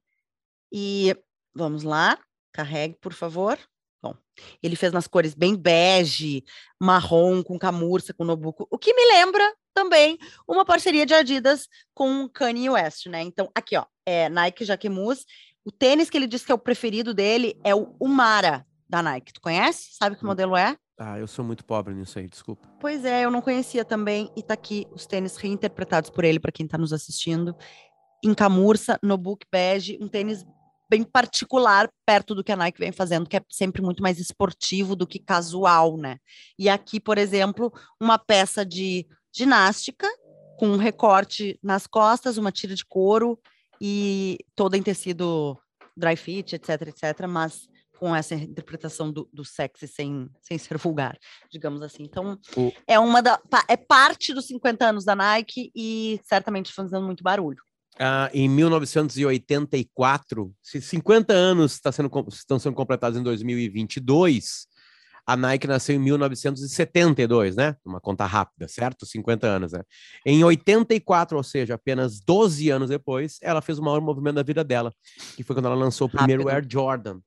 E 0.72 1.16
vamos 1.54 1.84
lá, 1.84 2.18
carregue, 2.52 2.98
por 3.00 3.14
favor. 3.14 3.60
Ele 4.62 4.76
fez 4.76 4.92
nas 4.92 5.08
cores 5.08 5.34
bem 5.34 5.56
bege, 5.56 6.44
marrom, 6.80 7.44
com 7.44 7.58
camurça, 7.58 8.14
com 8.14 8.24
nobuco, 8.24 8.68
o 8.70 8.78
que 8.78 8.94
me 8.94 9.06
lembra 9.14 9.44
também 9.74 10.18
uma 10.48 10.64
parceria 10.64 11.06
de 11.06 11.14
Adidas 11.14 11.68
com 11.94 12.30
Kanye 12.30 12.70
West, 12.70 13.08
né? 13.08 13.22
Então, 13.22 13.50
aqui, 13.56 13.76
ó, 13.76 13.86
é 14.06 14.30
Nike 14.30 14.66
Jaquemus. 14.66 15.26
O 15.66 15.72
tênis 15.72 16.10
que 16.10 16.18
ele 16.18 16.28
disse 16.28 16.46
que 16.46 16.52
é 16.52 16.56
o 16.56 16.60
preferido 16.60 17.14
dele 17.14 17.60
é 17.64 17.74
o 17.74 17.96
Umara, 18.00 18.66
da 18.88 19.02
Nike. 19.02 19.34
Tu 19.34 19.42
conhece? 19.42 19.96
Sabe 19.98 20.16
que 20.16 20.24
hum. 20.24 20.28
modelo 20.28 20.56
é? 20.56 20.78
Ah, 21.00 21.18
eu 21.18 21.28
sou 21.28 21.44
muito 21.44 21.66
pobre 21.66 21.94
nisso 21.94 22.20
aí, 22.20 22.28
desculpa. 22.28 22.68
Pois 22.80 23.04
é, 23.04 23.26
eu 23.26 23.32
não 23.32 23.42
conhecia 23.42 23.84
também. 23.84 24.32
E 24.36 24.44
tá 24.44 24.54
aqui 24.54 24.86
os 24.92 25.08
tênis 25.08 25.36
reinterpretados 25.36 26.12
por 26.12 26.24
ele, 26.24 26.40
para 26.40 26.52
quem 26.52 26.68
tá 26.68 26.78
nos 26.78 26.94
assistindo. 26.94 27.56
Em 28.24 28.34
camurça, 28.34 29.00
no 29.02 29.18
book 29.18 29.46
bege, 29.52 29.98
um 30.00 30.08
tênis 30.08 30.46
bem 30.94 31.04
particular 31.04 31.90
perto 32.06 32.36
do 32.36 32.44
que 32.44 32.52
a 32.52 32.56
Nike 32.56 32.78
vem 32.78 32.92
fazendo, 32.92 33.28
que 33.28 33.36
é 33.36 33.42
sempre 33.50 33.82
muito 33.82 34.04
mais 34.04 34.20
esportivo 34.20 34.96
do 34.96 35.08
que 35.08 35.18
casual, 35.18 35.98
né? 35.98 36.20
E 36.58 36.70
aqui, 36.70 37.00
por 37.00 37.18
exemplo, 37.18 37.74
uma 38.00 38.20
peça 38.20 38.64
de 38.64 39.08
ginástica 39.36 40.08
com 40.60 40.68
um 40.68 40.78
recorte 40.78 41.60
nas 41.64 41.88
costas, 41.88 42.38
uma 42.38 42.52
tira 42.52 42.76
de 42.76 42.86
couro 42.86 43.40
e 43.82 44.38
toda 44.56 44.78
em 44.78 44.84
tecido 44.84 45.58
dry 45.98 46.16
fit, 46.16 46.54
etc, 46.54 46.70
etc, 46.84 47.26
mas 47.28 47.68
com 47.98 48.16
essa 48.16 48.36
interpretação 48.36 49.12
do, 49.12 49.28
do 49.34 49.44
sexy 49.44 49.88
sem, 49.88 50.30
sem 50.42 50.60
ser 50.60 50.78
vulgar, 50.78 51.18
digamos 51.52 51.82
assim. 51.82 52.04
Então, 52.04 52.38
o... 52.56 52.72
é 52.86 53.00
uma 53.00 53.20
da 53.20 53.42
é 53.68 53.78
parte 53.78 54.32
dos 54.32 54.46
50 54.46 54.86
anos 54.86 55.06
da 55.06 55.16
Nike 55.16 55.72
e 55.76 56.20
certamente 56.24 56.72
fazendo 56.72 57.04
muito 57.04 57.24
barulho. 57.24 57.64
Ah, 58.00 58.30
em 58.34 58.50
1984, 58.50 60.52
se 60.62 60.82
50 60.82 61.34
anos 61.34 61.80
tá 61.80 61.92
sendo, 61.92 62.10
estão 62.30 62.58
sendo 62.58 62.76
completados 62.76 63.20
em 63.20 63.24
2022, 63.24 64.68
a 65.26 65.38
Nike 65.38 65.68
nasceu 65.68 65.96
em 65.96 66.00
1972, 66.00 67.56
né? 67.56 67.76
Uma 67.86 68.02
conta 68.02 68.26
rápida, 68.26 68.68
certo? 68.68 69.06
50 69.06 69.48
anos, 69.48 69.72
né? 69.72 69.82
Em 70.26 70.44
84, 70.44 71.38
ou 71.38 71.44
seja, 71.44 71.76
apenas 71.76 72.20
12 72.20 72.70
anos 72.70 72.90
depois, 72.90 73.38
ela 73.42 73.62
fez 73.62 73.80
o 73.80 73.84
maior 73.84 74.02
movimento 74.02 74.36
da 74.36 74.44
vida 74.44 74.64
dela, 74.64 74.94
que 75.36 75.44
foi 75.44 75.56
quando 75.56 75.68
ela 75.68 75.76
lançou 75.76 76.08
o 76.08 76.10
primeiro 76.10 76.44
Rápido. 76.44 76.56
Air 76.56 76.68
Jordan. 76.70 77.20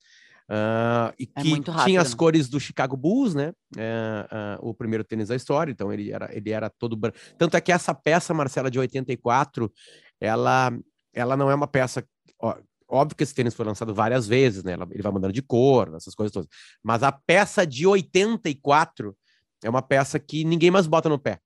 Uh, 0.49 1.11
e 1.19 1.29
É 1.35 1.43
que 1.43 1.61
tinha 1.85 2.01
as 2.01 2.15
cores 2.15 2.49
do 2.49 2.61
Chicago 2.61 2.97
Bulls, 2.97 3.35
né? 3.35 3.53
É, 3.77 4.27
ah, 4.31 4.59
o 4.61 4.73
primeiro 4.73 5.03
tênis 5.03 5.29
da 5.29 5.35
história, 5.35 5.73
então 5.73 5.93
ele 5.93 6.13
era, 6.13 6.29
ele 6.33 6.51
era 6.51 6.71
todo 6.71 6.97
branco. 6.97 7.19
Tanto 7.37 7.57
é 7.57 7.61
que 7.61 7.73
essa 7.73 7.93
peça, 7.93 8.33
Marcela, 8.33 8.71
de 8.71 8.79
84, 8.79 9.73
ela, 10.21 10.73
ela 11.15 11.37
não 11.37 11.51
é 11.51 11.55
uma 11.55 11.67
peça. 11.67 12.07
ó, 12.41 12.57
óbvio 12.89 13.17
que 13.17 13.23
esse 13.23 13.35
tênis 13.35 13.55
foi 13.55 13.65
lançado 13.65 13.95
várias 13.95 14.27
vezes, 14.27 14.63
né? 14.63 14.75
Ele 14.91 15.03
vai 15.03 15.13
mudando 15.13 15.33
de 15.33 15.43
cor, 15.43 15.93
essas 15.95 16.15
coisas 16.15 16.33
todas. 16.33 16.49
Mas 16.83 17.03
a 17.03 17.13
peça 17.13 17.67
de 17.67 17.87
84 17.87 19.17
é 19.65 19.71
uma 19.71 19.83
peça 19.83 20.19
que 20.19 20.45
ninguém 20.45 20.71
mais 20.71 20.87
bota 20.87 21.09
no 21.09 21.19
pé. 21.19 21.41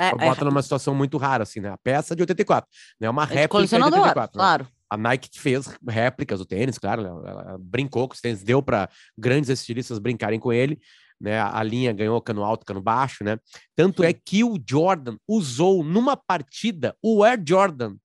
É, 0.00 0.14
bota 0.14 0.44
numa 0.44 0.62
situação 0.62 0.94
muito 0.94 1.18
rara, 1.18 1.42
assim, 1.42 1.60
né? 1.60 1.70
A 1.70 1.76
peça 1.76 2.14
de 2.14 2.22
84, 2.22 2.68
né? 3.00 3.10
Uma 3.10 3.24
é 3.24 3.26
réplica 3.26 3.42
de 3.42 3.48
colecionador, 3.48 3.98
84. 3.98 4.38
né? 4.38 4.44
claro. 4.44 4.68
A 4.90 4.96
Nike 4.96 5.28
fez 5.38 5.66
réplicas 5.86 6.38
do 6.38 6.46
tênis, 6.46 6.78
claro, 6.78 7.02
ela 7.02 7.58
brincou 7.60 8.08
com 8.08 8.14
os 8.14 8.20
tênis, 8.20 8.42
deu 8.42 8.62
para 8.62 8.88
grandes 9.18 9.50
estilistas 9.50 9.98
brincarem 9.98 10.40
com 10.40 10.50
ele, 10.50 10.80
né? 11.20 11.40
A, 11.40 11.62
linha 11.62 11.92
ganhou 11.92 12.20
cano 12.20 12.44
alto, 12.44 12.64
cano 12.64 12.80
baixo, 12.80 13.24
né? 13.24 13.38
Tanto 13.74 14.02
é 14.04 14.12
que 14.12 14.44
o 14.44 14.58
Jordan 14.68 15.16
usou 15.26 15.82
numa 15.82 16.16
partida 16.16 16.96
o 17.02 17.24
Air 17.24 17.42
Jordan 17.46 17.96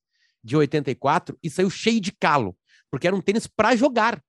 de 0.43 0.56
84 0.56 1.38
e 1.41 1.49
saiu 1.49 1.69
cheio 1.69 2.02
de 2.02 2.12
calo, 2.12 2.56
porque 2.91 3.08
era 3.08 3.15
um 3.15 3.21
tênis 3.21 3.47
para 3.47 3.76
jogar. 3.76 4.21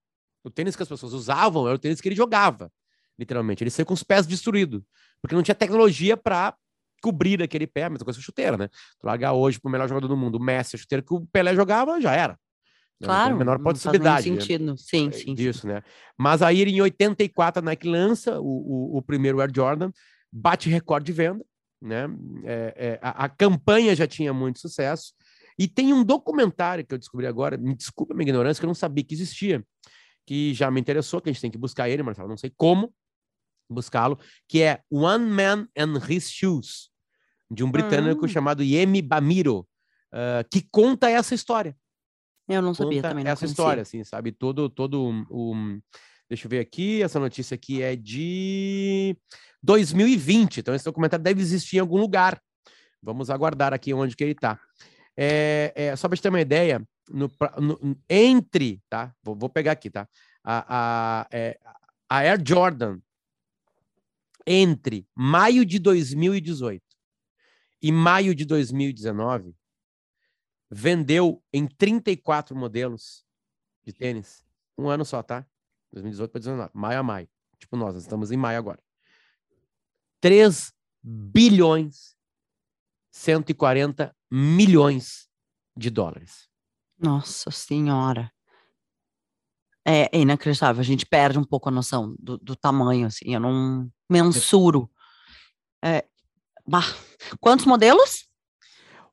O 0.44 0.50
tênis 0.50 0.76
que 0.76 0.82
as 0.82 0.88
pessoas 0.88 1.12
usavam 1.12 1.66
era 1.66 1.76
o 1.76 1.78
tênis 1.78 2.00
que 2.00 2.08
ele 2.08 2.16
jogava, 2.16 2.70
literalmente. 3.18 3.64
Ele 3.64 3.70
saiu 3.70 3.86
com 3.86 3.94
os 3.94 4.02
pés 4.02 4.26
destruídos, 4.26 4.82
porque 5.20 5.34
não 5.34 5.42
tinha 5.42 5.54
tecnologia 5.54 6.16
para 6.16 6.54
cobrir 7.02 7.42
aquele 7.42 7.66
pé, 7.66 7.84
a 7.84 7.90
mesma 7.90 8.04
coisa 8.04 8.18
que 8.18 8.22
a 8.22 8.24
chuteira, 8.24 8.56
né? 8.56 8.68
Tu 8.98 9.06
largar 9.06 9.32
hoje 9.32 9.60
pro 9.60 9.70
melhor 9.70 9.88
jogador 9.88 10.08
do 10.08 10.16
mundo, 10.16 10.36
o 10.36 10.40
Messi, 10.40 10.76
a 10.76 10.78
chuteira 10.78 11.02
que 11.02 11.12
o 11.12 11.26
Pelé 11.26 11.54
jogava, 11.54 12.00
já 12.00 12.12
era. 12.14 12.38
Né? 13.00 13.06
Claro, 13.06 13.36
menor 13.36 13.58
não 13.58 13.64
faz 13.64 13.78
possibilidade. 13.82 14.30
né? 14.30 14.40
sentido. 14.40 14.76
Sim, 14.78 15.08
é, 15.08 15.12
sim, 15.12 15.18
sim. 15.18 15.34
disso, 15.34 15.66
né? 15.66 15.82
Mas 16.16 16.42
aí 16.42 16.62
em 16.62 16.80
84 16.80 17.60
a 17.60 17.64
Nike 17.64 17.88
lança 17.88 18.40
o, 18.40 18.44
o, 18.44 18.98
o 18.98 19.02
primeiro 19.02 19.40
Air 19.40 19.50
Jordan, 19.54 19.90
bate 20.32 20.68
recorde 20.68 21.06
de 21.06 21.12
venda, 21.12 21.44
né? 21.80 22.06
É, 22.44 22.74
é, 22.76 22.98
a, 23.02 23.24
a 23.24 23.28
campanha 23.28 23.94
já 23.94 24.06
tinha 24.06 24.32
muito 24.32 24.60
sucesso. 24.60 25.12
E 25.58 25.68
tem 25.68 25.92
um 25.92 26.02
documentário 26.02 26.84
que 26.84 26.94
eu 26.94 26.98
descobri 26.98 27.26
agora, 27.26 27.56
me 27.56 27.76
desculpa 27.76 28.12
a 28.12 28.16
minha 28.16 28.28
ignorância, 28.28 28.60
que 28.60 28.64
eu 28.64 28.68
não 28.68 28.74
sabia 28.74 29.04
que 29.04 29.14
existia, 29.14 29.64
que 30.26 30.52
já 30.52 30.70
me 30.70 30.80
interessou, 30.80 31.20
que 31.20 31.28
a 31.28 31.32
gente 31.32 31.42
tem 31.42 31.50
que 31.50 31.58
buscar 31.58 31.88
ele, 31.88 32.02
Marcelo, 32.02 32.28
não 32.28 32.36
sei 32.36 32.52
como 32.56 32.92
buscá-lo, 33.70 34.18
que 34.48 34.62
é 34.62 34.82
One 34.90 35.26
Man 35.26 35.68
and 35.76 35.98
His 36.08 36.30
Shoes, 36.30 36.90
de 37.50 37.62
um 37.62 37.70
britânico 37.70 38.24
Hum. 38.24 38.28
chamado 38.28 38.62
Yemi 38.62 39.00
Bamiro, 39.00 39.66
ah, 40.12 40.44
que 40.50 40.66
conta 40.70 41.08
essa 41.08 41.34
história 41.34 41.76
Eu 42.48 42.60
não 42.62 42.74
sabia 42.74 43.00
também. 43.02 43.24
Não 43.24 43.30
essa 43.32 43.40
conhecia. 43.40 43.52
história, 43.52 43.82
assim, 43.82 44.04
sabe? 44.04 44.32
Todo, 44.32 44.68
todo 44.68 45.02
um, 45.06 45.24
um- 45.30 45.80
Deixa 46.28 46.46
eu 46.46 46.50
ver 46.50 46.60
aqui, 46.60 47.02
essa 47.02 47.20
notícia 47.20 47.54
aqui 47.54 47.82
é 47.82 47.94
de 47.94 49.14
2020, 49.62 50.58
então 50.58 50.74
esse 50.74 50.84
documentário 50.84 51.22
deve 51.22 51.40
existir 51.42 51.76
em 51.76 51.80
algum 51.80 51.98
lugar. 51.98 52.40
Vamos 53.02 53.28
aguardar 53.28 53.74
aqui 53.74 53.92
onde 53.92 54.16
que 54.16 54.24
ele 54.24 54.32
está. 54.32 54.58
É, 55.16 55.72
é, 55.76 55.96
só 55.96 56.08
para 56.08 56.16
ter 56.18 56.30
uma 56.30 56.40
ideia, 56.40 56.82
no, 57.10 57.30
no- 57.60 57.96
entre, 58.08 58.82
tá? 58.88 59.14
Vou, 59.22 59.36
vou 59.36 59.48
pegar 59.50 59.72
aqui, 59.72 59.90
tá? 59.90 60.08
A, 60.42 60.64
a, 61.22 61.26
é, 61.30 61.58
a 62.08 62.16
Air 62.20 62.42
Jordan, 62.44 62.98
entre 64.46 65.06
maio 65.14 65.64
de 65.64 65.78
2018 65.78 66.82
e 67.82 67.92
maio 67.92 68.34
de 68.34 68.44
2019, 68.44 69.54
vendeu 70.74 71.42
em 71.52 71.66
34 71.66 72.56
modelos 72.56 73.24
de 73.84 73.92
tênis. 73.92 74.44
Um 74.76 74.88
ano 74.88 75.04
só, 75.04 75.22
tá? 75.22 75.46
2018 75.92 76.30
para 76.30 76.40
2019. 76.40 76.70
Maio 76.74 76.98
a 76.98 77.02
maio. 77.02 77.28
Tipo 77.58 77.76
nós, 77.76 77.94
nós 77.94 78.02
estamos 78.02 78.32
em 78.32 78.36
maio 78.36 78.58
agora. 78.58 78.82
3 80.20 80.72
bilhões 81.02 82.16
140 83.12 84.14
milhões 84.28 85.28
de 85.76 85.90
dólares. 85.90 86.48
Nossa 86.98 87.50
senhora. 87.52 88.32
É, 89.86 90.16
é 90.16 90.20
inacreditável. 90.20 90.80
A 90.80 90.84
gente 90.84 91.06
perde 91.06 91.38
um 91.38 91.44
pouco 91.44 91.68
a 91.68 91.72
noção 91.72 92.16
do, 92.18 92.36
do 92.38 92.56
tamanho, 92.56 93.06
assim. 93.06 93.32
Eu 93.32 93.38
não 93.38 93.88
mensuro. 94.10 94.90
É, 95.84 96.08
bah, 96.66 96.82
Quantos 97.38 97.66
modelos? 97.66 98.28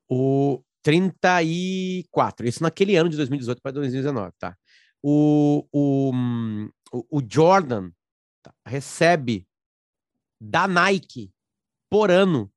O 0.08 0.64
34, 0.82 2.46
isso 2.46 2.62
naquele 2.62 2.96
ano 2.96 3.08
de 3.08 3.16
2018 3.16 3.62
para 3.62 3.72
2019, 3.72 4.32
tá? 4.38 4.56
O, 5.02 5.66
o, 5.72 6.12
o 7.10 7.22
Jordan 7.28 7.90
tá, 8.42 8.52
recebe 8.66 9.46
da 10.40 10.66
Nike 10.66 11.32
por 11.90 12.10
ano 12.10 12.52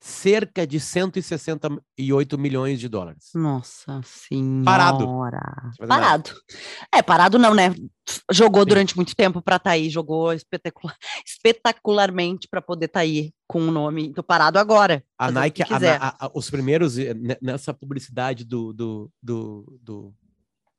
cerca 0.00 0.66
de 0.66 0.78
168 0.78 2.38
milhões 2.38 2.78
de 2.78 2.88
dólares. 2.88 3.30
Nossa 3.34 4.00
senhora. 4.04 4.64
Parado. 4.64 5.06
Parado. 5.88 6.30
É, 6.94 7.02
parado 7.02 7.38
não, 7.38 7.54
né? 7.54 7.74
Jogou 8.30 8.62
Sim. 8.62 8.68
durante 8.68 8.96
muito 8.96 9.16
tempo 9.16 9.42
para 9.42 9.56
estar 9.56 9.70
aí, 9.70 9.90
jogou 9.90 10.32
espetacular, 10.32 10.96
espetacularmente 11.26 12.46
para 12.48 12.62
poder 12.62 12.86
estar 12.86 13.00
aí 13.00 13.32
com 13.48 13.60
o 13.68 13.70
nome. 13.70 14.12
Tô 14.12 14.22
parado 14.22 14.58
agora. 14.58 15.02
A 15.18 15.30
Nike, 15.30 15.62
a- 15.62 15.66
a- 15.66 16.26
a- 16.26 16.30
os 16.34 16.48
primeiros, 16.50 16.98
eh, 16.98 17.14
ne- 17.14 17.38
nessa 17.42 17.72
publicidade 17.74 18.44
do, 18.44 18.72
do, 18.72 19.10
do, 19.22 19.78
do 19.82 20.14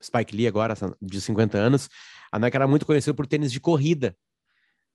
Spike 0.01 0.35
Lee 0.35 0.47
agora, 0.47 0.73
de 1.01 1.19
50 1.19 1.57
anos, 1.57 1.89
a 2.31 2.39
Nike 2.39 2.55
era 2.55 2.67
muito 2.67 2.85
conhecida 2.85 3.13
por 3.13 3.25
tênis 3.27 3.51
de 3.51 3.59
corrida. 3.59 4.15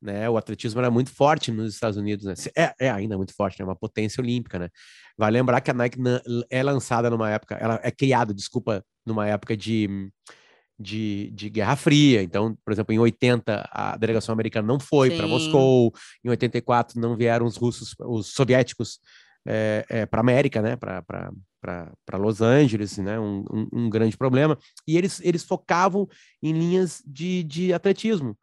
Né? 0.03 0.29
O 0.29 0.37
atletismo 0.37 0.81
era 0.81 0.91
muito 0.91 1.11
forte 1.11 1.53
nos 1.53 1.75
Estados 1.75 1.97
Unidos, 1.97 2.25
né? 2.25 2.35
É, 2.57 2.75
é 2.87 2.91
ainda 2.91 3.17
muito 3.17 3.33
forte, 3.33 3.63
é 3.63 3.65
uma 3.65 3.77
potência 3.77 4.21
olímpica, 4.21 4.59
né? 4.59 4.69
Vai 5.17 5.31
lembrar 5.31 5.61
que 5.61 5.71
a 5.71 5.75
Nike 5.75 5.97
é 6.51 6.61
lançada 6.61 7.09
numa 7.09 7.31
época, 7.31 7.55
ela 7.55 7.79
é 7.85 7.91
criada, 7.93 8.35
desculpa, 8.35 8.85
numa 9.07 9.29
época 9.29 9.57
de, 9.57 10.11
de, 10.77 11.31
de 11.31 11.49
Guerra 11.49 11.77
Fria. 11.77 12.21
Então, 12.21 12.59
por 12.65 12.73
exemplo, 12.73 12.93
em 12.93 12.99
80, 12.99 13.69
a 13.71 13.97
delegação 13.97 14.33
americana 14.33 14.67
não 14.67 14.81
foi 14.81 15.17
para. 15.17 15.29
Moscou, 15.29 15.93
em 16.25 16.31
84 16.31 17.01
não 17.01 17.17
vieram 17.17 17.47
os 17.47 17.57
russos, 17.57 17.95
os 18.01 18.35
soviéticos 18.35 18.99
para 20.11 20.19
a 20.19 20.21
América, 20.21 20.61
né? 20.61 20.77
Para 20.77 22.19
Los 22.19 22.41
Angeles, 22.41 22.99
né? 22.99 23.21
Um, 23.21 23.45
um, 23.53 23.69
um 23.73 23.91
grande 23.91 24.17
problema. 24.17 24.59
E 24.85 24.99
eles, 24.99 25.21
eles 25.23 25.45
focavam 25.45 26.09
em 26.43 26.53
linhas 26.53 27.01
de, 27.07 27.45
de 27.45 27.73
atletismo. 27.73 28.37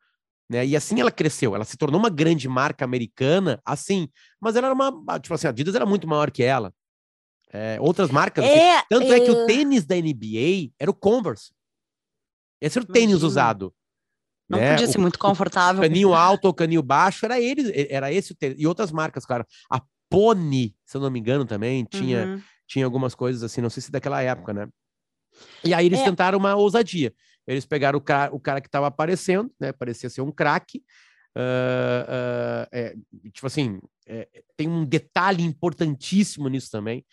Né? 0.50 0.66
E 0.66 0.76
assim 0.76 1.00
ela 1.00 1.12
cresceu, 1.12 1.54
ela 1.56 1.64
se 1.64 1.78
tornou 1.78 2.00
uma 2.00 2.10
grande 2.10 2.48
marca 2.50 2.84
americana, 2.84 3.62
assim, 3.64 4.10
mas 4.42 4.56
ela 4.56 4.68
era 4.68 4.74
uma, 4.74 5.20
tipo 5.20 5.34
assim, 5.36 5.46
a 5.46 5.52
Adidas 5.52 5.76
era 5.76 5.86
muito 5.86 6.08
maior 6.08 6.32
que 6.32 6.42
ela. 6.42 6.74
É, 7.52 7.78
outras 7.80 8.10
marcas, 8.10 8.46
assim, 8.46 8.56
É, 8.58 8.84
tanto 8.90 9.12
é 9.14 9.20
que 9.20 9.30
o 9.32 9.44
é, 9.44 9.46
tênis 9.46 9.86
da 9.86 9.96
NBA 9.96 10.72
era 10.80 10.90
o 10.90 10.94
Converse. 10.94 11.52
Esse 12.62 12.78
era 12.80 12.84
o 12.84 12.88
tênis 12.92 13.10
Imagina. 13.12 13.28
usado. 13.28 13.74
Não 14.50 14.60
né? 14.60 14.72
podia 14.72 14.88
O- 14.88 14.92
ser 14.92 14.98
muito 14.98 15.20
confortável. 15.20 15.82
caninho 15.82 16.14
alto 16.14 16.46
ou 16.46 16.54
caninho 16.54 16.82
baixo, 16.82 17.26
era 17.26 17.40
ele, 17.40 17.72
era 17.90 18.12
esse 18.12 18.32
o 18.32 18.36
tênis. 18.36 18.58
E 18.60 18.66
outras 18.68 18.92
marcas, 18.92 19.26
cara. 19.26 19.46
A 19.72 19.82
Pony, 20.10 20.76
se 20.86 20.98
eu 20.98 21.02
não 21.02 21.12
me 21.12 21.20
engano, 21.20 21.46
também 21.46 21.86
tinha, 21.86 22.26
Uhum. 22.26 22.42
tinha 22.68 22.86
algumas 22.86 23.14
coisas 23.14 23.44
assim, 23.44 23.62
não 23.62 23.70
sei 23.70 23.82
se 23.84 23.92
daquela 23.92 24.22
época, 24.22 24.52
né? 24.54 24.68
E 25.64 25.74
aí 25.74 25.86
eles 25.86 26.00
É. 26.00 26.04
tentaram 26.04 26.38
uma 26.40 26.56
ousadia. 26.56 27.14
Eles 27.50 27.66
pegaram 27.66 27.98
o 27.98 28.02
cara, 28.02 28.34
o 28.34 28.40
cara 28.40 28.62
que 28.62 28.68
estava 28.68 28.86
aparecendo, 28.86 29.52
né? 29.60 29.72
Parecia 29.72 30.08
ser 30.10 30.22
um 30.22 30.32
craque. 30.32 30.84
ah, 31.36 32.06
ah, 32.08 32.68
é, 32.72 32.96
tipo 33.34 33.48
assim, 33.48 33.80
é, 34.08 34.28
tem 34.56 34.68
um 34.68 34.86
detalhe 34.86 35.44
importantíssimo 35.44 36.48
nisso 36.48 36.70
também, 36.70 37.04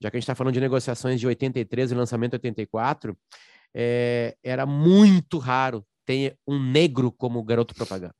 já 0.00 0.10
que 0.10 0.16
a 0.16 0.18
gente 0.20 0.24
está 0.24 0.34
falando 0.34 0.54
de 0.54 0.60
negociações 0.60 1.20
de 1.20 1.26
83 1.26 1.90
e 1.90 1.94
lançamento 1.94 2.32
84, 2.34 3.16
é, 3.74 4.34
era 4.42 4.64
muito 4.64 5.36
raro 5.38 5.84
ter 6.06 6.38
um 6.46 6.58
negro 6.58 7.12
como 7.12 7.42
garoto 7.42 7.74
propaganda. 7.74 8.14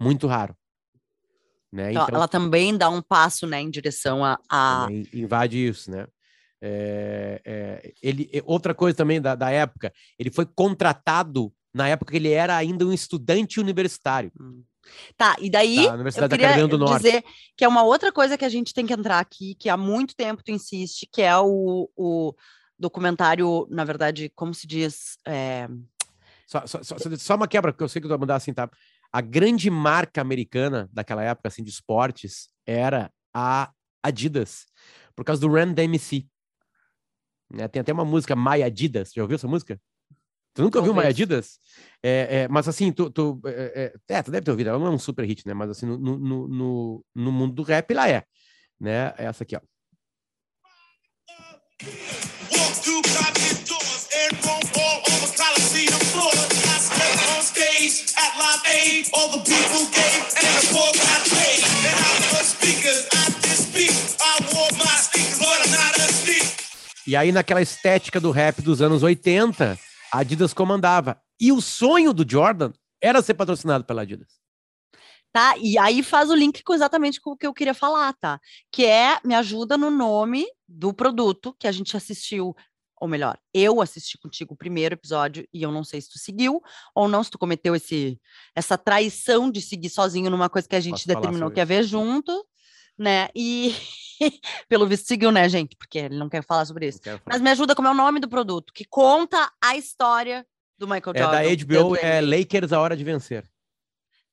Muito 0.00 0.26
raro. 0.26 0.56
Né? 1.72 1.92
Ela, 1.92 2.06
ela 2.12 2.28
também 2.28 2.76
dá 2.76 2.88
um 2.88 3.02
passo, 3.02 3.48
né, 3.48 3.60
em 3.60 3.68
direção 3.68 4.24
a, 4.24 4.38
a- 4.48 4.86
invade 5.12 5.58
isso, 5.58 5.90
né? 5.90 6.06
É, 6.66 7.42
é, 7.44 7.92
ele, 8.02 8.30
é, 8.32 8.42
outra 8.46 8.74
coisa 8.74 8.96
também 8.96 9.20
da, 9.20 9.34
da 9.34 9.50
época, 9.50 9.92
ele 10.18 10.30
foi 10.30 10.46
contratado 10.46 11.52
na 11.74 11.88
época 11.88 12.12
que 12.12 12.16
ele 12.16 12.30
era 12.30 12.56
ainda 12.56 12.86
um 12.86 12.92
estudante 12.92 13.60
universitário. 13.60 14.32
Tá, 15.14 15.36
e 15.38 15.50
daí 15.50 15.76
Da 15.76 15.94
eu 16.24 16.28
queria 16.28 16.96
dizer 16.96 17.24
que 17.54 17.64
é 17.66 17.68
uma 17.68 17.82
outra 17.82 18.10
coisa 18.10 18.38
que 18.38 18.46
a 18.46 18.48
gente 18.48 18.72
tem 18.72 18.86
que 18.86 18.94
entrar 18.94 19.18
aqui, 19.18 19.54
que 19.56 19.68
há 19.68 19.76
muito 19.76 20.16
tempo 20.16 20.42
tu 20.42 20.50
insiste, 20.50 21.06
que 21.12 21.20
é 21.20 21.36
o, 21.36 21.90
o 21.94 22.34
documentário, 22.78 23.66
na 23.68 23.84
verdade, 23.84 24.32
como 24.34 24.54
se 24.54 24.66
diz, 24.66 25.18
é, 25.26 25.68
Só, 26.46 26.66
só, 26.66 26.82
só, 26.82 26.96
só 27.18 27.34
uma 27.34 27.48
quebra, 27.48 27.72
porque 27.72 27.84
eu 27.84 27.88
sei 27.90 28.00
que 28.00 28.06
tu 28.06 28.10
vai 28.10 28.18
mandar 28.18 28.36
assim, 28.36 28.54
tá? 28.54 28.70
A 29.12 29.20
grande 29.20 29.68
marca 29.68 30.22
americana 30.22 30.88
daquela 30.90 31.22
época, 31.22 31.48
assim, 31.48 31.62
de 31.62 31.70
esportes, 31.70 32.48
era 32.66 33.10
a 33.34 33.70
Adidas, 34.02 34.64
por 35.14 35.24
causa 35.24 35.40
do 35.40 35.52
Ran 35.52 35.72
DMC. 35.72 36.26
Né? 37.50 37.68
Tem 37.68 37.80
até 37.80 37.92
uma 37.92 38.04
música 38.04 38.34
My 38.34 38.62
Adidas, 38.62 39.12
já 39.14 39.22
ouviu 39.22 39.36
essa 39.36 39.48
música? 39.48 39.80
Tu 40.54 40.62
nunca 40.62 40.78
ouviu 40.78 40.94
Talvez. 40.94 41.10
Adidas? 41.14 41.58
É, 42.02 42.42
é, 42.42 42.48
mas 42.48 42.68
assim, 42.68 42.92
tu, 42.92 43.10
tu, 43.10 43.40
é, 43.44 43.92
é, 44.08 44.14
é, 44.14 44.22
tu 44.22 44.30
deve 44.30 44.44
ter 44.44 44.50
ouvido, 44.52 44.70
ela 44.70 44.78
não 44.78 44.86
é 44.86 44.90
um 44.90 44.98
super 44.98 45.24
hit, 45.24 45.46
né? 45.46 45.52
Mas 45.52 45.70
assim, 45.70 45.84
no, 45.84 45.98
no, 45.98 46.16
no- 46.48 47.04
no, 47.14 47.32
mundo 47.32 47.54
do 47.54 47.62
rap 47.62 47.90
ela 47.90 48.08
é, 48.08 48.24
né? 48.80 49.12
Essa 49.18 49.42
aqui, 49.42 49.56
ó. 49.56 49.60
All 56.16 56.30
at 58.16 58.38
Live 58.38 58.62
Aid. 58.66 59.06
The 59.34 59.40
people 59.44 59.86
gave 59.90 60.22
and 60.38 60.54
the 60.54 60.68
poor 60.72 60.92
got 60.94 61.22
paid. 61.28 61.64
And 61.64 61.96
I 61.98 62.30
was 62.32 62.48
speakers. 62.48 63.13
E 67.06 67.14
aí, 67.14 67.32
naquela 67.32 67.60
estética 67.60 68.18
do 68.18 68.30
rap 68.30 68.62
dos 68.62 68.80
anos 68.80 69.02
80, 69.02 69.78
a 70.12 70.18
Adidas 70.18 70.54
comandava. 70.54 71.20
E 71.38 71.52
o 71.52 71.60
sonho 71.60 72.12
do 72.14 72.24
Jordan 72.28 72.72
era 73.00 73.20
ser 73.20 73.34
patrocinado 73.34 73.84
pela 73.84 74.02
Adidas. 74.02 74.28
Tá? 75.30 75.54
E 75.58 75.76
aí 75.76 76.02
faz 76.02 76.30
o 76.30 76.34
link 76.34 76.62
com 76.62 76.72
exatamente 76.72 77.20
com 77.20 77.32
o 77.32 77.36
que 77.36 77.46
eu 77.46 77.52
queria 77.52 77.74
falar, 77.74 78.12
tá? 78.14 78.40
Que 78.70 78.86
é 78.86 79.18
me 79.24 79.34
ajuda 79.34 79.76
no 79.76 79.90
nome 79.90 80.46
do 80.66 80.94
produto 80.94 81.54
que 81.58 81.66
a 81.66 81.72
gente 81.72 81.96
assistiu, 81.96 82.54
ou 83.00 83.08
melhor, 83.08 83.36
eu 83.52 83.82
assisti 83.82 84.16
contigo 84.16 84.54
o 84.54 84.56
primeiro 84.56 84.94
episódio 84.94 85.46
e 85.52 85.62
eu 85.62 85.72
não 85.72 85.82
sei 85.82 86.00
se 86.00 86.08
tu 86.08 86.18
seguiu 86.20 86.62
ou 86.94 87.08
não, 87.08 87.24
se 87.24 87.32
tu 87.32 87.38
cometeu 87.38 87.74
esse, 87.74 88.18
essa 88.54 88.78
traição 88.78 89.50
de 89.50 89.60
seguir 89.60 89.90
sozinho 89.90 90.30
numa 90.30 90.48
coisa 90.48 90.68
que 90.68 90.76
a 90.76 90.80
gente 90.80 91.04
Posso 91.04 91.08
determinou 91.08 91.50
que 91.50 91.58
ia 91.58 91.66
ver 91.66 91.82
junto, 91.82 92.32
né? 92.98 93.28
E 93.34 93.74
pelo 94.68 94.86
visto 94.86 95.06
seguiu, 95.06 95.30
né, 95.32 95.48
gente? 95.48 95.76
Porque 95.76 95.98
ele 95.98 96.16
não 96.18 96.28
quer 96.28 96.42
falar 96.44 96.64
sobre 96.64 96.86
isso. 96.88 97.00
Falar. 97.02 97.20
Mas 97.26 97.40
me 97.40 97.50
ajuda 97.50 97.74
como 97.74 97.88
é 97.88 97.90
o 97.90 97.94
nome 97.94 98.20
do 98.20 98.28
produto, 98.28 98.72
que 98.72 98.84
conta 98.84 99.50
a 99.62 99.76
história 99.76 100.46
do 100.78 100.86
Michael 100.86 101.14
É 101.14 101.18
Jordan. 101.20 101.32
da 101.32 101.42
dentro 101.42 101.66
HBO, 101.66 101.96
é. 101.96 102.20
Lakers 102.20 102.72
A 102.72 102.80
Hora 102.80 102.96
de 102.96 103.04
Vencer. 103.04 103.48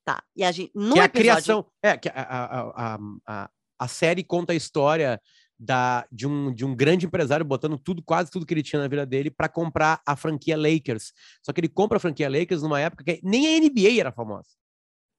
Tá. 0.04 0.24
E 0.36 0.44
a 0.44 0.52
gente, 0.52 0.72
no 0.74 0.94
que 0.94 1.00
é 1.00 1.04
a 1.04 1.06
episódio 1.06 1.34
criação. 1.34 1.66
É, 1.84 1.98
que 1.98 2.10
a, 2.10 2.14
a, 2.16 2.96
a, 2.96 3.00
a, 3.28 3.50
a 3.80 3.88
série 3.88 4.24
conta 4.24 4.52
a 4.52 4.56
história 4.56 5.22
da, 5.60 6.08
de, 6.12 6.28
um, 6.28 6.52
de 6.52 6.66
um 6.66 6.76
grande 6.76 7.06
empresário 7.06 7.46
botando 7.46 7.78
tudo, 7.78 8.02
quase 8.02 8.32
tudo 8.32 8.46
que 8.46 8.54
ele 8.54 8.64
tinha 8.64 8.82
na 8.82 8.88
vida 8.88 9.06
dele 9.06 9.30
para 9.30 9.48
comprar 9.48 10.02
a 10.08 10.16
franquia 10.16 10.58
Lakers. 10.58 11.14
Só 11.44 11.54
que 11.54 11.60
ele 11.62 11.70
compra 11.70 11.98
a 11.98 12.00
franquia 12.00 12.28
Lakers 12.28 12.64
numa 12.64 12.80
época 12.80 13.04
que 13.04 13.20
nem 13.24 13.56
a 13.56 13.60
NBA 13.60 14.00
era 14.00 14.12
famosa. 14.12 14.50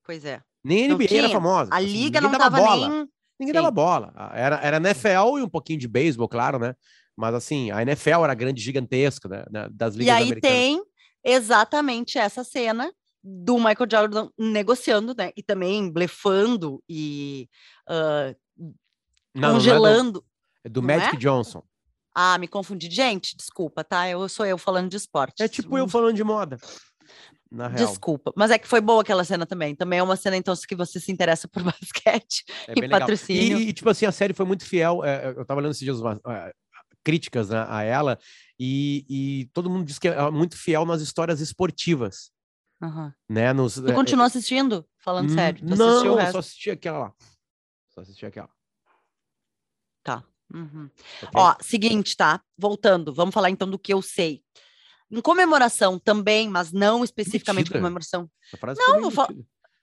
Pois 0.05 0.25
é. 0.25 0.43
Nem 0.65 0.91
a 0.91 0.95
NBA 0.95 1.15
era 1.15 1.29
famosa. 1.29 1.73
A 1.73 1.77
Assim, 1.79 1.87
liga 1.87 2.21
ninguém 2.21 2.33
não 2.33 2.39
dava 2.39 2.57
tava 2.57 2.69
bola. 2.69 2.89
nem. 2.89 3.09
Ninguém 3.45 3.55
Sim. 3.55 3.61
dava 3.61 3.71
bola. 3.71 4.13
Ah, 4.15 4.33
Era, 4.35 4.57
era 4.63 4.77
NFL 4.77 5.39
e 5.39 5.43
um 5.43 5.49
pouquinho 5.49 5.79
de 5.79 5.89
beisebol, 5.89 6.29
claro, 6.29 6.59
né? 6.59 6.75
Mas 7.17 7.35
assim, 7.35 7.71
a 7.71 7.83
NFL 7.83 8.25
era 8.25 8.35
grande, 8.35 8.63
gigantesca, 8.63 9.29
né? 9.29 9.45
Das 9.73 9.95
E 9.95 9.99
ligas 9.99 10.15
aí 10.15 10.23
americanas. 10.25 10.57
tem 10.57 10.83
exatamente 11.25 12.19
essa 12.19 12.45
cena 12.45 12.93
do 13.23 13.57
Michael 13.57 13.89
Jordan 13.91 14.29
negociando, 14.39 15.15
né? 15.17 15.31
E 15.37 15.43
também 15.43 15.91
blefando 15.91 16.83
e 16.89 17.49
ah, 17.89 18.35
Não, 18.57 18.73
não 19.35 19.49
é 19.49 19.53
do- 19.53 19.55
congelando. 19.59 20.25
É 20.65 20.69
do, 20.69 20.83
Magic 20.83 21.17
é? 21.17 21.19
Johnson. 21.19 21.63
Ah, 22.15 22.37
me 22.39 22.47
confundi. 22.47 22.91
Gente, 22.91 23.37
desculpa, 23.37 23.83
tá? 23.83 24.09
Eu 24.09 24.29
sou 24.29 24.45
eu 24.47 24.59
falando 24.59 24.89
de 24.91 24.97
esporte. 24.97 25.43
É 25.43 25.49
tipo 25.49 25.77
eu 25.79 25.89
falando 25.89 26.15
de 26.15 26.23
moda. 26.25 26.57
Na 27.53 27.69
real. 27.69 27.87
Desculpa. 27.87 28.33
Mas 28.35 28.51
é 28.51 28.59
que 28.59 28.67
foi 28.67 28.81
boa 28.81 29.03
aquela 29.03 29.23
cena 29.25 29.45
também. 29.45 29.75
Também 29.75 29.99
é 29.99 30.03
uma 30.03 30.17
cena, 30.17 30.39
então, 30.39 30.55
que 30.67 30.75
você 30.75 30.99
se 30.99 31.13
interessa 31.13 31.47
por 31.47 31.63
basquete. 31.63 32.45
É 32.67 32.73
e 32.75 32.89
patrocínio. 32.89 33.59
E, 33.59 33.69
e, 33.69 33.73
tipo 33.75 33.91
assim, 33.91 34.07
a 34.07 34.13
série 34.13 34.33
foi 34.33 34.47
muito 34.47 34.65
fiel. 34.65 35.05
é, 35.05 35.35
eu 35.37 35.45
tava 35.45 35.61
lendo 35.61 35.73
esses 35.73 35.83
dias 35.85 35.99
é, 36.27 36.55
críticas 37.05 37.51
né, 37.51 37.67
a 37.69 37.83
ela, 37.83 38.19
e, 38.59 39.05
e 39.09 39.51
todo 39.53 39.69
mundo 39.69 39.85
diz 39.85 39.99
que 39.99 40.09
é 40.09 40.31
muito 40.31 40.57
fiel 40.57 40.87
nas 40.87 41.03
histórias 41.03 41.41
esportivas, 41.41 42.33
Aham. 42.83 43.13
né? 43.29 43.53
Nos, 43.53 43.75
Tu 43.75 43.93
continua 43.93 44.27
assistindo? 44.27 44.89
Falando 44.99 45.31
Hum, 45.31 45.35
sério. 45.35 45.61
Não, 45.63 46.19
eu 46.19 46.33
só 46.33 46.39
assisti 46.39 46.71
aquela 46.71 46.99
lá. 46.99 47.15
Só 47.91 48.01
assisti 48.01 48.25
aquela. 48.25 48.49
Tá. 50.03 50.25
Uhum. 50.55 50.89
ok? 51.23 51.31
Ó, 51.35 51.57
seguinte, 51.61 52.17
tá? 52.17 52.43
Voltando, 52.57 53.13
vamos 53.13 53.35
falar 53.35 53.51
então 53.51 53.69
do 53.69 53.79
que 53.79 53.93
eu 53.93 54.01
sei. 54.01 54.43
Em 55.13 55.21
comemoração 55.21 55.99
também, 55.99 56.49
mas 56.49 56.73
não 56.73 57.05
especificamente 57.05 57.67
Mentira. 57.67 57.81
comemoração. 57.81 58.31
Não, 58.79 59.03
vou 59.03 59.11
falar-. 59.11 59.35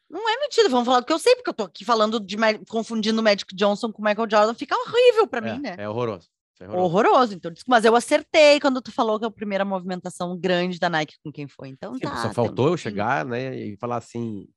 Não 0.10 0.28
é 0.28 0.39
mentira, 0.39 0.68
vamos 0.70 0.88
falar 0.88 1.02
do 1.02 1.06
que 1.06 1.13
eu 1.13 1.20
sei, 1.20 1.36
porque 1.36 1.52
eu 1.52 1.54
tô 1.54 1.63
aqui 1.63 1.86
falando 1.86 2.20
de 2.20 2.36
confundindo 2.68 3.22
o 3.22 3.24
Magic 3.24 3.56
Johnson 3.56 3.92
com 3.92 4.02
o 4.02 4.06
Michael 4.06 4.28
Jordan, 4.30 4.56
fica 4.56 4.76
horrível 4.76 5.28
pra 5.28 5.48
é, 5.48 5.54
mim, 5.54 5.62
né? 5.62 5.76
É 5.78 5.88
horroroso. 5.88 6.28
É 6.60 6.65
horroroso. 6.65 6.86
Horroroso, 6.86 7.34
então, 7.36 7.52
desculpa, 7.52 7.78
mas 7.78 7.86
eu 7.86 7.96
acertei 7.96 8.60
quando 8.60 8.82
tu 8.82 8.92
falou 8.92 9.20
que 9.20 9.26
é 9.26 9.28
a 9.28 9.32
primeira 9.32 9.63
movimentação 9.63 10.36
grande 10.36 10.80
da 10.80 10.89
Nike 10.89 11.15
com 11.24 11.32
quem 11.32 11.48
foi. 11.48 11.70
Então 11.70 11.94
Sim, 11.94 12.00
tá. 12.00 12.15
só 12.24 12.34
faltou 12.34 12.70
eu 12.70 12.78
chegar, 12.78 13.24
né, 13.24 13.56
e 13.56 13.78
falar 13.78 13.98
assim. 13.98 14.48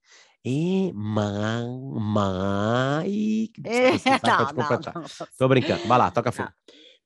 E 0.44 0.90
ma, 0.94 1.62
ma, 2.00 3.02
e... 3.06 3.52
É, 3.62 3.92
Você 3.92 4.08
sabe, 4.18 4.56
não, 4.56 4.68
não, 4.68 4.80
não. 4.80 5.26
Tô 5.38 5.48
brincando. 5.48 5.86
Vai 5.86 5.98
lá, 5.98 6.10
toca 6.10 6.30
a 6.30 6.32
fila. 6.32 6.52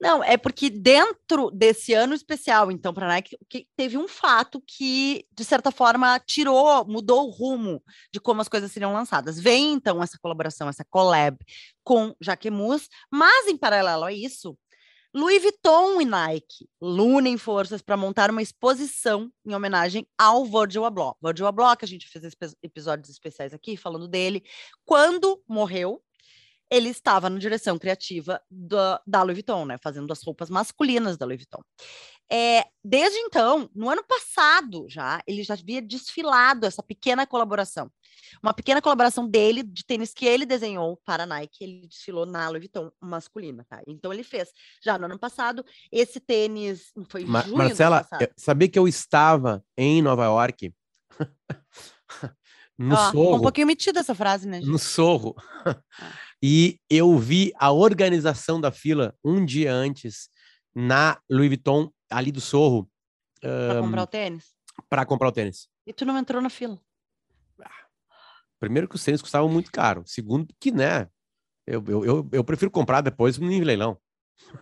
Não, 0.01 0.23
é 0.23 0.37
porque 0.37 0.69
dentro 0.69 1.51
desse 1.51 1.95
ano 1.95 2.15
especial, 2.15 2.71
então, 2.71 2.93
para 2.93 3.09
Nike, 3.09 3.39
teve 3.75 3.97
um 3.97 4.07
fato 4.07 4.63
que, 4.67 5.25
de 5.33 5.43
certa 5.43 5.71
forma, 5.71 6.21
tirou, 6.21 6.85
mudou 6.87 7.27
o 7.27 7.31
rumo 7.31 7.83
de 8.13 8.21
como 8.21 8.43
as 8.43 8.49
coisas 8.49 8.71
seriam 8.71 8.93
lançadas. 8.93 9.41
Vem, 9.41 9.73
então, 9.73 10.03
essa 10.03 10.19
colaboração, 10.21 10.69
essa 10.69 10.85
collab 10.85 11.39
com 11.83 12.15
Jaquemus, 12.21 12.89
mas, 13.11 13.47
em 13.47 13.57
paralelo 13.57 14.05
a 14.05 14.13
isso, 14.13 14.57
Louis 15.15 15.41
Vuitton 15.41 15.99
e 15.99 16.05
Nike 16.05 16.69
unem 16.79 17.39
forças 17.39 17.81
para 17.81 17.97
montar 17.97 18.31
uma 18.31 18.43
exposição 18.43 19.33
em 19.47 19.55
homenagem 19.55 20.07
ao 20.19 20.45
Virgil 20.45 20.85
Abloh. 20.85 21.17
Virgil 21.23 21.47
Abloh, 21.47 21.75
que 21.75 21.87
a 21.87 21.89
gente 21.89 22.07
fez 22.07 22.55
episódios 22.63 23.09
especiais 23.09 23.55
aqui, 23.55 23.79
falando 23.79 24.07
dele, 24.07 24.45
quando 24.85 25.43
morreu, 25.49 26.03
ele 26.71 26.89
estava 26.89 27.31
na 27.31 27.39
direção 27.39 27.79
criativa 27.79 28.41
da, 28.51 29.01
da 29.07 29.23
Louis 29.23 29.37
Vuitton, 29.37 29.65
né? 29.65 29.79
Fazendo 29.83 30.11
as 30.13 30.23
roupas 30.23 30.51
masculinas 30.51 31.17
da 31.17 31.25
Louis 31.27 31.39
Vuitton. 31.39 31.63
É, 32.31 32.65
desde 32.85 33.17
então, 33.19 33.71
no 33.73 33.89
ano 33.89 34.03
passado 34.03 34.85
já, 34.89 35.23
ele 35.29 35.45
já 35.45 35.55
havia 35.55 35.81
desfilado 35.81 36.67
essa 36.67 36.83
pequena 36.83 37.25
colaboração. 37.25 37.89
Uma 38.43 38.53
pequena 38.53 38.83
colaboração 38.83 39.29
dele, 39.29 39.63
de 39.63 39.85
tênis 39.85 40.13
que 40.13 40.27
ele 40.27 40.45
desenhou 40.45 41.01
para 41.05 41.23
a 41.23 41.27
Nike, 41.27 41.63
ele 41.63 41.87
desfilou 41.87 42.27
na 42.27 42.49
Louis 42.49 42.63
Vuitton 42.63 42.91
masculina, 43.01 43.65
tá? 43.69 43.81
Então 43.87 44.13
ele 44.13 44.25
fez 44.25 44.51
já 44.83 44.99
no 44.99 45.05
ano 45.05 45.19
passado 45.19 45.65
esse 45.93 46.19
tênis, 46.19 46.93
foi 47.09 47.23
em 47.23 47.27
Ma- 47.27 47.43
junho 47.43 47.59
Marcela, 47.59 48.05
sabia 48.37 48.69
que 48.69 48.79
eu 48.79 48.89
estava 48.89 49.65
em 49.77 50.03
Nova 50.03 50.25
York? 50.25 50.75
no 52.77 52.95
Ó, 52.95 53.07
ficou 53.07 53.23
um 53.23 53.31
Sorro. 53.31 53.43
pouquinho 53.43 53.67
metida 53.69 54.01
essa 54.01 54.15
frase, 54.15 54.49
né, 54.49 54.59
gente? 54.61 54.69
no 54.69 54.79
Sorro. 54.79 55.37
E 56.43 56.79
eu 56.91 57.17
vi 57.19 57.53
a 57.59 57.73
organização 57.73 58.61
da 58.61 58.71
fila 58.71 59.15
um 59.25 59.45
dia 59.45 59.73
antes 59.73 60.29
na 60.75 61.19
Louis 61.31 61.49
Vuitton, 61.49 61.91
ali 62.11 62.31
do 62.31 62.41
Sorro, 62.41 62.89
Para 63.41 63.81
comprar 63.81 64.03
o 64.03 64.07
tênis. 64.07 64.55
para 64.89 65.07
comprar 65.07 65.29
o 65.29 65.33
tênis. 65.33 65.69
E 65.87 65.93
tu 65.93 66.05
não 66.05 66.19
entrou 66.19 66.41
na 66.43 66.51
fila. 66.51 66.79
Primeiro 68.59 68.89
que 68.89 68.95
os 68.97 69.05
tênis 69.05 69.21
custavam 69.21 69.49
muito 69.49 69.71
caro. 69.71 70.03
Segundo 70.07 70.49
que, 70.59 70.71
né, 70.73 71.09
eu, 71.67 71.85
eu, 71.87 72.05
eu, 72.05 72.29
eu 72.33 72.45
prefiro 72.45 72.71
comprar 72.71 73.03
depois 73.03 73.37
no 73.39 73.47
leilão. 73.47 73.99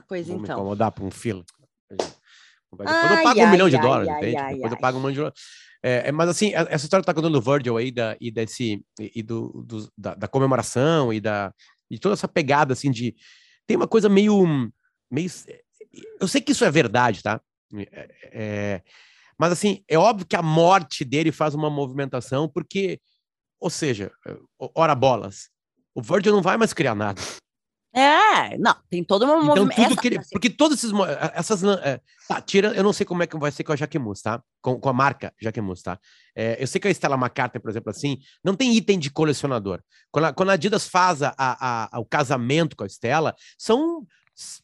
Pois 0.09 0.27
Vou 0.27 0.37
me 0.37 0.43
então. 0.43 0.59
incomodar 0.59 0.91
para 0.91 1.05
um 1.05 1.11
fila. 1.11 1.45
Depois 1.89 2.91
eu 2.91 3.17
Ai, 3.17 3.23
pago 3.23 3.41
um 3.41 3.45
ai, 3.45 3.51
milhão 3.51 3.69
de 3.69 3.77
ai, 3.77 3.83
dólares, 3.83 4.09
ai, 4.09 4.17
entende? 4.19 4.55
Depois 4.55 4.73
eu 4.73 4.79
pago 4.79 4.99
um 4.99 5.01
monte 5.01 5.13
de 5.13 5.19
dólares. 5.19 5.41
É, 5.87 6.09
é, 6.09 6.13
mas 6.13 6.31
assim, 6.31 6.55
a- 6.55 6.67
essa 6.71 6.87
história 6.87 7.03
que 7.03 7.07
tá 7.07 7.13
contando 7.13 7.39
do 7.39 7.43
Virgil 7.43 7.77
aí 7.77 7.93
da, 7.93 8.17
e 8.19 8.31
desse 8.31 8.83
e 8.99 9.23
do, 9.23 9.63
do- 9.67 9.93
da, 9.99 10.15
da 10.15 10.27
comemoração 10.27 11.13
e 11.13 11.21
da 11.21 11.53
e 11.91 11.99
toda 11.99 12.15
essa 12.15 12.27
pegada 12.27 12.73
assim 12.73 12.91
de 12.91 13.15
tem 13.67 13.77
uma 13.77 13.87
coisa 13.87 14.09
meio 14.09 14.47
meio 15.11 15.31
eu 16.19 16.27
sei 16.27 16.41
que 16.41 16.53
isso 16.53 16.65
é 16.65 16.71
verdade, 16.71 17.23
tá? 17.23 17.39
É, 17.93 18.09
é, 18.33 18.83
mas 19.39 19.53
assim, 19.53 19.85
é 19.87 19.99
óbvio 19.99 20.27
que 20.27 20.37
a 20.37 20.43
morte 20.43 21.05
dele 21.05 21.31
faz 21.31 21.55
uma 21.55 21.69
movimentação 21.69 22.49
porque 22.49 22.99
ou 23.61 23.69
seja, 23.71 24.11
ora 24.75 24.95
bolas. 24.95 25.51
O 25.95 26.03
Virgil 26.03 26.33
não 26.33 26.43
vai 26.43 26.57
mais 26.57 26.73
criar 26.73 26.95
nada. 26.95 27.21
É, 27.97 28.59
não, 28.59 28.75
tem 28.91 29.05
toda 29.05 29.25
uma 29.25 29.35
Então, 29.37 29.47
movimentação. 29.47 29.89
tudo 29.91 30.01
que 30.01 30.09
ele. 30.09 30.21
Porque 30.33 30.51
todos 30.51 30.79
esses. 30.79 30.91
Essas. 31.33 31.63
eh, 31.63 32.01
tá, 32.27 32.41
tira. 32.41 32.75
Eu 32.75 32.83
não 32.83 32.93
sei 32.93 33.07
como 33.07 33.23
é 33.23 33.27
que 33.27 33.39
vai 33.39 33.53
ser 33.53 33.63
com 33.63 33.73
a 33.73 33.77
Jaquemus, 33.77 34.21
tá? 34.21 34.43
Com, 34.61 34.81
com 34.81 34.89
a 34.89 34.93
marca 34.93 35.33
Jaquemus, 35.41 35.81
tá? 35.81 35.99
Eh, 36.35 36.57
eu 36.61 36.67
sei 36.67 36.81
que 36.81 36.89
a 36.89 36.91
Stella 36.91 37.15
McCartney, 37.17 37.61
por 37.63 37.71
exemplo, 37.71 37.91
assim, 37.91 38.19
não 38.43 38.57
tem 38.57 38.75
item 38.77 38.99
de 38.99 39.11
colecionador. 39.11 39.81
Quando 40.11 40.25
a, 40.25 40.33
quando 40.33 40.51
a 40.51 40.55
Adidas 40.55 40.89
faz 40.89 41.23
a, 41.23 41.35
a- 41.39 42.01
o 42.01 42.05
casamento 42.05 42.75
com 42.77 42.83
a 42.83 42.89
Stella, 42.89 43.33
são, 43.57 44.05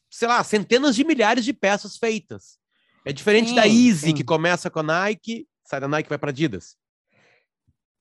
sei 0.09 0.27
lá, 0.27 0.43
centenas 0.43 0.93
de 0.95 1.05
milhares 1.05 1.45
de 1.45 1.53
peças 1.53 1.95
feitas. 1.95 2.57
É 3.05 3.13
diferente 3.13 3.55
da 3.55 3.63
Sim, 3.63 3.87
Easy, 3.87 4.07
sim. 4.07 4.13
que 4.13 4.25
começa 4.25 4.69
com 4.69 4.79
a 4.79 4.83
Nike, 4.83 5.47
sai 5.65 5.79
da 5.79 5.87
Nike 5.87 6.07
e 6.07 6.09
vai 6.09 6.17
para 6.17 6.31
Adidas. 6.31 6.75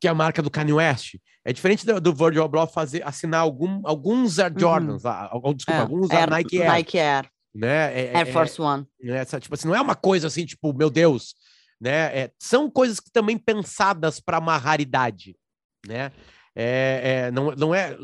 Que 0.00 0.08
é 0.08 0.10
a 0.10 0.14
marca 0.14 0.40
do 0.42 0.50
Kanye 0.50 0.72
West. 0.72 1.16
É 1.44 1.52
diferente 1.52 1.84
do, 1.84 2.00
do 2.00 2.14
Virgil 2.14 2.42
Abloh 2.42 2.66
fazer, 2.66 3.06
assinar 3.06 3.40
algum, 3.40 3.80
alguns 3.84 4.38
Air 4.38 4.52
Jordans, 4.58 5.04
ah, 5.04 5.28
al- 5.32 5.54
desculpa, 5.54 5.78
É, 5.78 5.82
alguns 5.82 6.10
Air- 6.10 6.30
Nike 6.30 6.62
Air 6.62 6.70
Nike 6.70 6.98
Air, 6.98 7.30
né? 7.54 8.00
É, 8.00 8.16
Air 8.16 8.28
é- 8.28 8.32
Force 8.32 8.60
One. 8.60 8.86
é 9.02 9.10
essa, 9.16 9.38
tipo 9.40 9.54
assim, 9.54 9.68
não 9.68 9.74
é 9.74 9.80
uma 9.80 9.94
coisa 9.94 10.26
assim, 10.26 10.44
tipo, 10.46 10.72
meu 10.72 10.90
Deus, 10.90 11.34
né? 11.80 12.18
É, 12.18 12.30
são 12.38 12.70
coisas 12.70 13.00
que 13.00 13.10
também 13.10 13.36
pensadas 13.38 14.20
para 14.20 14.38
uma 14.38 14.56
raridade, 14.58 15.34
né? 15.86 16.12
É, 16.54 17.00
é, 17.26 17.30
não, 17.30 17.52
não 17.52 17.74
é. 17.74 17.96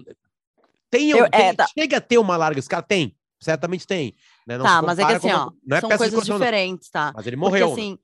Tem, 0.90 1.10
Eu- 1.10 1.28
tem- 1.30 1.40
é, 1.48 1.54
tá. 1.54 1.66
chega 1.78 1.96
a 1.98 2.00
ter 2.00 2.18
uma 2.18 2.36
larga 2.36 2.58
escala? 2.60 2.82
Tem, 2.82 3.14
certamente 3.40 3.86
tem. 3.86 4.14
Né? 4.46 4.56
Não 4.56 4.64
tá, 4.64 4.80
mas 4.82 4.98
é 4.98 5.04
que 5.04 5.12
assim, 5.12 5.32
ó, 5.32 5.50
é 5.70 5.80
são 5.80 5.90
coisas 5.90 6.24
diferentes, 6.24 6.88
tá? 6.88 7.12
Mas 7.14 7.26
ele 7.26 7.36
Porque 7.36 7.50
morreu. 7.50 7.66
né? 7.68 7.72
assim, 7.72 7.98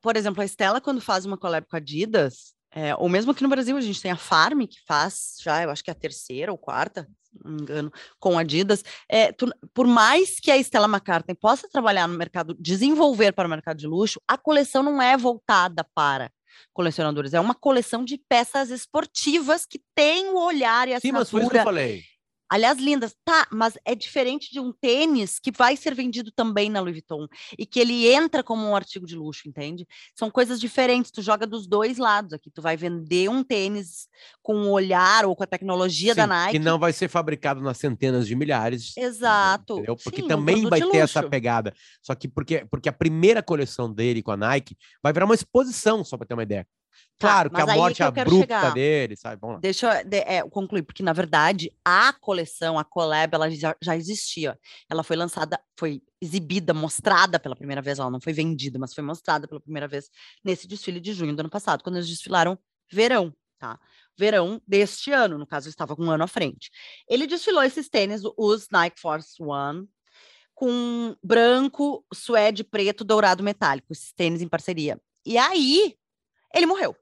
por 0.00 0.16
exemplo, 0.16 0.40
a 0.40 0.44
Estela, 0.44 0.80
quando 0.80 1.00
faz 1.00 1.26
uma 1.26 1.36
collab 1.36 1.66
com 1.68 1.76
a 1.76 1.78
Adidas, 1.78 2.54
é, 2.72 2.94
ou 2.96 3.08
mesmo 3.08 3.30
aqui 3.32 3.42
no 3.42 3.48
Brasil, 3.48 3.76
a 3.76 3.80
gente 3.80 4.00
tem 4.00 4.10
a 4.10 4.16
Farm, 4.16 4.66
que 4.66 4.78
faz 4.86 5.36
já, 5.42 5.62
eu 5.62 5.70
acho 5.70 5.82
que 5.82 5.90
é 5.90 5.92
a 5.92 5.94
terceira 5.94 6.52
ou 6.52 6.58
quarta, 6.58 7.08
se 7.22 7.38
não 7.44 7.52
me 7.52 7.62
engano, 7.62 7.92
com 8.18 8.38
Adidas. 8.38 8.84
É, 9.08 9.32
tu- 9.32 9.52
por 9.72 9.86
mais 9.86 10.38
que 10.40 10.50
a 10.50 10.58
Stella 10.62 10.86
McCartney 10.88 11.34
possa 11.34 11.68
trabalhar 11.68 12.06
no 12.06 12.16
mercado, 12.16 12.54
desenvolver 12.58 13.32
para 13.32 13.46
o 13.46 13.50
mercado 13.50 13.76
de 13.78 13.86
luxo, 13.86 14.20
a 14.28 14.36
coleção 14.36 14.82
não 14.82 15.00
é 15.00 15.16
voltada 15.16 15.84
para 15.94 16.30
colecionadores, 16.72 17.34
é 17.34 17.40
uma 17.40 17.54
coleção 17.54 18.04
de 18.04 18.18
peças 18.28 18.70
esportivas 18.70 19.64
que 19.64 19.80
tem 19.94 20.28
o 20.28 20.38
olhar 20.38 20.88
e 20.88 20.94
a 20.94 21.00
Sim, 21.00 21.12
mas 21.12 21.30
foi 21.30 21.40
isso 21.42 21.50
que 21.50 21.56
eu 21.58 21.62
falei. 21.62 22.02
Aliás, 22.50 22.78
lindas, 22.78 23.14
tá, 23.24 23.46
mas 23.50 23.78
é 23.84 23.94
diferente 23.94 24.50
de 24.50 24.58
um 24.58 24.72
tênis 24.72 25.38
que 25.38 25.50
vai 25.50 25.76
ser 25.76 25.94
vendido 25.94 26.32
também 26.32 26.70
na 26.70 26.80
Louis 26.80 26.94
Vuitton 26.94 27.26
e 27.58 27.66
que 27.66 27.78
ele 27.78 28.10
entra 28.10 28.42
como 28.42 28.66
um 28.66 28.74
artigo 28.74 29.06
de 29.06 29.14
luxo, 29.14 29.48
entende? 29.48 29.86
São 30.14 30.30
coisas 30.30 30.58
diferentes, 30.58 31.10
tu 31.10 31.20
joga 31.20 31.46
dos 31.46 31.66
dois 31.66 31.98
lados 31.98 32.32
aqui, 32.32 32.50
tu 32.50 32.62
vai 32.62 32.76
vender 32.76 33.28
um 33.28 33.42
tênis 33.42 34.08
com 34.42 34.54
o 34.62 34.70
olhar 34.70 35.26
ou 35.26 35.36
com 35.36 35.42
a 35.44 35.46
tecnologia 35.46 36.14
da 36.14 36.22
Sim, 36.22 36.28
Nike. 36.28 36.52
Que 36.52 36.58
não 36.58 36.78
vai 36.78 36.92
ser 36.92 37.08
fabricado 37.08 37.60
nas 37.60 37.76
centenas 37.76 38.26
de 38.26 38.34
milhares. 38.34 38.96
Exato. 38.96 39.74
entendeu? 39.74 39.96
Porque 39.96 40.20
Sim, 40.20 40.24
um 40.24 40.28
também 40.28 40.62
produto 40.62 40.70
vai 40.70 40.90
ter 40.90 40.98
essa 40.98 41.22
pegada. 41.22 41.74
Só 42.02 42.14
que 42.14 42.28
porque, 42.28 42.64
porque 42.70 42.88
a 42.88 42.92
primeira 42.92 43.42
coleção 43.42 43.92
dele 43.92 44.22
com 44.22 44.30
a 44.30 44.36
Nike 44.36 44.76
vai 45.02 45.12
virar 45.12 45.26
uma 45.26 45.34
exposição, 45.34 46.02
só 46.02 46.16
para 46.16 46.26
ter 46.26 46.34
uma 46.34 46.42
ideia. 46.42 46.66
Tá, 47.18 47.28
Claro 47.28 47.50
que 47.50 47.60
a 47.60 47.64
aí 47.64 47.78
morte 47.78 47.96
que 47.96 48.02
eu 48.04 48.12
quero 48.12 48.28
abrupta 48.30 48.44
chegar. 48.54 48.74
dele, 48.74 49.16
sabe? 49.16 49.40
Vamos 49.40 49.54
lá. 49.56 49.60
Deixa 49.60 50.00
eu 50.00 50.04
de- 50.04 50.18
é, 50.18 50.42
concluir, 50.48 50.82
porque 50.84 51.02
na 51.02 51.12
verdade 51.12 51.72
a 51.84 52.12
coleção, 52.12 52.78
a 52.78 52.84
collab, 52.84 53.34
ela 53.34 53.50
já, 53.50 53.74
já 53.82 53.96
existia. 53.96 54.56
Ela 54.88 55.02
foi 55.02 55.16
lançada, 55.16 55.60
foi 55.76 56.00
exibida, 56.20 56.72
mostrada 56.72 57.40
pela 57.40 57.56
primeira 57.56 57.82
vez, 57.82 57.98
ela 57.98 58.10
não 58.10 58.20
foi 58.20 58.32
vendida, 58.32 58.78
mas 58.78 58.94
foi 58.94 59.02
mostrada 59.02 59.48
pela 59.48 59.60
primeira 59.60 59.88
vez 59.88 60.08
nesse 60.44 60.68
desfile 60.68 61.00
de 61.00 61.12
junho 61.12 61.34
do 61.34 61.40
ano 61.40 61.50
passado, 61.50 61.82
quando 61.82 61.96
eles 61.96 62.08
desfilaram 62.08 62.56
verão, 62.90 63.34
tá? 63.58 63.80
Verão 64.16 64.62
deste 64.66 65.10
ano, 65.10 65.36
no 65.38 65.46
caso, 65.46 65.68
estava 65.68 65.96
com 65.96 66.04
um 66.04 66.10
ano 66.10 66.22
à 66.24 66.28
frente. 66.28 66.70
Ele 67.08 67.26
desfilou 67.26 67.62
esses 67.64 67.88
tênis, 67.88 68.22
os 68.36 68.68
Nike 68.70 69.00
Force 69.00 69.42
One, 69.42 69.88
com 70.54 71.16
branco, 71.22 72.04
suede 72.12 72.64
preto, 72.64 73.04
dourado 73.04 73.42
metálico, 73.42 73.92
esses 73.92 74.12
tênis 74.12 74.42
em 74.42 74.48
parceria. 74.48 75.00
E 75.26 75.36
aí, 75.38 75.94
ele 76.54 76.66
morreu. 76.66 76.96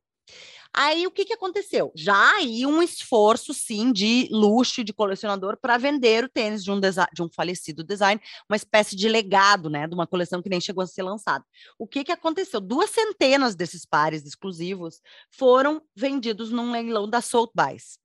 Aí 0.78 1.06
o 1.06 1.10
que, 1.10 1.24
que 1.24 1.32
aconteceu? 1.32 1.90
Já 1.96 2.36
aí 2.36 2.66
um 2.66 2.82
esforço, 2.82 3.54
sim, 3.54 3.90
de 3.90 4.28
luxo 4.30 4.84
de 4.84 4.92
colecionador 4.92 5.56
para 5.56 5.78
vender 5.78 6.24
o 6.24 6.28
tênis 6.28 6.62
de 6.62 6.70
um, 6.70 6.78
de 6.78 7.22
um 7.22 7.30
falecido 7.30 7.82
design, 7.82 8.20
uma 8.46 8.56
espécie 8.56 8.94
de 8.94 9.08
legado, 9.08 9.70
né? 9.70 9.86
De 9.86 9.94
uma 9.94 10.06
coleção 10.06 10.42
que 10.42 10.50
nem 10.50 10.60
chegou 10.60 10.84
a 10.84 10.86
ser 10.86 11.02
lançada. 11.02 11.42
O 11.78 11.86
que, 11.86 12.04
que 12.04 12.12
aconteceu? 12.12 12.60
Duas 12.60 12.90
centenas 12.90 13.54
desses 13.54 13.86
pares 13.86 14.26
exclusivos 14.26 15.00
foram 15.30 15.80
vendidos 15.94 16.50
num 16.50 16.70
leilão 16.70 17.08
da 17.08 17.22
Sold 17.22 17.50
Buys. 17.54 17.98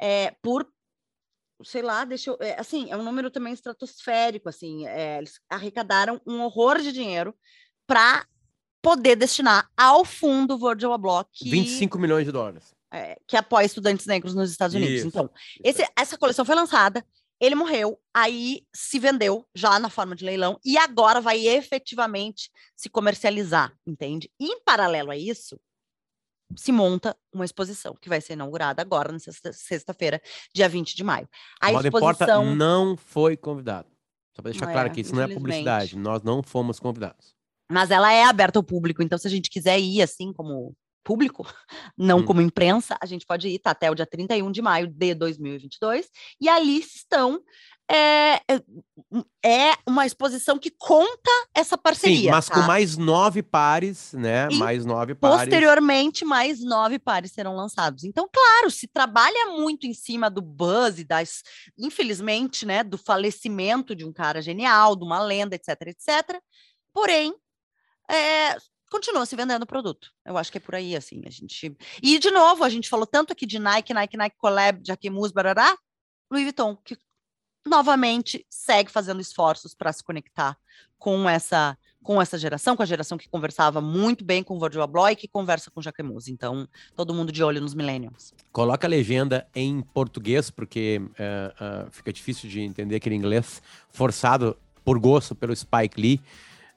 É, 0.00 0.34
por 0.40 0.66
sei 1.62 1.82
lá, 1.82 2.06
deixa 2.06 2.30
eu, 2.30 2.38
é, 2.40 2.58
assim, 2.58 2.90
é 2.90 2.96
um 2.96 3.02
número 3.02 3.30
também 3.30 3.52
estratosférico, 3.52 4.48
assim, 4.48 4.86
é, 4.86 5.18
eles 5.18 5.38
arrecadaram 5.46 6.18
um 6.26 6.40
horror 6.40 6.80
de 6.80 6.90
dinheiro 6.90 7.34
para 7.86 8.24
poder 8.82 9.16
destinar 9.16 9.68
ao 9.76 10.04
fundo 10.04 10.58
Virgil 10.58 10.92
Abloh, 10.92 11.24
que, 11.32 11.50
25 11.50 11.98
milhões 11.98 12.24
de 12.24 12.32
dólares. 12.32 12.74
é, 12.92 13.16
que 13.26 13.36
apoia 13.36 13.64
estudantes 13.66 14.04
negros 14.06 14.34
nos 14.34 14.50
Estados 14.50 14.74
Unidos. 14.74 14.94
Isso, 14.98 15.06
Então, 15.08 15.30
esse- 15.62 15.86
essa 15.96 16.18
coleção 16.18 16.44
foi 16.44 16.56
lançada, 16.56 17.04
ele 17.38 17.54
morreu, 17.54 18.00
aí 18.12 18.66
se 18.74 18.98
vendeu 18.98 19.46
já 19.54 19.78
na 19.78 19.88
forma 19.88 20.16
de 20.16 20.24
leilão 20.24 20.58
e 20.64 20.76
agora 20.76 21.20
vai 21.20 21.46
efetivamente 21.46 22.50
se 22.76 22.88
comercializar, 22.90 23.72
entende? 23.86 24.28
E 24.40 24.46
em 24.46 24.60
paralelo 24.64 25.10
a 25.12 25.16
isso, 25.16 25.56
se 26.56 26.72
monta 26.72 27.16
uma 27.32 27.44
exposição 27.44 27.94
que 27.94 28.08
vai 28.08 28.20
ser 28.20 28.32
inaugurada 28.32 28.82
agora, 28.82 29.12
na 29.12 29.20
sexta- 29.20 29.52
sexta-feira, 29.52 30.20
dia 30.52 30.68
20 30.68 30.96
de 30.96 31.04
maio. 31.04 31.28
A 31.60 31.70
Importa 31.70 31.86
exposição 31.88 32.56
não 32.56 32.96
foi 32.96 33.36
convidado. 33.36 33.88
Só 34.34 34.42
para 34.42 34.50
deixar 34.50 34.68
É, 34.68 34.72
claro 34.72 34.88
aqui, 34.90 35.00
isso 35.02 35.14
não 35.14 35.22
é 35.22 35.28
publicidade. 35.28 35.96
Nós 35.96 36.22
não 36.24 36.42
fomos 36.42 36.80
convidados. 36.80 37.36
Mas 37.70 37.90
ela 37.90 38.12
é 38.12 38.24
aberta 38.24 38.58
ao 38.58 38.64
público, 38.64 39.02
então 39.02 39.16
se 39.16 39.26
a 39.26 39.30
gente 39.30 39.48
quiser 39.48 39.78
ir 39.78 40.02
assim 40.02 40.32
como 40.32 40.74
público, 41.04 41.46
não 41.96 42.18
Hum. 42.18 42.24
como 42.24 42.40
imprensa, 42.42 42.96
a 43.00 43.06
gente 43.06 43.24
pode 43.24 43.48
ir 43.48 43.58
tá, 43.58 43.70
até 43.70 43.90
o 43.90 43.94
dia 43.94 44.06
31 44.06 44.50
de 44.50 44.60
maio 44.60 44.86
de 44.86 45.14
2022, 45.14 46.06
e 46.40 46.48
ali 46.48 46.80
estão. 46.80 47.40
É, 47.92 48.34
é- 48.48 48.62
é 49.44 49.74
uma 49.84 50.06
exposição 50.06 50.56
que 50.56 50.70
conta 50.70 51.30
essa 51.52 51.76
parceria. 51.76 52.20
Sim, 52.20 52.30
mas 52.30 52.48
com 52.48 52.60
tá? 52.60 52.66
mais 52.66 52.96
nove 52.96 53.42
pares, 53.42 54.12
né? 54.12 54.46
E 54.48 54.54
mais 54.54 54.84
nove 54.84 55.12
pares. 55.12 55.38
Posteriormente, 55.40 56.24
mais 56.24 56.62
nove 56.62 57.00
pares 57.00 57.32
serão 57.32 57.56
lançados. 57.56 58.04
Então, 58.04 58.28
claro, 58.32 58.70
se 58.70 58.86
trabalha 58.86 59.56
muito 59.56 59.88
em 59.88 59.92
cima 59.92 60.30
do 60.30 60.40
buzz 60.40 61.00
e 61.00 61.04
das, 61.04 61.42
infelizmente, 61.76 62.64
né, 62.64 62.84
do 62.84 62.96
falecimento 62.96 63.96
de 63.96 64.04
um 64.04 64.12
cara 64.12 64.40
genial, 64.40 64.94
de 64.94 65.04
uma 65.04 65.20
lenda, 65.20 65.56
etc, 65.56 65.88
etc. 65.88 66.40
Porém, 66.94 67.34
é, 68.12 68.56
continua 68.90 69.24
se 69.24 69.36
vendendo 69.36 69.62
o 69.62 69.66
produto. 69.66 70.10
Eu 70.24 70.36
acho 70.36 70.50
que 70.50 70.58
é 70.58 70.60
por 70.60 70.74
aí, 70.74 70.96
assim, 70.96 71.22
a 71.26 71.30
gente... 71.30 71.76
E, 72.02 72.18
de 72.18 72.30
novo, 72.30 72.64
a 72.64 72.68
gente 72.68 72.88
falou 72.88 73.06
tanto 73.06 73.32
aqui 73.32 73.46
de 73.46 73.58
Nike, 73.58 73.94
Nike, 73.94 74.16
Nike 74.16 74.36
Collab, 74.36 74.80
Jacquemus, 74.84 75.32
barará, 75.32 75.76
Louis 76.30 76.44
Vuitton, 76.44 76.76
que 76.76 76.96
novamente 77.66 78.46
segue 78.48 78.90
fazendo 78.90 79.20
esforços 79.20 79.74
para 79.74 79.92
se 79.92 80.02
conectar 80.02 80.56
com 80.98 81.28
essa 81.28 81.76
com 82.02 82.20
essa 82.20 82.38
geração, 82.38 82.74
com 82.74 82.82
a 82.82 82.86
geração 82.86 83.18
que 83.18 83.28
conversava 83.28 83.78
muito 83.78 84.24
bem 84.24 84.42
com 84.42 84.56
o 84.56 84.58
Virgil 84.58 84.80
Abloh 84.82 85.10
e 85.10 85.16
que 85.16 85.28
conversa 85.28 85.70
com 85.70 85.80
o 85.80 85.82
Jacquemus. 85.82 86.28
Então, 86.28 86.66
todo 86.96 87.12
mundo 87.12 87.30
de 87.30 87.44
olho 87.44 87.60
nos 87.60 87.74
millennials. 87.74 88.32
Coloca 88.50 88.86
a 88.86 88.88
legenda 88.88 89.46
em 89.54 89.82
português, 89.82 90.50
porque 90.50 91.02
é, 91.18 91.54
é, 91.60 91.90
fica 91.90 92.10
difícil 92.10 92.48
de 92.48 92.60
entender 92.62 92.96
aquele 92.96 93.14
inglês 93.14 93.62
forçado 93.90 94.56
por 94.82 94.98
gosto 94.98 95.34
pelo 95.34 95.54
Spike 95.54 96.00
Lee, 96.00 96.20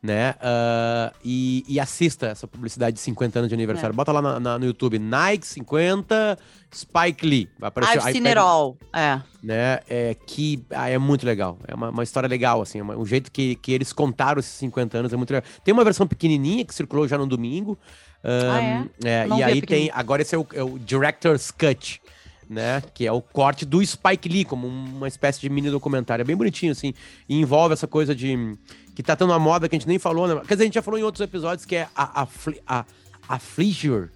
né? 0.04 0.36
Ah, 0.42 1.14
e, 1.24 1.64
e 1.66 1.80
assista 1.80 2.28
essa 2.28 2.46
publicidade 2.46 2.96
de 2.96 3.00
50 3.00 3.40
anos 3.40 3.50
de 3.50 3.56
aniversário. 3.56 3.96
Bota 3.96 4.12
lá 4.12 4.22
na- 4.22 4.40
na- 4.40 4.60
no 4.60 4.66
YouTube, 4.66 5.00
Nike 5.00 5.48
50 5.48 6.38
Spike 6.76 7.26
Lee. 7.26 7.50
Vai 7.58 7.70
aparecer. 7.70 8.00
I've 8.00 8.12
seen 8.12 8.38
all. 8.38 8.78
É. 8.92 9.22
né? 9.42 9.80
É 9.90 10.14
que 10.28 10.62
ah, 10.72 10.90
é 10.90 10.98
muito 10.98 11.26
legal. 11.26 11.58
É 11.68 11.74
uma, 11.74 11.90
uma 11.90 12.04
história 12.04 12.28
legal, 12.28 12.62
assim. 12.62 12.82
uma- 12.82 12.98
o 12.98 13.06
jeito 13.06 13.32
que, 13.32 13.56
que 13.56 13.72
eles 13.72 13.94
contaram 13.94 14.40
esses 14.40 14.52
50 14.54 14.98
anos 14.98 15.14
é 15.14 15.16
muito 15.16 15.32
legal. 15.32 15.50
Tem 15.64 15.74
uma 15.74 15.84
versão 15.86 16.06
pequenininha 16.06 16.66
que 16.66 16.76
circulou 16.76 17.08
já 17.08 17.18
no 17.18 17.26
domingo. 17.26 17.78
Ah, 18.22 18.58
ahn, 18.58 18.88
é, 19.04 19.26
Não 19.26 19.40
e 19.40 19.44
aí 19.44 19.62
tem. 19.62 19.90
Agora 19.94 20.22
esse 20.22 20.36
é 20.36 20.38
o, 20.38 20.46
é 20.54 20.64
o 20.64 20.78
Director's 20.80 21.50
Cut. 21.50 22.02
Né, 22.50 22.84
que 22.94 23.08
é 23.08 23.12
o 23.12 23.22
corte 23.22 23.66
do 23.66 23.84
Spike 23.84 24.28
Lee, 24.28 24.44
como 24.46 24.68
uma 24.68 25.08
espécie 25.08 25.40
de 25.40 25.50
mini 25.50 25.72
documentário. 25.72 26.22
É 26.22 26.26
bem 26.26 26.36
bonitinho, 26.36 26.74
assim. 26.74 26.94
E 27.28 27.40
envolve 27.40 27.74
essa 27.74 27.88
coisa 27.88 28.14
de. 28.14 28.58
Que 28.96 29.04
tá 29.04 29.16
tendo 29.16 29.32
uma 29.32 29.40
moda 29.40 29.68
que 29.68 29.76
a 29.76 29.80
gente 29.80 29.88
nem 29.88 30.00
falou, 30.00 30.28
né? 30.28 30.36
Quer 30.48 30.54
dizer, 30.56 30.64
a 30.64 30.66
gente 30.66 30.74
já 30.76 30.82
falou 30.82 31.00
em 31.00 31.04
outros 31.04 31.22
episódios, 31.22 31.66
que 31.66 31.76
é 31.76 31.88
a, 31.96 32.22
a, 32.24 32.28
a, 32.68 32.86
a 33.28 33.40
Fleisure, 33.40 34.10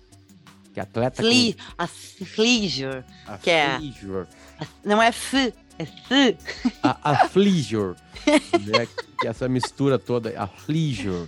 que 0.73 0.79
é 0.79 0.83
atleta. 0.83 1.21
com- 1.23 1.29
Fle 1.29 1.57
a 1.77 1.87
Fleisure. 1.87 3.03
que 3.41 3.49
é-. 3.49 3.79
Não 4.85 5.01
é 5.01 5.07
F, 5.07 5.53
é 5.79 5.83
F. 5.83 6.37
a, 6.83 7.11
a 7.11 7.27
Fleisure, 7.27 7.95
né? 8.27 8.87
Que 9.19 9.27
é 9.27 9.31
essa 9.31 9.49
mistura 9.49 9.97
toda, 9.97 10.33
a 10.39 10.45
Fleisure, 10.47 11.27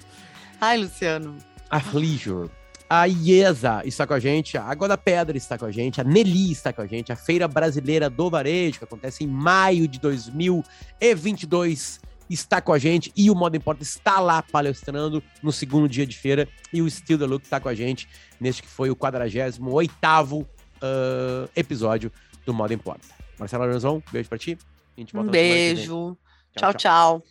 Ai, 0.61 0.77
Luciano. 0.77 1.37
a 1.69 1.79
Fleisure. 1.79 2.49
A 2.91 3.07
IESA 3.07 3.83
está 3.85 4.07
com 4.07 4.15
a 4.15 4.19
gente, 4.19 4.57
a 4.57 4.63
Água 4.63 4.87
da 4.87 4.97
Pedra 4.97 5.37
está 5.37 5.59
com 5.59 5.65
a 5.65 5.71
gente, 5.71 6.01
a 6.01 6.03
Nelly 6.03 6.51
está 6.51 6.73
com 6.73 6.81
a 6.81 6.87
gente, 6.87 7.11
a 7.11 7.15
Feira 7.15 7.47
Brasileira 7.47 8.09
do 8.09 8.31
Varejo, 8.31 8.79
que 8.79 8.83
acontece 8.83 9.23
em 9.23 9.27
maio 9.27 9.87
de 9.87 9.99
2022, 9.99 11.99
está 12.33 12.61
com 12.61 12.73
a 12.73 12.79
gente, 12.79 13.11
e 13.15 13.29
o 13.29 13.35
Moda 13.35 13.57
Importa 13.57 13.83
está 13.83 14.19
lá 14.19 14.41
palestrando 14.41 15.23
no 15.41 15.51
segundo 15.51 15.87
dia 15.87 16.05
de 16.05 16.17
feira, 16.17 16.47
e 16.71 16.81
o 16.81 16.89
Still 16.89 17.17
the 17.17 17.25
Look 17.25 17.43
está 17.43 17.59
com 17.59 17.69
a 17.69 17.75
gente 17.75 18.07
neste 18.39 18.61
que 18.61 18.67
foi 18.67 18.89
o 18.89 18.95
48º 18.95 20.45
ah, 20.81 21.49
episódio 21.55 22.11
do 22.45 22.53
Moda 22.53 22.73
Importa. 22.73 23.05
Marcelo 23.37 23.65
Lorenzo, 23.65 24.03
beijo 24.11 24.29
pra 24.29 24.37
ti. 24.37 24.57
A 24.97 24.99
gente 24.99 25.13
volta 25.13 25.29
Um 25.29 25.31
beijo. 25.31 26.17
Tchau, 26.55 26.73
tchau. 26.73 27.23